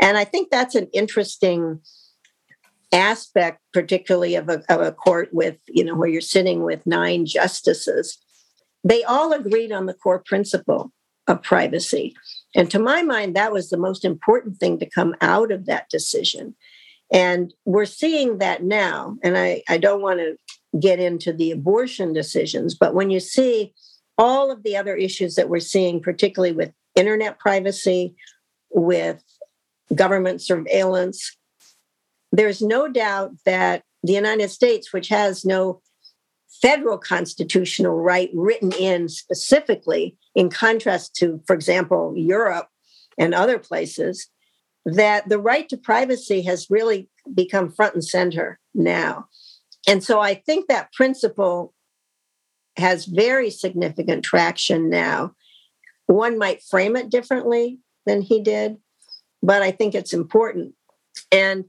And 0.00 0.18
I 0.18 0.24
think 0.24 0.50
that's 0.50 0.74
an 0.74 0.88
interesting 0.92 1.80
aspect, 2.92 3.60
particularly 3.72 4.34
of 4.34 4.48
a, 4.48 4.62
of 4.68 4.80
a 4.80 4.92
court 4.92 5.30
with, 5.32 5.56
you 5.68 5.82
know, 5.82 5.94
where 5.94 6.08
you're 6.08 6.20
sitting 6.20 6.62
with 6.62 6.86
nine 6.86 7.24
justices. 7.24 8.18
They 8.84 9.02
all 9.04 9.32
agreed 9.32 9.72
on 9.72 9.86
the 9.86 9.94
core 9.94 10.22
principle 10.24 10.92
of 11.26 11.42
privacy. 11.42 12.14
And 12.54 12.70
to 12.70 12.78
my 12.78 13.02
mind, 13.02 13.34
that 13.34 13.52
was 13.52 13.70
the 13.70 13.78
most 13.78 14.04
important 14.04 14.58
thing 14.58 14.78
to 14.78 14.88
come 14.88 15.14
out 15.20 15.50
of 15.50 15.66
that 15.66 15.88
decision. 15.88 16.54
And 17.12 17.52
we're 17.64 17.86
seeing 17.86 18.38
that 18.38 18.62
now. 18.62 19.16
And 19.22 19.36
I, 19.36 19.62
I 19.68 19.78
don't 19.78 20.02
want 20.02 20.20
to 20.20 20.36
get 20.78 21.00
into 21.00 21.32
the 21.32 21.50
abortion 21.50 22.12
decisions, 22.12 22.74
but 22.74 22.94
when 22.94 23.10
you 23.10 23.20
see 23.20 23.72
all 24.18 24.50
of 24.50 24.62
the 24.62 24.76
other 24.76 24.96
issues 24.96 25.34
that 25.34 25.48
we're 25.48 25.60
seeing, 25.60 26.00
particularly 26.00 26.52
with 26.54 26.72
internet 26.94 27.38
privacy, 27.38 28.14
with 28.70 29.22
government 29.94 30.42
surveillance, 30.42 31.36
there's 32.32 32.60
no 32.60 32.88
doubt 32.88 33.32
that 33.44 33.82
the 34.02 34.12
United 34.12 34.50
States, 34.50 34.92
which 34.92 35.08
has 35.08 35.44
no 35.44 35.80
federal 36.62 36.98
constitutional 36.98 37.94
right 37.94 38.30
written 38.34 38.72
in 38.72 39.08
specifically, 39.08 40.16
in 40.34 40.48
contrast 40.48 41.14
to, 41.16 41.40
for 41.46 41.54
example, 41.54 42.14
Europe 42.16 42.68
and 43.18 43.34
other 43.34 43.58
places, 43.58 44.28
that 44.84 45.28
the 45.28 45.38
right 45.38 45.68
to 45.68 45.76
privacy 45.76 46.42
has 46.42 46.70
really 46.70 47.08
become 47.34 47.70
front 47.70 47.94
and 47.94 48.04
center 48.04 48.58
now. 48.74 49.26
And 49.88 50.02
so 50.02 50.20
I 50.20 50.34
think 50.34 50.68
that 50.68 50.92
principle 50.92 51.74
has 52.76 53.06
very 53.06 53.50
significant 53.50 54.24
traction 54.24 54.90
now. 54.90 55.32
One 56.06 56.38
might 56.38 56.62
frame 56.62 56.96
it 56.96 57.10
differently 57.10 57.78
than 58.04 58.22
he 58.22 58.42
did, 58.42 58.76
but 59.42 59.62
I 59.62 59.70
think 59.70 59.94
it's 59.94 60.12
important. 60.12 60.74
And 61.32 61.64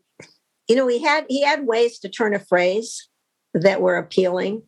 you 0.68 0.76
know, 0.76 0.88
he 0.88 1.02
had 1.02 1.26
he 1.30 1.44
had 1.44 1.66
ways 1.66 2.00
to 2.00 2.10
turn 2.10 2.36
a 2.36 2.40
phrase 2.40 3.08
that 3.54 3.82
were 3.82 3.98
appealing. 3.98 4.64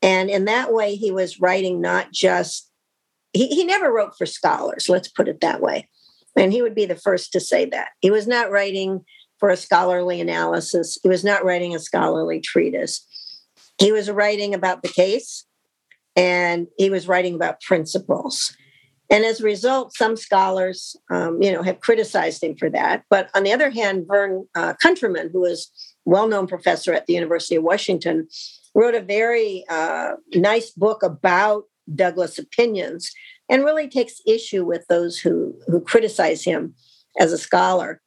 And 0.00 0.30
in 0.30 0.44
that 0.44 0.72
way, 0.72 0.94
he 0.94 1.10
was 1.10 1.40
writing 1.40 1.80
not 1.80 2.12
just 2.12 2.70
he, 3.32 3.48
he 3.48 3.64
never 3.64 3.92
wrote 3.92 4.16
for 4.16 4.26
scholars, 4.26 4.88
let's 4.88 5.08
put 5.08 5.28
it 5.28 5.40
that 5.40 5.60
way. 5.60 5.88
And 6.36 6.52
he 6.52 6.62
would 6.62 6.74
be 6.74 6.86
the 6.86 6.96
first 6.96 7.32
to 7.32 7.40
say 7.40 7.64
that. 7.66 7.88
He 8.00 8.10
was 8.10 8.26
not 8.26 8.50
writing 8.50 9.04
for 9.38 9.50
a 9.50 9.56
scholarly 9.56 10.20
analysis. 10.20 10.98
He 11.02 11.08
was 11.08 11.24
not 11.24 11.44
writing 11.44 11.74
a 11.74 11.78
scholarly 11.78 12.40
treatise. 12.40 13.04
He 13.78 13.92
was 13.92 14.10
writing 14.10 14.54
about 14.54 14.82
the 14.82 14.88
case 14.88 15.44
and 16.16 16.66
he 16.76 16.90
was 16.90 17.08
writing 17.08 17.34
about 17.34 17.60
principles. 17.60 18.56
And 19.10 19.24
as 19.24 19.40
a 19.40 19.44
result, 19.44 19.96
some 19.96 20.16
scholars, 20.16 20.94
um, 21.10 21.40
you 21.40 21.50
know, 21.50 21.62
have 21.62 21.80
criticized 21.80 22.42
him 22.42 22.56
for 22.56 22.68
that. 22.70 23.04
But 23.08 23.30
on 23.34 23.42
the 23.42 23.52
other 23.52 23.70
hand, 23.70 24.04
Vern 24.06 24.46
uh, 24.54 24.74
Countryman, 24.82 25.30
who 25.32 25.44
is 25.44 25.70
well-known 26.04 26.46
professor 26.46 26.92
at 26.92 27.06
the 27.06 27.14
University 27.14 27.56
of 27.56 27.62
Washington, 27.62 28.28
wrote 28.74 28.94
a 28.94 29.00
very 29.00 29.64
uh, 29.70 30.12
nice 30.34 30.70
book 30.70 31.02
about 31.02 31.64
Douglas 31.94 32.38
opinions 32.38 33.10
and 33.48 33.64
really 33.64 33.88
takes 33.88 34.20
issue 34.26 34.64
with 34.64 34.84
those 34.88 35.18
who 35.18 35.54
who 35.68 35.80
criticize 35.80 36.44
him 36.44 36.74
as 37.18 37.32
a 37.32 37.38
scholar. 37.38 38.02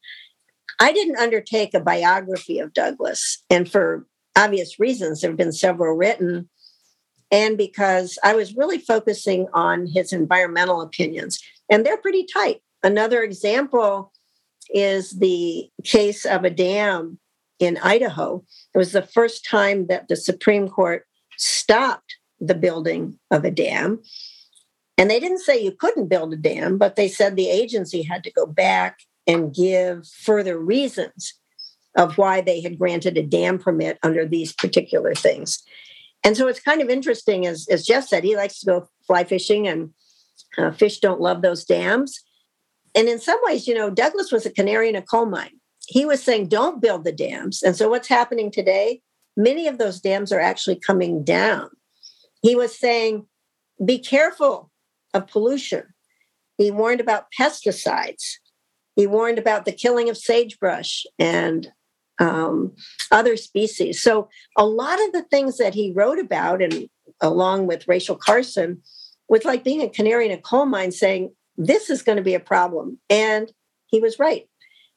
I 0.80 0.94
didn't 0.94 1.18
undertake 1.18 1.74
a 1.74 1.80
biography 1.80 2.60
of 2.60 2.74
Douglas, 2.74 3.44
and 3.50 3.70
for 3.70 4.06
obvious 4.38 4.80
reasons, 4.80 5.22
there 5.22 5.32
have 5.32 5.38
been 5.38 5.52
several 5.52 5.98
written 5.98 6.48
and 7.32 7.58
because 7.58 8.20
I 8.24 8.36
was 8.36 8.56
really 8.56 8.78
focusing 8.78 9.48
on 9.54 9.88
his 9.88 10.14
environmental 10.14 10.82
opinions, 10.82 11.40
and 11.70 11.86
they're 11.86 11.98
pretty 11.98 12.26
tight. 12.26 12.62
Another 12.84 13.24
example 13.24 14.12
is 14.74 15.12
the 15.12 15.70
case 15.84 16.26
of 16.26 16.44
a 16.44 16.50
dam 16.50 17.20
in 17.60 17.78
Idaho. 17.78 18.44
It 18.74 18.78
was 18.78 18.92
the 18.92 19.02
first 19.02 19.46
time 19.46 19.88
that 19.88 20.08
the 20.08 20.16
Supreme 20.16 20.68
Court 20.68 21.06
stopped 21.38 22.18
the 22.40 22.56
building 22.56 23.20
of 23.30 23.46
a 23.46 23.52
dam. 23.52 24.02
And 24.98 25.10
they 25.10 25.20
didn't 25.20 25.40
say 25.40 25.62
you 25.62 25.72
couldn't 25.72 26.10
build 26.10 26.34
a 26.34 26.38
dam, 26.38 26.78
but 26.78 26.96
they 26.96 27.08
said 27.08 27.36
the 27.36 27.50
agency 27.50 28.02
had 28.02 28.24
to 28.24 28.32
go 28.32 28.46
back 28.46 29.00
and 29.28 29.54
give 29.54 30.08
further 30.08 30.58
reasons 30.60 31.34
of 31.96 32.18
why 32.18 32.42
they 32.42 32.62
had 32.62 32.80
granted 32.80 33.18
a 33.18 33.24
dam 33.24 33.60
permit 33.60 34.00
under 34.04 34.26
these 34.26 34.54
particular 34.54 35.14
things. 35.14 35.64
And 36.24 36.38
so 36.38 36.48
it's 36.48 36.60
kind 36.60 36.82
of 36.82 36.90
interesting, 36.90 37.48
as, 37.48 37.68
as 37.70 37.86
Jeff 37.86 38.08
said, 38.08 38.24
he 38.24 38.36
likes 38.36 38.60
to 38.60 38.66
go 38.66 38.90
fly 39.08 39.24
fishing, 39.24 39.68
and 39.68 39.92
uh, 40.58 40.72
fish 40.72 41.00
don't 41.00 41.22
love 41.22 41.42
those 41.42 41.66
dams. 41.66 42.20
And 42.94 43.08
in 43.08 43.20
some 43.20 43.40
ways, 43.44 43.68
you 43.68 43.74
know, 43.74 43.90
Douglas 43.90 44.32
was 44.32 44.46
a 44.46 44.52
canary 44.52 44.90
in 44.90 44.96
a 44.96 45.02
coal 45.02 45.26
mine. 45.26 45.60
He 45.88 46.06
was 46.06 46.22
saying, 46.22 46.50
don't 46.50 46.82
build 46.82 47.04
the 47.04 47.12
dams. 47.12 47.64
And 47.64 47.76
so 47.76 47.90
what's 47.90 48.08
happening 48.08 48.52
today? 48.52 49.02
Many 49.36 49.68
of 49.68 49.78
those 49.78 50.00
dams 50.00 50.32
are 50.32 50.40
actually 50.40 50.80
coming 50.80 51.24
down. 51.24 51.70
He 52.42 52.56
was 52.56 52.78
saying, 52.78 53.26
be 53.84 53.98
careful 53.98 54.70
of 55.14 55.28
pollution. 55.28 55.86
He 56.58 56.70
warned 56.70 57.02
about 57.02 57.26
pesticides. 57.38 58.36
He 58.96 59.08
warned 59.08 59.40
about 59.40 59.66
the 59.66 59.72
killing 59.72 60.10
of 60.10 60.18
sagebrush 60.18 61.06
and 61.18 61.72
um, 62.22 62.72
other 63.12 63.36
species. 63.36 64.02
So, 64.02 64.30
a 64.56 64.66
lot 64.66 65.04
of 65.04 65.12
the 65.12 65.24
things 65.24 65.58
that 65.58 65.74
he 65.74 65.92
wrote 65.92 66.20
about, 66.20 66.62
and 66.62 66.88
along 67.20 67.68
with 67.68 67.88
Rachel 67.88 68.16
Carson, 68.16 68.82
was 69.28 69.44
like 69.44 69.64
being 69.64 69.82
a 69.82 69.90
canary 69.90 70.28
in 70.28 70.32
a 70.32 70.42
coal 70.42 70.66
mine 70.66 70.92
saying, 70.92 71.34
This 71.58 71.90
is 71.90 72.04
going 72.04 72.18
to 72.18 72.24
be 72.24 72.36
a 72.36 72.40
problem. 72.40 73.00
And 73.10 73.52
he 73.88 74.00
was 74.00 74.20
right. 74.20 74.48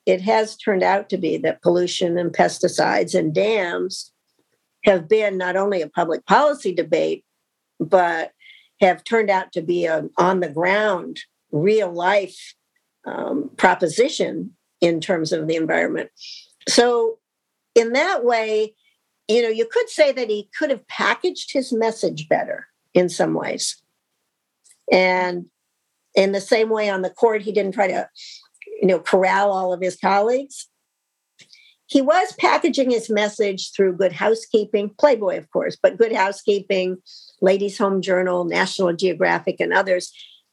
It 0.06 0.20
has 0.20 0.56
turned 0.56 0.82
out 0.82 1.08
to 1.08 1.16
be 1.16 1.38
that 1.38 1.62
pollution 1.62 2.18
and 2.18 2.30
pesticides 2.30 3.18
and 3.18 3.34
dams 3.34 4.12
have 4.84 5.08
been 5.08 5.38
not 5.38 5.56
only 5.56 5.80
a 5.80 5.88
public 5.88 6.26
policy 6.26 6.74
debate, 6.74 7.24
but 7.80 8.32
have 8.80 9.02
turned 9.02 9.30
out 9.30 9.50
to 9.52 9.62
be 9.62 9.86
an 9.86 10.10
on 10.18 10.40
the 10.40 10.48
ground, 10.48 11.20
real 11.52 11.90
life 11.90 12.54
um, 13.06 13.50
proposition 13.56 14.54
in 14.82 15.00
terms 15.00 15.32
of 15.32 15.46
the 15.46 15.56
environment. 15.56 16.10
So, 16.68 17.18
in 17.74 17.92
that 17.92 18.24
way, 18.24 18.74
you 19.28 19.42
know, 19.42 19.48
you 19.48 19.66
could 19.70 19.88
say 19.88 20.12
that 20.12 20.28
he 20.28 20.48
could 20.56 20.70
have 20.70 20.86
packaged 20.86 21.52
his 21.52 21.72
message 21.72 22.28
better 22.28 22.68
in 22.92 23.08
some 23.08 23.34
ways. 23.34 23.80
And 24.92 25.46
in 26.14 26.32
the 26.32 26.40
same 26.40 26.70
way 26.70 26.88
on 26.88 27.02
the 27.02 27.10
court, 27.10 27.42
he 27.42 27.52
didn't 27.52 27.72
try 27.72 27.88
to, 27.88 28.08
you 28.80 28.86
know, 28.86 29.00
corral 29.00 29.50
all 29.50 29.72
of 29.72 29.80
his 29.80 29.96
colleagues. 29.96 30.68
He 31.86 32.00
was 32.00 32.34
packaging 32.38 32.90
his 32.90 33.10
message 33.10 33.72
through 33.72 33.96
Good 33.96 34.12
Housekeeping, 34.12 34.90
Playboy, 34.98 35.36
of 35.38 35.50
course, 35.50 35.76
but 35.80 35.98
Good 35.98 36.12
Housekeeping, 36.12 36.96
Ladies' 37.40 37.78
Home 37.78 38.00
Journal, 38.00 38.44
National 38.44 38.92
Geographic, 38.94 39.56
and 39.60 39.72
others. 39.72 40.12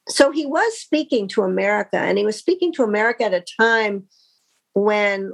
So 0.09 0.31
he 0.31 0.45
was 0.45 0.77
speaking 0.77 1.27
to 1.29 1.43
America, 1.43 1.97
and 1.97 2.17
he 2.17 2.25
was 2.25 2.37
speaking 2.37 2.73
to 2.73 2.83
America 2.83 3.23
at 3.23 3.33
a 3.33 3.45
time 3.59 4.07
when 4.73 5.31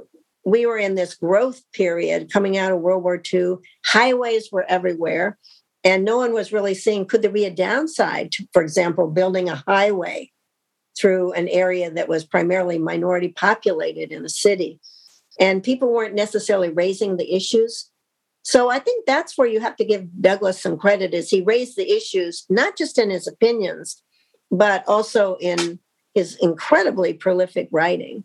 we 0.50 0.66
were 0.66 0.78
in 0.78 0.94
this 0.94 1.14
growth 1.14 1.62
period 1.72 2.32
coming 2.32 2.56
out 2.56 2.72
of 2.72 2.80
World 2.80 3.02
War 3.02 3.20
II. 3.32 3.56
Highways 3.84 4.50
were 4.50 4.64
everywhere, 4.68 5.38
and 5.84 6.04
no 6.04 6.16
one 6.16 6.32
was 6.32 6.52
really 6.52 6.74
seeing 6.74 7.06
could 7.06 7.22
there 7.22 7.30
be 7.30 7.44
a 7.44 7.50
downside 7.50 8.32
to, 8.32 8.48
for 8.52 8.62
example, 8.62 9.08
building 9.08 9.48
a 9.48 9.62
highway 9.66 10.30
through 10.98 11.32
an 11.32 11.48
area 11.48 11.90
that 11.90 12.08
was 12.08 12.24
primarily 12.24 12.78
minority 12.78 13.28
populated 13.28 14.10
in 14.10 14.24
a 14.24 14.28
city. 14.28 14.80
And 15.38 15.62
people 15.62 15.92
weren't 15.92 16.14
necessarily 16.14 16.70
raising 16.70 17.16
the 17.16 17.32
issues. 17.32 17.90
So 18.42 18.70
I 18.70 18.80
think 18.80 19.06
that's 19.06 19.38
where 19.38 19.46
you 19.46 19.60
have 19.60 19.76
to 19.76 19.84
give 19.84 20.08
Douglas 20.20 20.60
some 20.60 20.76
credit 20.76 21.14
is 21.14 21.30
he 21.30 21.42
raised 21.42 21.76
the 21.76 21.92
issues 21.92 22.44
not 22.48 22.76
just 22.76 22.98
in 22.98 23.10
his 23.10 23.28
opinions, 23.28 24.02
but 24.50 24.82
also 24.88 25.36
in 25.40 25.78
his 26.14 26.36
incredibly 26.36 27.12
prolific 27.12 27.68
writing. 27.70 28.24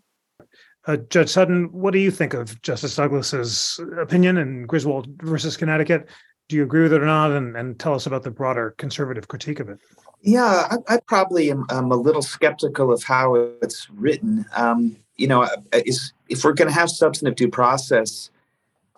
Uh, 0.85 0.97
Judge 1.09 1.29
Sutton, 1.29 1.71
what 1.71 1.93
do 1.93 1.99
you 1.99 2.11
think 2.11 2.33
of 2.33 2.61
Justice 2.61 2.95
Douglas's 2.95 3.79
opinion 3.97 4.37
in 4.37 4.65
Griswold 4.65 5.07
versus 5.21 5.55
Connecticut? 5.55 6.09
Do 6.49 6.57
you 6.57 6.63
agree 6.63 6.83
with 6.83 6.93
it 6.93 7.01
or 7.01 7.05
not? 7.05 7.31
And, 7.31 7.55
and 7.55 7.79
tell 7.79 7.93
us 7.93 8.05
about 8.05 8.23
the 8.23 8.31
broader 8.31 8.75
conservative 8.77 9.29
critique 9.29 9.61
of 9.61 9.69
it. 9.69 9.79
Yeah, 10.21 10.67
I, 10.69 10.95
I 10.95 10.99
probably 11.07 11.51
am 11.51 11.65
I'm 11.69 11.91
a 11.91 11.95
little 11.95 12.21
skeptical 12.21 12.91
of 12.91 13.03
how 13.03 13.35
it's 13.61 13.89
written. 13.89 14.45
Um, 14.55 14.97
you 15.15 15.27
know, 15.27 15.47
is, 15.71 16.11
if 16.27 16.43
we're 16.43 16.53
going 16.53 16.67
to 16.67 16.73
have 16.73 16.89
substantive 16.89 17.35
due 17.35 17.49
process, 17.49 18.29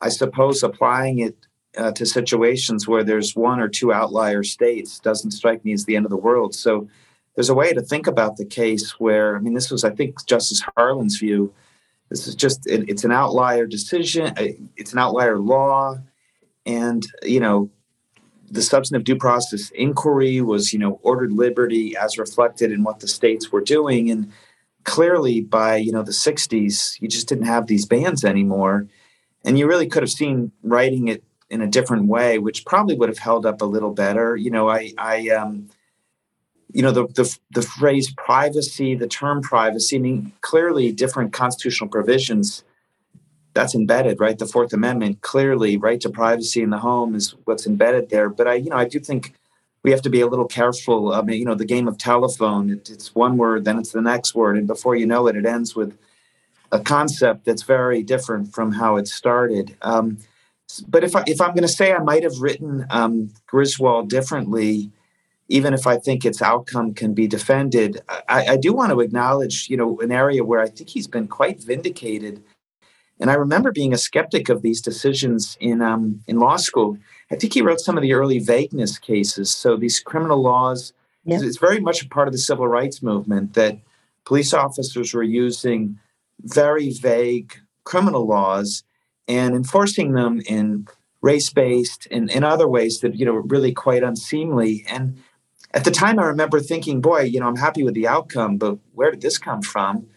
I 0.01 0.09
suppose 0.09 0.63
applying 0.63 1.19
it 1.19 1.36
uh, 1.77 1.91
to 1.91 2.05
situations 2.05 2.88
where 2.88 3.03
there's 3.03 3.36
one 3.36 3.59
or 3.59 3.67
two 3.67 3.93
outlier 3.93 4.43
states 4.43 4.99
doesn't 4.99 5.31
strike 5.31 5.63
me 5.65 5.73
as 5.73 5.86
the 5.86 5.95
end 5.95 6.05
of 6.05 6.09
the 6.09 6.17
world. 6.17 6.55
So 6.55 6.88
there's 7.36 7.49
a 7.49 7.55
way 7.55 7.73
to 7.73 7.81
think 7.81 8.07
about 8.07 8.38
the 8.38 8.45
case 8.45 8.99
where, 8.99 9.36
I 9.36 9.39
mean, 9.39 9.53
this 9.53 9.69
was, 9.69 9.83
I 9.83 9.89
think, 9.91 10.25
Justice 10.25 10.63
Harlan's 10.75 11.17
view 11.17 11.53
this 12.10 12.28
is 12.28 12.36
just 12.36 12.68
it, 12.68 12.88
it's 12.88 13.03
an 13.03 13.12
outlier 13.12 13.66
decision. 13.66 14.28
Uh, 14.38 14.47
it's 14.76 14.93
an 14.93 14.99
outlier 14.99 15.38
law, 15.39 15.97
and 16.66 17.06
you 17.24 17.39
know 17.39 17.70
the 18.49 18.62
substantive 18.62 19.03
due 19.03 19.16
process 19.16 19.72
inquiry 19.72 20.41
was 20.41 20.72
you 20.72 20.80
know 20.80 20.99
ordered 21.03 21.32
liberty 21.32 21.95
as 21.97 22.18
reflected 22.18 22.72
in 22.72 22.84
what 22.84 22.99
the 22.99 23.08
states 23.08 23.51
were 23.51 23.62
doing. 23.62 24.10
And 24.12 24.32
clearly 24.84 25.41
by 25.41 25.78
you 25.78 25.91
know 25.91 26.03
the 26.03 26.12
60s 26.12 27.01
you 27.01 27.08
just 27.08 27.28
didn't 27.28 27.45
have 27.45 27.68
these 27.68 27.86
bans 27.86 28.24
anymore. 28.24 28.88
And 29.43 29.60
you 29.60 29.68
really 29.68 29.88
could 29.88 30.03
have 30.03 30.12
seen 30.12 30.51
writing 30.64 31.08
it 31.08 31.24
in 31.49 31.62
a 31.62 31.68
different 31.68 32.08
way 32.08 32.39
which 32.39 32.66
probably 32.66 32.95
would 32.95 33.10
have 33.10 33.18
held 33.18 33.45
up 33.45 33.62
a 33.62 33.66
little 33.66 33.91
better. 33.91 34.36
You 34.36 34.51
know 34.51 34.70
i 34.70 34.91
i 34.97 35.30
um 35.30 35.70
you 36.76 36.82
know 36.82 36.91
the, 36.91 37.07
the 37.07 37.38
the 37.51 37.61
phrase 37.61 38.13
privacy 38.17 38.95
the 38.95 39.07
term 39.07 39.41
privacy 39.41 39.95
i 39.95 39.99
mean 39.99 40.32
clearly 40.41 40.91
different 40.91 41.34
constitutional 41.34 41.89
provisions 41.89 42.63
that's 43.55 43.73
embedded 43.73 44.19
right? 44.19 44.38
The 44.38 44.45
fourth 44.45 44.73
amendment 44.73 45.21
clearly 45.21 45.78
right 45.78 45.99
to 46.01 46.09
privacy 46.09 46.61
in 46.61 46.69
the 46.69 46.78
home 46.78 47.15
is 47.15 47.34
what's 47.45 47.65
embedded 47.65 48.09
there. 48.09 48.30
But 48.30 48.47
i 48.47 48.53
you 48.55 48.69
know 48.69 48.76
i 48.76 48.86
do 48.86 48.99
think 48.99 49.34
we 49.82 49.91
have 49.91 50.01
to 50.01 50.09
be 50.09 50.21
a 50.21 50.28
little 50.28 50.47
careful. 50.47 51.13
I 51.13 51.21
mean 51.21 51.39
you 51.39 51.45
know 51.45 51.55
the 51.55 51.65
game 51.65 51.88
of 51.88 51.97
telephone 51.97 52.69
it, 52.69 52.89
it's 52.89 53.15
one 53.15 53.38
word 53.38 53.65
then 53.65 53.80
it's 53.80 53.93
the 53.93 54.01
next 54.01 54.36
word. 54.36 54.57
And 54.57 54.67
before 54.67 54.95
you 54.95 55.07
know 55.07 55.26
it 55.28 55.36
it 55.36 55.45
ends 55.45 55.76
with 55.76 55.97
a 56.71 56.80
concept 56.80 57.45
that's 57.45 57.63
very 57.63 58.03
different 58.03 58.53
from 58.53 58.73
how 58.73 58.97
it 58.97 59.07
started. 59.07 59.78
Um, 59.82 60.17
but 60.88 61.03
if, 61.03 61.15
I, 61.15 61.23
if 61.28 61.39
i'm 61.39 61.51
going 61.51 61.61
to 61.61 61.67
say 61.67 61.93
i 61.93 61.99
might 61.99 62.23
have 62.23 62.39
written 62.39 62.88
um, 62.89 63.32
griswold 63.45 64.09
differently 64.09 64.89
even 65.48 65.74
if 65.74 65.86
I 65.86 65.98
think 65.98 66.26
its 66.26 66.41
outcome 66.41 66.93
can 66.93 67.14
be 67.14 67.28
defended, 67.28 68.02
I, 68.28 68.48
I, 68.48 68.58
do 68.58 68.74
want 68.74 68.91
to 68.91 69.00
acknowledge, 69.00 69.70
you 69.70 69.78
know, 69.78 70.00
an 70.00 70.12
area 70.12 70.43
where 70.43 70.60
I 70.60 70.68
think 70.68 70.89
he's 70.89 71.08
been 71.08 71.28
quite 71.28 71.62
vindicated. 71.62 72.43
And 73.20 73.30
I 73.30 73.36
remember 73.36 73.72
being 73.72 73.93
a 73.93 73.98
skeptic 73.98 74.50
of 74.50 74.62
these 74.62 74.82
decisions 74.82 75.56
in 75.60 75.82
um, 75.82 76.22
in 76.28 76.39
law 76.39 76.58
school. 76.58 76.98
I 77.32 77.36
think 77.36 77.54
he 77.54 77.62
wrote 77.62 77.80
some 77.80 77.98
of 77.98 78.02
the 78.02 78.14
early 78.14 78.39
vagueness 78.39 78.98
cases. 78.98 79.52
So 79.52 79.78
these 79.78 80.00
criminal 80.00 80.41
laws, 80.41 80.93
yeah. 81.24 81.39
it's 81.41 81.58
very 81.58 81.80
much 81.80 82.04
a 82.04 82.10
part 82.10 82.28
of 82.28 82.34
the 82.34 82.39
civil 82.39 82.68
rights 82.68 83.02
movement 83.02 83.54
that 83.54 83.78
police 84.26 84.54
officers 84.54 85.14
were 85.14 85.24
using 85.24 85.98
very 86.41 86.91
vague 86.91 87.54
criminal 87.86 88.28
laws 88.28 88.84
and 89.28 89.56
enforcing 89.56 90.14
them 90.14 90.41
in 90.48 90.88
race-based 91.22 92.08
and 92.12 92.30
in 92.30 92.43
other 92.43 92.68
ways 92.68 93.00
that 93.00 93.16
you 93.16 93.26
know 93.26 93.38
really 93.48 93.72
quite 93.72 94.04
unseemly 94.04 94.86
and 94.88 95.18
at 95.76 95.84
the 95.84 95.91
time, 95.91 96.17
I 96.19 96.23
remember 96.23 96.61
thinking, 96.61 97.01
boy, 97.01 97.21
you 97.23 97.39
know, 97.39 97.47
I'm 97.47 97.57
happy 97.57 97.84
with 97.84 97.93
the 97.93 98.07
outcome, 98.07 98.57
but 98.57 98.78
where 98.93 99.11
did 99.11 99.21
this 99.21 99.38
come 99.38 99.61
from? 99.61 100.07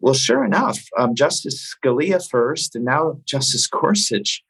Well, 0.00 0.14
sure 0.14 0.42
enough, 0.42 0.80
um, 0.98 1.14
Justice 1.14 1.76
Scalia 1.76 2.26
first, 2.28 2.74
and 2.74 2.84
now 2.84 3.20
Justice 3.24 3.66
Gorsuch 3.68 4.42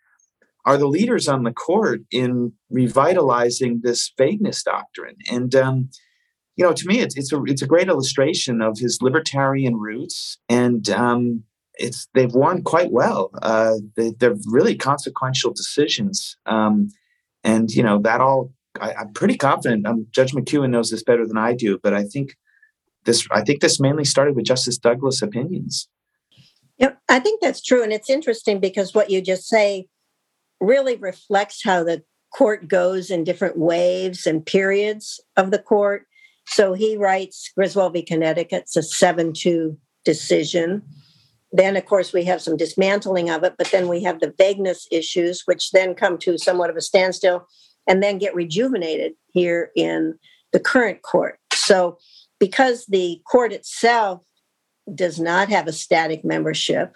are 0.65 0.79
the 0.79 0.87
leaders 0.87 1.27
on 1.27 1.43
the 1.43 1.53
court 1.53 2.03
in 2.13 2.53
revitalizing 2.71 3.81
this 3.83 4.13
vagueness 4.17 4.63
doctrine. 4.63 5.17
And 5.29 5.53
um, 5.57 5.91
you 6.57 6.65
know, 6.65 6.73
to 6.73 6.87
me, 6.87 7.01
it's 7.01 7.17
it's 7.17 7.33
a 7.33 7.43
it's 7.45 7.63
a 7.63 7.67
great 7.67 7.89
illustration 7.89 8.63
of 8.63 8.79
his 8.79 9.03
libertarian 9.03 9.77
roots, 9.77 10.39
and 10.49 10.89
um, 10.91 11.43
it's 11.75 12.07
they've 12.15 12.33
won 12.33 12.63
quite 12.63 12.93
well. 12.93 13.31
Uh, 13.43 13.75
they, 13.97 14.15
are 14.23 14.37
really 14.47 14.77
consequential 14.77 15.53
decisions, 15.53 16.37
um, 16.47 16.89
and 17.43 17.71
you 17.71 17.83
know 17.83 17.99
that 18.03 18.21
all 18.21 18.53
I, 18.81 19.03
am 19.03 19.13
pretty 19.13 19.37
confident. 19.37 19.87
Um, 19.87 20.07
Judge 20.11 20.33
McKeown 20.33 20.71
knows 20.71 20.91
this 20.91 21.03
better 21.03 21.27
than 21.27 21.37
I 21.37 21.55
do, 21.55 21.79
but 21.83 21.93
I 21.93 22.05
think 22.05 22.37
this. 23.05 23.27
I 23.31 23.43
think 23.43 23.61
this 23.61 23.81
mainly 23.81 24.05
started 24.05 24.35
with 24.35 24.45
Justice 24.45 24.79
Douglas' 24.79 25.23
opinions. 25.23 25.89
Yep, 26.79 26.99
I 27.09 27.21
think 27.21 27.41
that's 27.41 27.63
true, 27.63 27.83
and 27.83 27.93
it's 27.93 28.11
interesting 28.11 28.61
because 28.61 28.95
what 28.95 29.11
you 29.11 29.21
just 29.21 29.47
say 29.47 29.89
really 30.61 30.97
reflects 30.97 31.63
how 31.63 31.85
the 31.85 32.03
court 32.35 32.67
goes 32.67 33.11
in 33.11 33.25
different 33.25 33.59
waves 33.59 34.27
and 34.27 34.45
periods 34.45 35.21
of 35.37 35.51
the 35.51 35.59
court. 35.59 36.07
So 36.47 36.73
he 36.73 36.97
writes 36.97 37.51
Griswold 37.55 37.93
v. 37.93 38.03
Connecticut's 38.03 38.77
a 38.77 38.83
seven-two 38.83 39.77
decision. 40.05 40.83
Then, 41.53 41.77
of 41.77 41.85
course, 41.85 42.13
we 42.13 42.25
have 42.25 42.41
some 42.41 42.57
dismantling 42.57 43.29
of 43.29 43.45
it, 43.45 43.55
but 43.59 43.71
then 43.71 43.87
we 43.87 44.03
have 44.05 44.21
the 44.21 44.35
vagueness 44.39 44.89
issues, 44.91 45.43
which 45.45 45.71
then 45.73 45.95
come 45.95 46.17
to 46.19 46.39
somewhat 46.39 46.71
of 46.71 46.77
a 46.77 46.81
standstill 46.81 47.47
and 47.87 48.03
then 48.03 48.19
get 48.19 48.35
rejuvenated 48.35 49.13
here 49.33 49.71
in 49.75 50.19
the 50.53 50.61
current 50.61 51.03
court. 51.03 51.39
So, 51.53 51.99
because 52.39 52.87
the 52.87 53.21
court 53.31 53.53
itself 53.53 54.25
does 54.93 55.21
not 55.21 55.49
have 55.49 55.69
a 55.69 55.73
static 55.73 56.25
membership, 56.25 56.93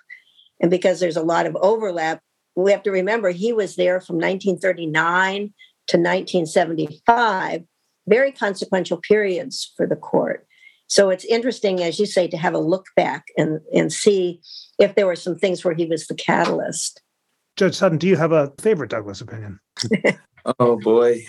and 0.60 0.70
because 0.70 1.00
there's 1.00 1.16
a 1.16 1.22
lot 1.22 1.46
of 1.46 1.56
overlap, 1.56 2.20
we 2.56 2.72
have 2.72 2.82
to 2.84 2.90
remember 2.90 3.30
he 3.30 3.52
was 3.52 3.76
there 3.76 4.00
from 4.00 4.16
1939 4.16 5.52
to 5.88 5.96
1975, 5.98 7.62
very 8.08 8.32
consequential 8.32 8.98
periods 8.98 9.72
for 9.76 9.86
the 9.86 9.96
court. 9.96 10.46
So 10.88 11.10
it's 11.10 11.24
interesting, 11.24 11.82
as 11.82 11.98
you 11.98 12.06
say, 12.06 12.28
to 12.28 12.36
have 12.36 12.54
a 12.54 12.58
look 12.58 12.86
back 12.96 13.26
and, 13.36 13.60
and 13.74 13.92
see 13.92 14.40
if 14.78 14.94
there 14.94 15.06
were 15.06 15.16
some 15.16 15.36
things 15.36 15.64
where 15.64 15.74
he 15.74 15.86
was 15.86 16.06
the 16.06 16.14
catalyst. 16.14 17.02
Judge 17.56 17.74
Sutton, 17.74 17.98
do 17.98 18.06
you 18.06 18.16
have 18.16 18.32
a 18.32 18.52
favorite 18.60 18.90
Douglas 18.90 19.20
opinion? 19.20 19.58
Oh 20.58 20.78
boy. 20.78 21.24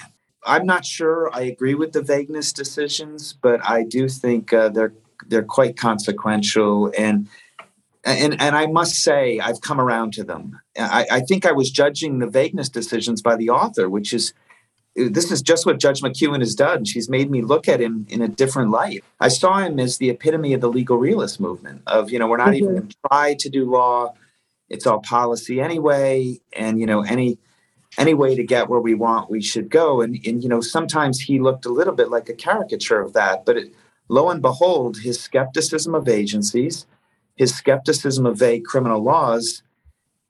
I'm 0.46 0.66
not 0.66 0.86
sure 0.86 1.30
I 1.34 1.42
agree 1.42 1.76
with 1.76 1.92
the 1.92 2.02
vagueness 2.02 2.54
decisions, 2.54 3.34
but 3.34 3.60
I 3.68 3.84
do 3.84 4.08
think 4.08 4.54
uh, 4.54 4.70
they're 4.70 4.94
they're 5.28 5.44
quite 5.44 5.78
consequential 5.78 6.92
and 6.98 7.28
and 8.06 8.40
and 8.40 8.56
I 8.56 8.68
must 8.68 9.04
say 9.04 9.40
I've 9.40 9.62
come 9.62 9.82
around 9.82 10.14
to 10.14 10.24
them. 10.24 10.60
I, 10.78 11.06
I 11.12 11.20
think 11.22 11.46
I 11.46 11.52
was 11.52 11.70
judging 11.70 12.20
the 12.20 12.28
vagueness 12.28 12.70
decisions 12.70 13.22
by 13.22 13.36
the 13.36 13.50
author, 13.50 13.90
which 13.90 14.14
is 14.14 14.34
this 14.96 15.32
is 15.32 15.42
just 15.42 15.66
what 15.66 15.80
Judge 15.80 16.02
McKeown 16.02 16.40
has 16.40 16.56
done. 16.56 16.84
She's 16.86 17.10
made 17.10 17.30
me 17.30 17.42
look 17.42 17.68
at 17.68 17.80
him 17.80 18.08
in 18.10 18.22
a 18.22 18.28
different 18.28 18.72
light. 18.72 19.04
I 19.20 19.28
saw 19.28 19.60
him 19.60 19.80
as 19.80 19.98
the 19.98 20.10
epitome 20.10 20.54
of 20.54 20.62
the 20.62 20.70
legal 20.70 20.98
realist 20.98 21.40
movement 21.40 21.84
of, 21.86 22.10
you 22.10 22.18
know, 22.18 22.28
we're 22.28 22.38
not 22.38 22.48
mm-hmm. 22.48 22.56
even 22.56 22.76
going 22.76 22.88
to 22.88 22.96
try 23.08 23.36
to 23.36 23.50
do 23.50 23.70
law. 23.70 24.14
It's 24.70 24.88
all 24.88 25.00
policy 25.00 25.62
anyway. 25.62 26.40
And, 26.54 26.80
you 26.80 26.88
know, 26.88 27.02
any 27.02 27.38
any 27.98 28.14
way 28.14 28.36
to 28.36 28.44
get 28.44 28.70
where 28.70 28.80
we 28.80 28.94
want, 28.94 29.32
we 29.32 29.42
should 29.42 29.70
go. 29.70 30.02
And, 30.02 30.20
and 30.26 30.44
you 30.44 30.50
know, 30.50 30.62
sometimes 30.62 31.20
he 31.20 31.40
looked 31.40 31.66
a 31.66 31.72
little 31.72 31.94
bit 31.94 32.10
like 32.10 32.30
a 32.30 32.34
caricature 32.34 33.00
of 33.00 33.14
that. 33.14 33.46
But 33.46 33.58
it, 33.58 33.74
lo 34.08 34.30
and 34.30 34.42
behold, 34.42 35.00
his 35.00 35.20
skepticism 35.20 35.96
of 35.96 36.08
agencies, 36.08 36.86
his 37.36 37.56
skepticism 37.56 38.26
of 38.26 38.38
vague 38.38 38.66
criminal 38.66 39.02
laws 39.02 39.64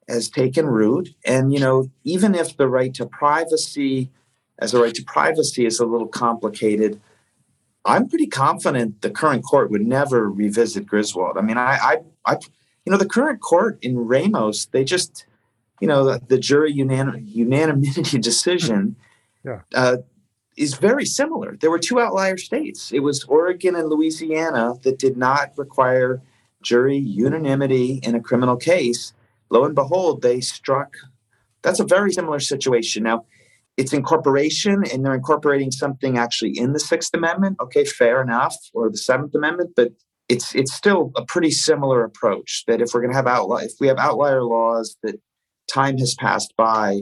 has 0.08 0.28
taken 0.28 0.66
root. 0.66 1.14
And, 1.24 1.52
you 1.52 1.60
know, 1.60 1.90
even 2.04 2.34
if 2.34 2.56
the 2.56 2.68
right 2.68 2.94
to 2.94 3.06
privacy, 3.06 4.10
as 4.58 4.72
a 4.72 4.80
right 4.80 4.94
to 4.94 5.04
privacy 5.04 5.66
is 5.66 5.78
a 5.78 5.86
little 5.86 6.08
complicated, 6.08 7.00
I'm 7.84 8.08
pretty 8.08 8.26
confident 8.26 9.02
the 9.02 9.10
current 9.10 9.44
court 9.44 9.70
would 9.70 9.86
never 9.86 10.30
revisit 10.30 10.86
Griswold. 10.86 11.36
I 11.36 11.42
mean, 11.42 11.58
I, 11.58 11.78
I, 11.80 11.96
I 12.24 12.38
you 12.84 12.92
know, 12.92 12.98
the 12.98 13.06
current 13.06 13.40
court 13.40 13.78
in 13.82 13.98
Ramos, 13.98 14.66
they 14.66 14.84
just, 14.84 15.26
you 15.80 15.88
know, 15.88 16.04
the, 16.04 16.20
the 16.26 16.38
jury 16.38 16.74
unanim- 16.74 17.22
unanimity 17.24 18.18
decision 18.20 18.96
yeah. 19.44 19.60
uh, 19.74 19.98
is 20.56 20.74
very 20.74 21.04
similar. 21.04 21.56
There 21.56 21.70
were 21.70 21.78
two 21.78 22.00
outlier 22.00 22.36
states. 22.36 22.92
It 22.92 23.00
was 23.00 23.24
Oregon 23.24 23.76
and 23.76 23.88
Louisiana 23.88 24.74
that 24.82 24.98
did 24.98 25.16
not 25.16 25.52
require 25.56 26.20
jury 26.62 26.96
unanimity 26.96 28.00
in 28.02 28.14
a 28.14 28.20
criminal 28.20 28.56
case. 28.56 29.12
Lo 29.50 29.64
and 29.64 29.74
behold, 29.74 30.22
they 30.22 30.40
struck. 30.40 30.94
That's 31.62 31.80
a 31.80 31.84
very 31.84 32.12
similar 32.12 32.40
situation. 32.40 33.04
Now, 33.04 33.24
it's 33.76 33.92
incorporation, 33.92 34.82
and 34.92 35.04
they're 35.04 35.14
incorporating 35.14 35.70
something 35.70 36.18
actually 36.18 36.58
in 36.58 36.72
the 36.72 36.80
Sixth 36.80 37.14
Amendment. 37.14 37.58
Okay, 37.60 37.84
fair 37.84 38.20
enough, 38.20 38.56
or 38.74 38.90
the 38.90 38.98
Seventh 38.98 39.34
Amendment, 39.36 39.70
but 39.76 39.92
it's 40.28 40.54
it's 40.54 40.74
still 40.74 41.12
a 41.16 41.24
pretty 41.24 41.52
similar 41.52 42.02
approach. 42.02 42.64
That 42.66 42.80
if 42.80 42.92
we're 42.92 43.00
going 43.00 43.12
to 43.12 43.16
have 43.16 43.28
outlier, 43.28 43.64
if 43.64 43.74
we 43.80 43.86
have 43.86 43.98
outlier 43.98 44.42
laws 44.42 44.96
that 45.04 45.20
time 45.68 45.98
has 45.98 46.14
passed 46.14 46.54
by, 46.56 47.00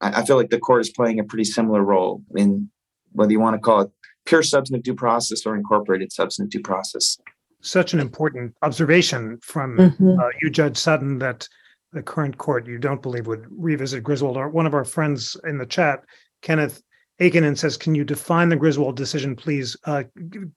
I, 0.00 0.20
I 0.20 0.24
feel 0.24 0.36
like 0.36 0.50
the 0.50 0.58
court 0.58 0.80
is 0.80 0.90
playing 0.90 1.20
a 1.20 1.24
pretty 1.24 1.44
similar 1.44 1.82
role 1.82 2.22
in 2.34 2.70
whether 3.12 3.32
you 3.32 3.40
want 3.40 3.54
to 3.54 3.60
call 3.60 3.82
it 3.82 3.90
pure 4.26 4.42
substantive 4.42 4.84
due 4.84 4.94
process 4.94 5.46
or 5.46 5.56
incorporated 5.56 6.12
substantive 6.12 6.50
due 6.50 6.62
process. 6.62 7.18
Such 7.60 7.92
an 7.92 8.00
important 8.00 8.54
observation 8.62 9.38
from 9.42 9.76
mm-hmm. 9.76 10.20
uh, 10.20 10.28
you, 10.40 10.50
Judge 10.50 10.76
Sutton, 10.76 11.18
that 11.18 11.48
the 11.92 12.02
current 12.02 12.38
court 12.38 12.66
you 12.66 12.78
don't 12.78 13.02
believe 13.02 13.26
would 13.26 13.46
revisit 13.50 14.04
Griswold. 14.04 14.36
Or 14.36 14.48
one 14.48 14.66
of 14.66 14.74
our 14.74 14.84
friends 14.84 15.36
in 15.44 15.58
the 15.58 15.66
chat, 15.66 16.04
Kenneth 16.42 16.82
Aikinen, 17.20 17.56
says, 17.56 17.76
"Can 17.76 17.94
you 17.94 18.04
define 18.04 18.48
the 18.48 18.56
Griswold 18.56 18.96
decision, 18.96 19.34
please?" 19.34 19.76
Uh, 19.84 20.04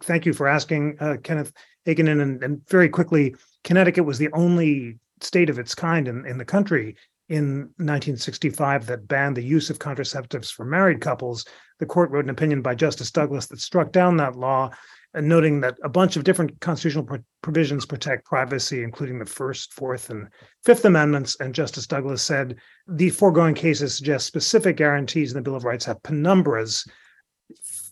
thank 0.03 0.25
you 0.25 0.33
for 0.33 0.47
asking, 0.47 0.97
uh, 0.99 1.17
Kenneth 1.23 1.53
Aikinen. 1.87 2.21
And, 2.21 2.43
and, 2.43 2.69
very 2.69 2.89
quickly, 2.89 3.35
Connecticut 3.63 4.05
was 4.05 4.19
the 4.19 4.31
only 4.33 4.99
state 5.21 5.49
of 5.49 5.57
its 5.57 5.73
kind 5.73 6.07
in, 6.07 6.25
in 6.25 6.37
the 6.37 6.45
country 6.45 6.95
in 7.31 7.59
1965 7.77 8.87
that 8.87 9.07
banned 9.07 9.37
the 9.37 9.43
use 9.43 9.69
of 9.69 9.79
contraceptives 9.79 10.51
for 10.51 10.65
married 10.65 10.99
couples. 10.99 11.45
The 11.79 11.85
court 11.85 12.11
wrote 12.11 12.25
an 12.25 12.29
opinion 12.29 12.61
by 12.61 12.75
Justice 12.75 13.09
Douglas 13.09 13.47
that 13.47 13.61
struck 13.61 13.93
down 13.93 14.17
that 14.17 14.35
law, 14.35 14.69
and 15.13 15.29
noting 15.29 15.61
that 15.61 15.77
a 15.81 15.87
bunch 15.87 16.17
of 16.17 16.25
different 16.25 16.59
constitutional 16.59 17.05
pro- 17.05 17.23
provisions 17.41 17.85
protect 17.85 18.25
privacy, 18.25 18.83
including 18.83 19.17
the 19.17 19.25
First, 19.25 19.73
Fourth, 19.73 20.09
and 20.09 20.27
Fifth 20.65 20.83
Amendments. 20.83 21.37
And 21.39 21.55
Justice 21.55 21.87
Douglas 21.87 22.21
said 22.21 22.57
the 22.85 23.09
foregoing 23.09 23.55
cases 23.55 23.95
suggest 23.95 24.27
specific 24.27 24.75
guarantees 24.75 25.31
in 25.31 25.37
the 25.37 25.41
Bill 25.41 25.55
of 25.55 25.63
Rights 25.63 25.85
have 25.85 26.03
penumbras 26.03 26.85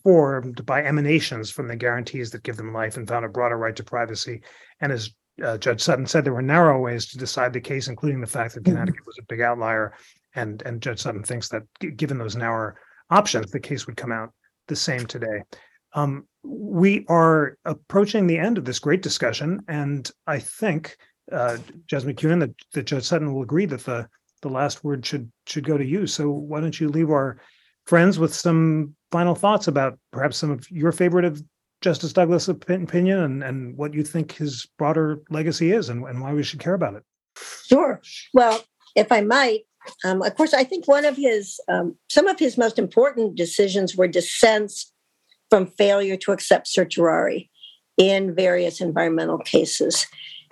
formed 0.03 0.65
by 0.65 0.83
emanations 0.83 1.49
from 1.49 1.69
the 1.69 1.77
guarantees 1.77 2.31
that 2.31 2.43
give 2.43 2.57
them 2.57 2.73
life 2.73 2.97
and 2.97 3.07
found 3.07 3.23
a 3.23 3.29
broader 3.29 3.57
right 3.57 3.75
to 3.77 3.83
privacy. 3.85 4.41
And 4.81 4.91
as 4.91 5.11
uh, 5.41 5.57
Judge 5.57 5.81
Sutton 5.81 6.05
said 6.05 6.23
there 6.23 6.33
were 6.33 6.41
narrow 6.41 6.79
ways 6.79 7.07
to 7.07 7.17
decide 7.17 7.53
the 7.53 7.61
case, 7.61 7.87
including 7.87 8.21
the 8.21 8.27
fact 8.27 8.53
that 8.53 8.63
mm-hmm. 8.63 8.73
Connecticut 8.73 9.05
was 9.05 9.17
a 9.19 9.25
big 9.27 9.41
outlier. 9.41 9.93
And, 10.35 10.61
and 10.65 10.81
Judge 10.81 11.01
Sutton 11.01 11.23
thinks 11.23 11.49
that 11.49 11.63
g- 11.79 11.91
given 11.91 12.17
those 12.17 12.35
narrow 12.35 12.73
options, 13.09 13.51
the 13.51 13.59
case 13.59 13.87
would 13.87 13.97
come 13.97 14.11
out 14.11 14.33
the 14.67 14.75
same 14.75 15.05
today. 15.05 15.43
Um, 15.93 16.27
we 16.43 17.05
are 17.09 17.57
approaching 17.65 18.27
the 18.27 18.37
end 18.37 18.57
of 18.57 18.65
this 18.65 18.79
great 18.79 19.01
discussion, 19.01 19.61
and 19.67 20.09
I 20.27 20.39
think, 20.39 20.95
uh, 21.31 21.57
Judge 21.87 22.03
McKeown, 22.03 22.39
that, 22.41 22.51
that 22.73 22.83
Judge 22.83 23.05
Sutton 23.05 23.33
will 23.33 23.41
agree 23.41 23.65
that 23.65 23.83
the 23.85 24.07
the 24.41 24.49
last 24.49 24.83
word 24.83 25.05
should 25.05 25.31
should 25.47 25.65
go 25.65 25.77
to 25.77 25.85
you. 25.85 26.07
So 26.07 26.29
why 26.29 26.61
don't 26.61 26.79
you 26.79 26.89
leave 26.89 27.09
our 27.09 27.41
friends 27.85 28.19
with 28.19 28.33
some 28.33 28.95
final 29.11 29.35
thoughts 29.35 29.67
about 29.67 29.99
perhaps 30.11 30.37
some 30.37 30.51
of 30.51 30.69
your 30.71 30.91
favorite 30.91 31.25
of 31.25 31.41
Justice 31.81 32.13
Douglas' 32.13 32.47
opinion 32.47 33.19
and, 33.19 33.43
and 33.43 33.77
what 33.77 33.93
you 33.93 34.03
think 34.03 34.33
his 34.33 34.67
broader 34.77 35.21
legacy 35.29 35.71
is 35.71 35.89
and, 35.89 36.03
and 36.05 36.21
why 36.21 36.33
we 36.33 36.43
should 36.43 36.59
care 36.59 36.73
about 36.73 36.95
it. 36.95 37.03
Sure. 37.67 38.01
Well, 38.33 38.61
if 38.95 39.11
I 39.11 39.21
might, 39.21 39.61
um, 40.03 40.21
of 40.21 40.35
course, 40.35 40.53
I 40.53 40.63
think 40.63 40.87
one 40.87 41.05
of 41.05 41.15
his, 41.15 41.59
um, 41.69 41.95
some 42.09 42.27
of 42.27 42.37
his 42.37 42.57
most 42.57 42.77
important 42.77 43.35
decisions 43.35 43.95
were 43.95 44.07
dissents 44.07 44.91
from 45.49 45.67
failure 45.67 46.17
to 46.17 46.31
accept 46.31 46.67
certiorari 46.67 47.49
in 47.97 48.35
various 48.35 48.81
environmental 48.81 49.37
cases. 49.39 50.05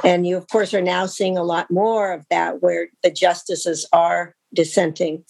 And 0.03 0.27
you, 0.27 0.37
of 0.37 0.47
course, 0.47 0.73
are 0.73 0.81
now 0.81 1.07
seeing 1.07 1.37
a 1.37 1.43
lot 1.43 1.71
more 1.71 2.13
of 2.13 2.25
that 2.29 2.61
where 2.61 2.87
the 3.03 3.11
justices 3.11 3.87
are 3.91 4.35
dissenting 4.53 5.23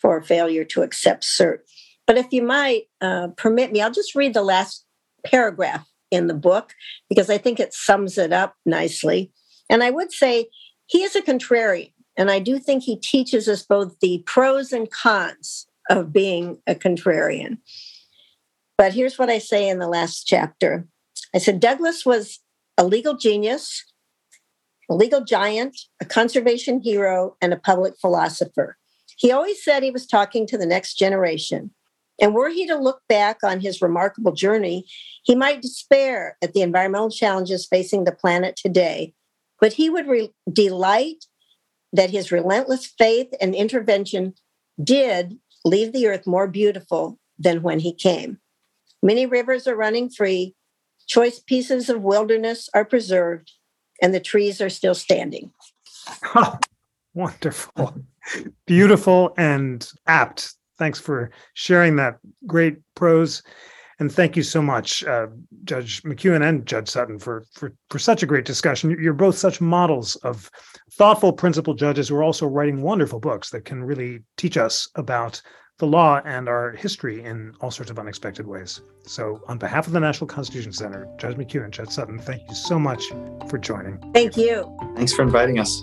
for 0.00 0.22
failure 0.22 0.64
to 0.64 0.82
accept 0.82 1.24
cert. 1.24 1.58
But 2.06 2.18
if 2.18 2.26
you 2.32 2.42
might 2.42 2.84
uh, 3.00 3.28
permit 3.36 3.72
me, 3.72 3.80
I'll 3.80 3.92
just 3.92 4.14
read 4.14 4.34
the 4.34 4.42
last 4.42 4.84
paragraph 5.26 5.88
in 6.10 6.26
the 6.26 6.34
book 6.34 6.74
because 7.08 7.30
I 7.30 7.38
think 7.38 7.58
it 7.58 7.74
sums 7.74 8.18
it 8.18 8.32
up 8.32 8.54
nicely. 8.66 9.32
And 9.70 9.82
I 9.82 9.90
would 9.90 10.12
say 10.12 10.48
he 10.86 11.02
is 11.02 11.16
a 11.16 11.22
contrarian. 11.22 11.92
And 12.16 12.30
I 12.30 12.38
do 12.38 12.58
think 12.58 12.82
he 12.82 12.96
teaches 12.96 13.48
us 13.48 13.62
both 13.62 13.98
the 14.00 14.22
pros 14.26 14.72
and 14.72 14.90
cons 14.90 15.66
of 15.88 16.12
being 16.12 16.58
a 16.66 16.74
contrarian. 16.74 17.58
But 18.76 18.92
here's 18.92 19.18
what 19.18 19.30
I 19.30 19.38
say 19.38 19.68
in 19.68 19.78
the 19.78 19.88
last 19.88 20.24
chapter 20.24 20.86
I 21.34 21.38
said 21.38 21.60
Douglas 21.60 22.04
was 22.04 22.40
a 22.76 22.84
legal 22.84 23.16
genius, 23.16 23.84
a 24.90 24.94
legal 24.94 25.24
giant, 25.24 25.78
a 26.00 26.04
conservation 26.04 26.80
hero, 26.82 27.36
and 27.40 27.52
a 27.52 27.58
public 27.58 27.94
philosopher. 27.98 28.76
He 29.16 29.30
always 29.30 29.62
said 29.62 29.82
he 29.82 29.90
was 29.90 30.06
talking 30.06 30.46
to 30.48 30.58
the 30.58 30.66
next 30.66 30.94
generation. 30.94 31.70
And 32.22 32.34
were 32.34 32.48
he 32.48 32.68
to 32.68 32.76
look 32.76 33.02
back 33.08 33.38
on 33.42 33.60
his 33.60 33.82
remarkable 33.82 34.30
journey, 34.30 34.86
he 35.24 35.34
might 35.34 35.60
despair 35.60 36.38
at 36.40 36.54
the 36.54 36.62
environmental 36.62 37.10
challenges 37.10 37.66
facing 37.66 38.04
the 38.04 38.12
planet 38.12 38.54
today, 38.54 39.12
but 39.60 39.72
he 39.72 39.90
would 39.90 40.06
re- 40.06 40.32
delight 40.50 41.26
that 41.92 42.10
his 42.10 42.30
relentless 42.30 42.86
faith 42.86 43.34
and 43.40 43.56
intervention 43.56 44.34
did 44.82 45.36
leave 45.64 45.92
the 45.92 46.06
earth 46.06 46.24
more 46.24 46.46
beautiful 46.46 47.18
than 47.40 47.60
when 47.60 47.80
he 47.80 47.92
came. 47.92 48.38
Many 49.02 49.26
rivers 49.26 49.66
are 49.66 49.76
running 49.76 50.08
free, 50.08 50.54
choice 51.08 51.40
pieces 51.40 51.90
of 51.90 52.02
wilderness 52.02 52.68
are 52.72 52.84
preserved, 52.84 53.50
and 54.00 54.14
the 54.14 54.20
trees 54.20 54.60
are 54.60 54.70
still 54.70 54.94
standing. 54.94 55.50
wonderful, 57.14 57.94
beautiful, 58.64 59.34
and 59.36 59.90
apt. 60.06 60.54
Thanks 60.82 60.98
for 60.98 61.30
sharing 61.54 61.94
that 61.94 62.18
great 62.44 62.78
prose. 62.96 63.44
And 64.00 64.10
thank 64.10 64.36
you 64.36 64.42
so 64.42 64.60
much, 64.60 65.04
uh, 65.04 65.28
Judge 65.62 66.02
McKeown 66.02 66.42
and 66.42 66.66
Judge 66.66 66.88
Sutton, 66.88 67.20
for, 67.20 67.44
for, 67.54 67.72
for 67.88 68.00
such 68.00 68.24
a 68.24 68.26
great 68.26 68.44
discussion. 68.44 68.90
You're 69.00 69.12
both 69.12 69.38
such 69.38 69.60
models 69.60 70.16
of 70.24 70.50
thoughtful, 70.94 71.32
principled 71.34 71.78
judges 71.78 72.08
who 72.08 72.16
are 72.16 72.24
also 72.24 72.48
writing 72.48 72.82
wonderful 72.82 73.20
books 73.20 73.50
that 73.50 73.64
can 73.64 73.84
really 73.84 74.24
teach 74.36 74.56
us 74.56 74.88
about 74.96 75.40
the 75.78 75.86
law 75.86 76.20
and 76.24 76.48
our 76.48 76.72
history 76.72 77.22
in 77.22 77.54
all 77.60 77.70
sorts 77.70 77.92
of 77.92 78.00
unexpected 78.00 78.44
ways. 78.44 78.80
So, 79.06 79.40
on 79.46 79.58
behalf 79.58 79.86
of 79.86 79.92
the 79.92 80.00
National 80.00 80.26
Constitution 80.26 80.72
Center, 80.72 81.06
Judge 81.16 81.36
McKeown, 81.36 81.66
and 81.66 81.72
Judge 81.72 81.90
Sutton, 81.90 82.18
thank 82.18 82.42
you 82.48 82.56
so 82.56 82.76
much 82.76 83.04
for 83.48 83.56
joining. 83.56 84.00
Thank 84.12 84.36
you. 84.36 84.76
Thanks 84.96 85.12
for 85.12 85.22
inviting 85.22 85.60
us. 85.60 85.80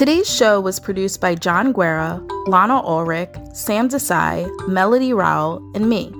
Today's 0.00 0.32
show 0.34 0.56
was 0.62 0.80
produced 0.80 1.20
by 1.20 1.34
John 1.34 1.72
Guerra, 1.72 2.24
Lana 2.46 2.80
Ulrich, 2.80 3.34
Sam 3.52 3.86
Desai, 3.86 4.48
Melody 4.66 5.12
Rowell, 5.12 5.58
and 5.74 5.90
me. 5.90 6.10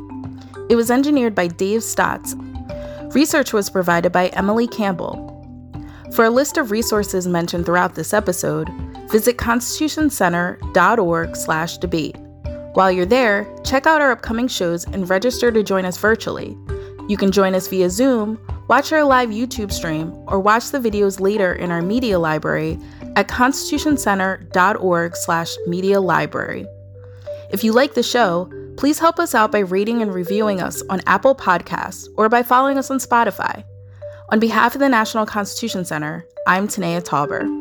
It 0.69 0.77
was 0.77 0.91
engineered 0.91 1.35
by 1.35 1.47
Dave 1.47 1.83
Stotts. 1.83 2.37
Research 3.15 3.55
was 3.55 3.71
provided 3.71 4.13
by 4.13 4.27
Emily 4.35 4.69
Campbell. 4.69 5.17
For 6.13 6.27
a 6.27 6.31
list 6.31 6.59
of 6.59 6.71
resources 6.71 7.27
mentioned 7.27 7.65
throughout 7.65 7.95
this 7.95 8.13
episode, 8.13 8.69
visit 9.11 9.39
constitutioncenter.org/debate. 9.39 12.17
While 12.75 12.93
you're 12.93 13.07
there, 13.07 13.47
check 13.65 13.87
out 13.87 14.03
our 14.03 14.13
upcoming 14.13 14.49
shows 14.49 14.85
and 14.85 15.09
register 15.09 15.51
to 15.51 15.63
join 15.63 15.87
us 15.87 15.97
virtually. 15.97 16.55
You 17.09 17.17
can 17.17 17.33
join 17.33 17.55
us 17.55 17.67
via 17.67 17.89
Zoom, 17.89 18.39
watch 18.69 18.93
our 18.93 19.05
live 19.05 19.31
YouTube 19.31 19.73
stream, 19.73 20.13
or 20.27 20.39
watch 20.39 20.71
the 20.71 20.81
videos 20.81 21.19
later 21.19 21.55
in 21.55 21.71
our 21.71 21.81
media 21.81 22.19
library 22.19 22.79
at 23.17 23.29
constitutioncenter.org 23.29 25.17
slash 25.17 25.57
media 25.67 26.01
library. 26.01 26.67
If 27.53 27.65
you 27.65 27.73
like 27.73 27.95
the 27.95 28.03
show, 28.03 28.51
please 28.77 28.99
help 28.99 29.19
us 29.19 29.35
out 29.35 29.53
by 29.53 29.59
rating 29.61 30.03
and 30.03 30.15
reviewing 30.15 30.61
us 30.61 30.83
on 30.89 31.03
Apple 31.07 31.35
Podcasts 31.35 32.09
or 32.17 32.29
by 32.29 32.43
following 32.43 32.79
us 32.79 32.91
on 32.91 32.99
Spotify. 32.99 33.65
On 34.31 34.39
behalf 34.39 34.75
of 34.75 34.81
the 34.81 34.89
National 34.89 35.27
Constitution 35.27 35.85
Center, 35.85 36.25
I'm 36.47 36.69
Tanea 36.69 37.03
Tauber. 37.03 37.60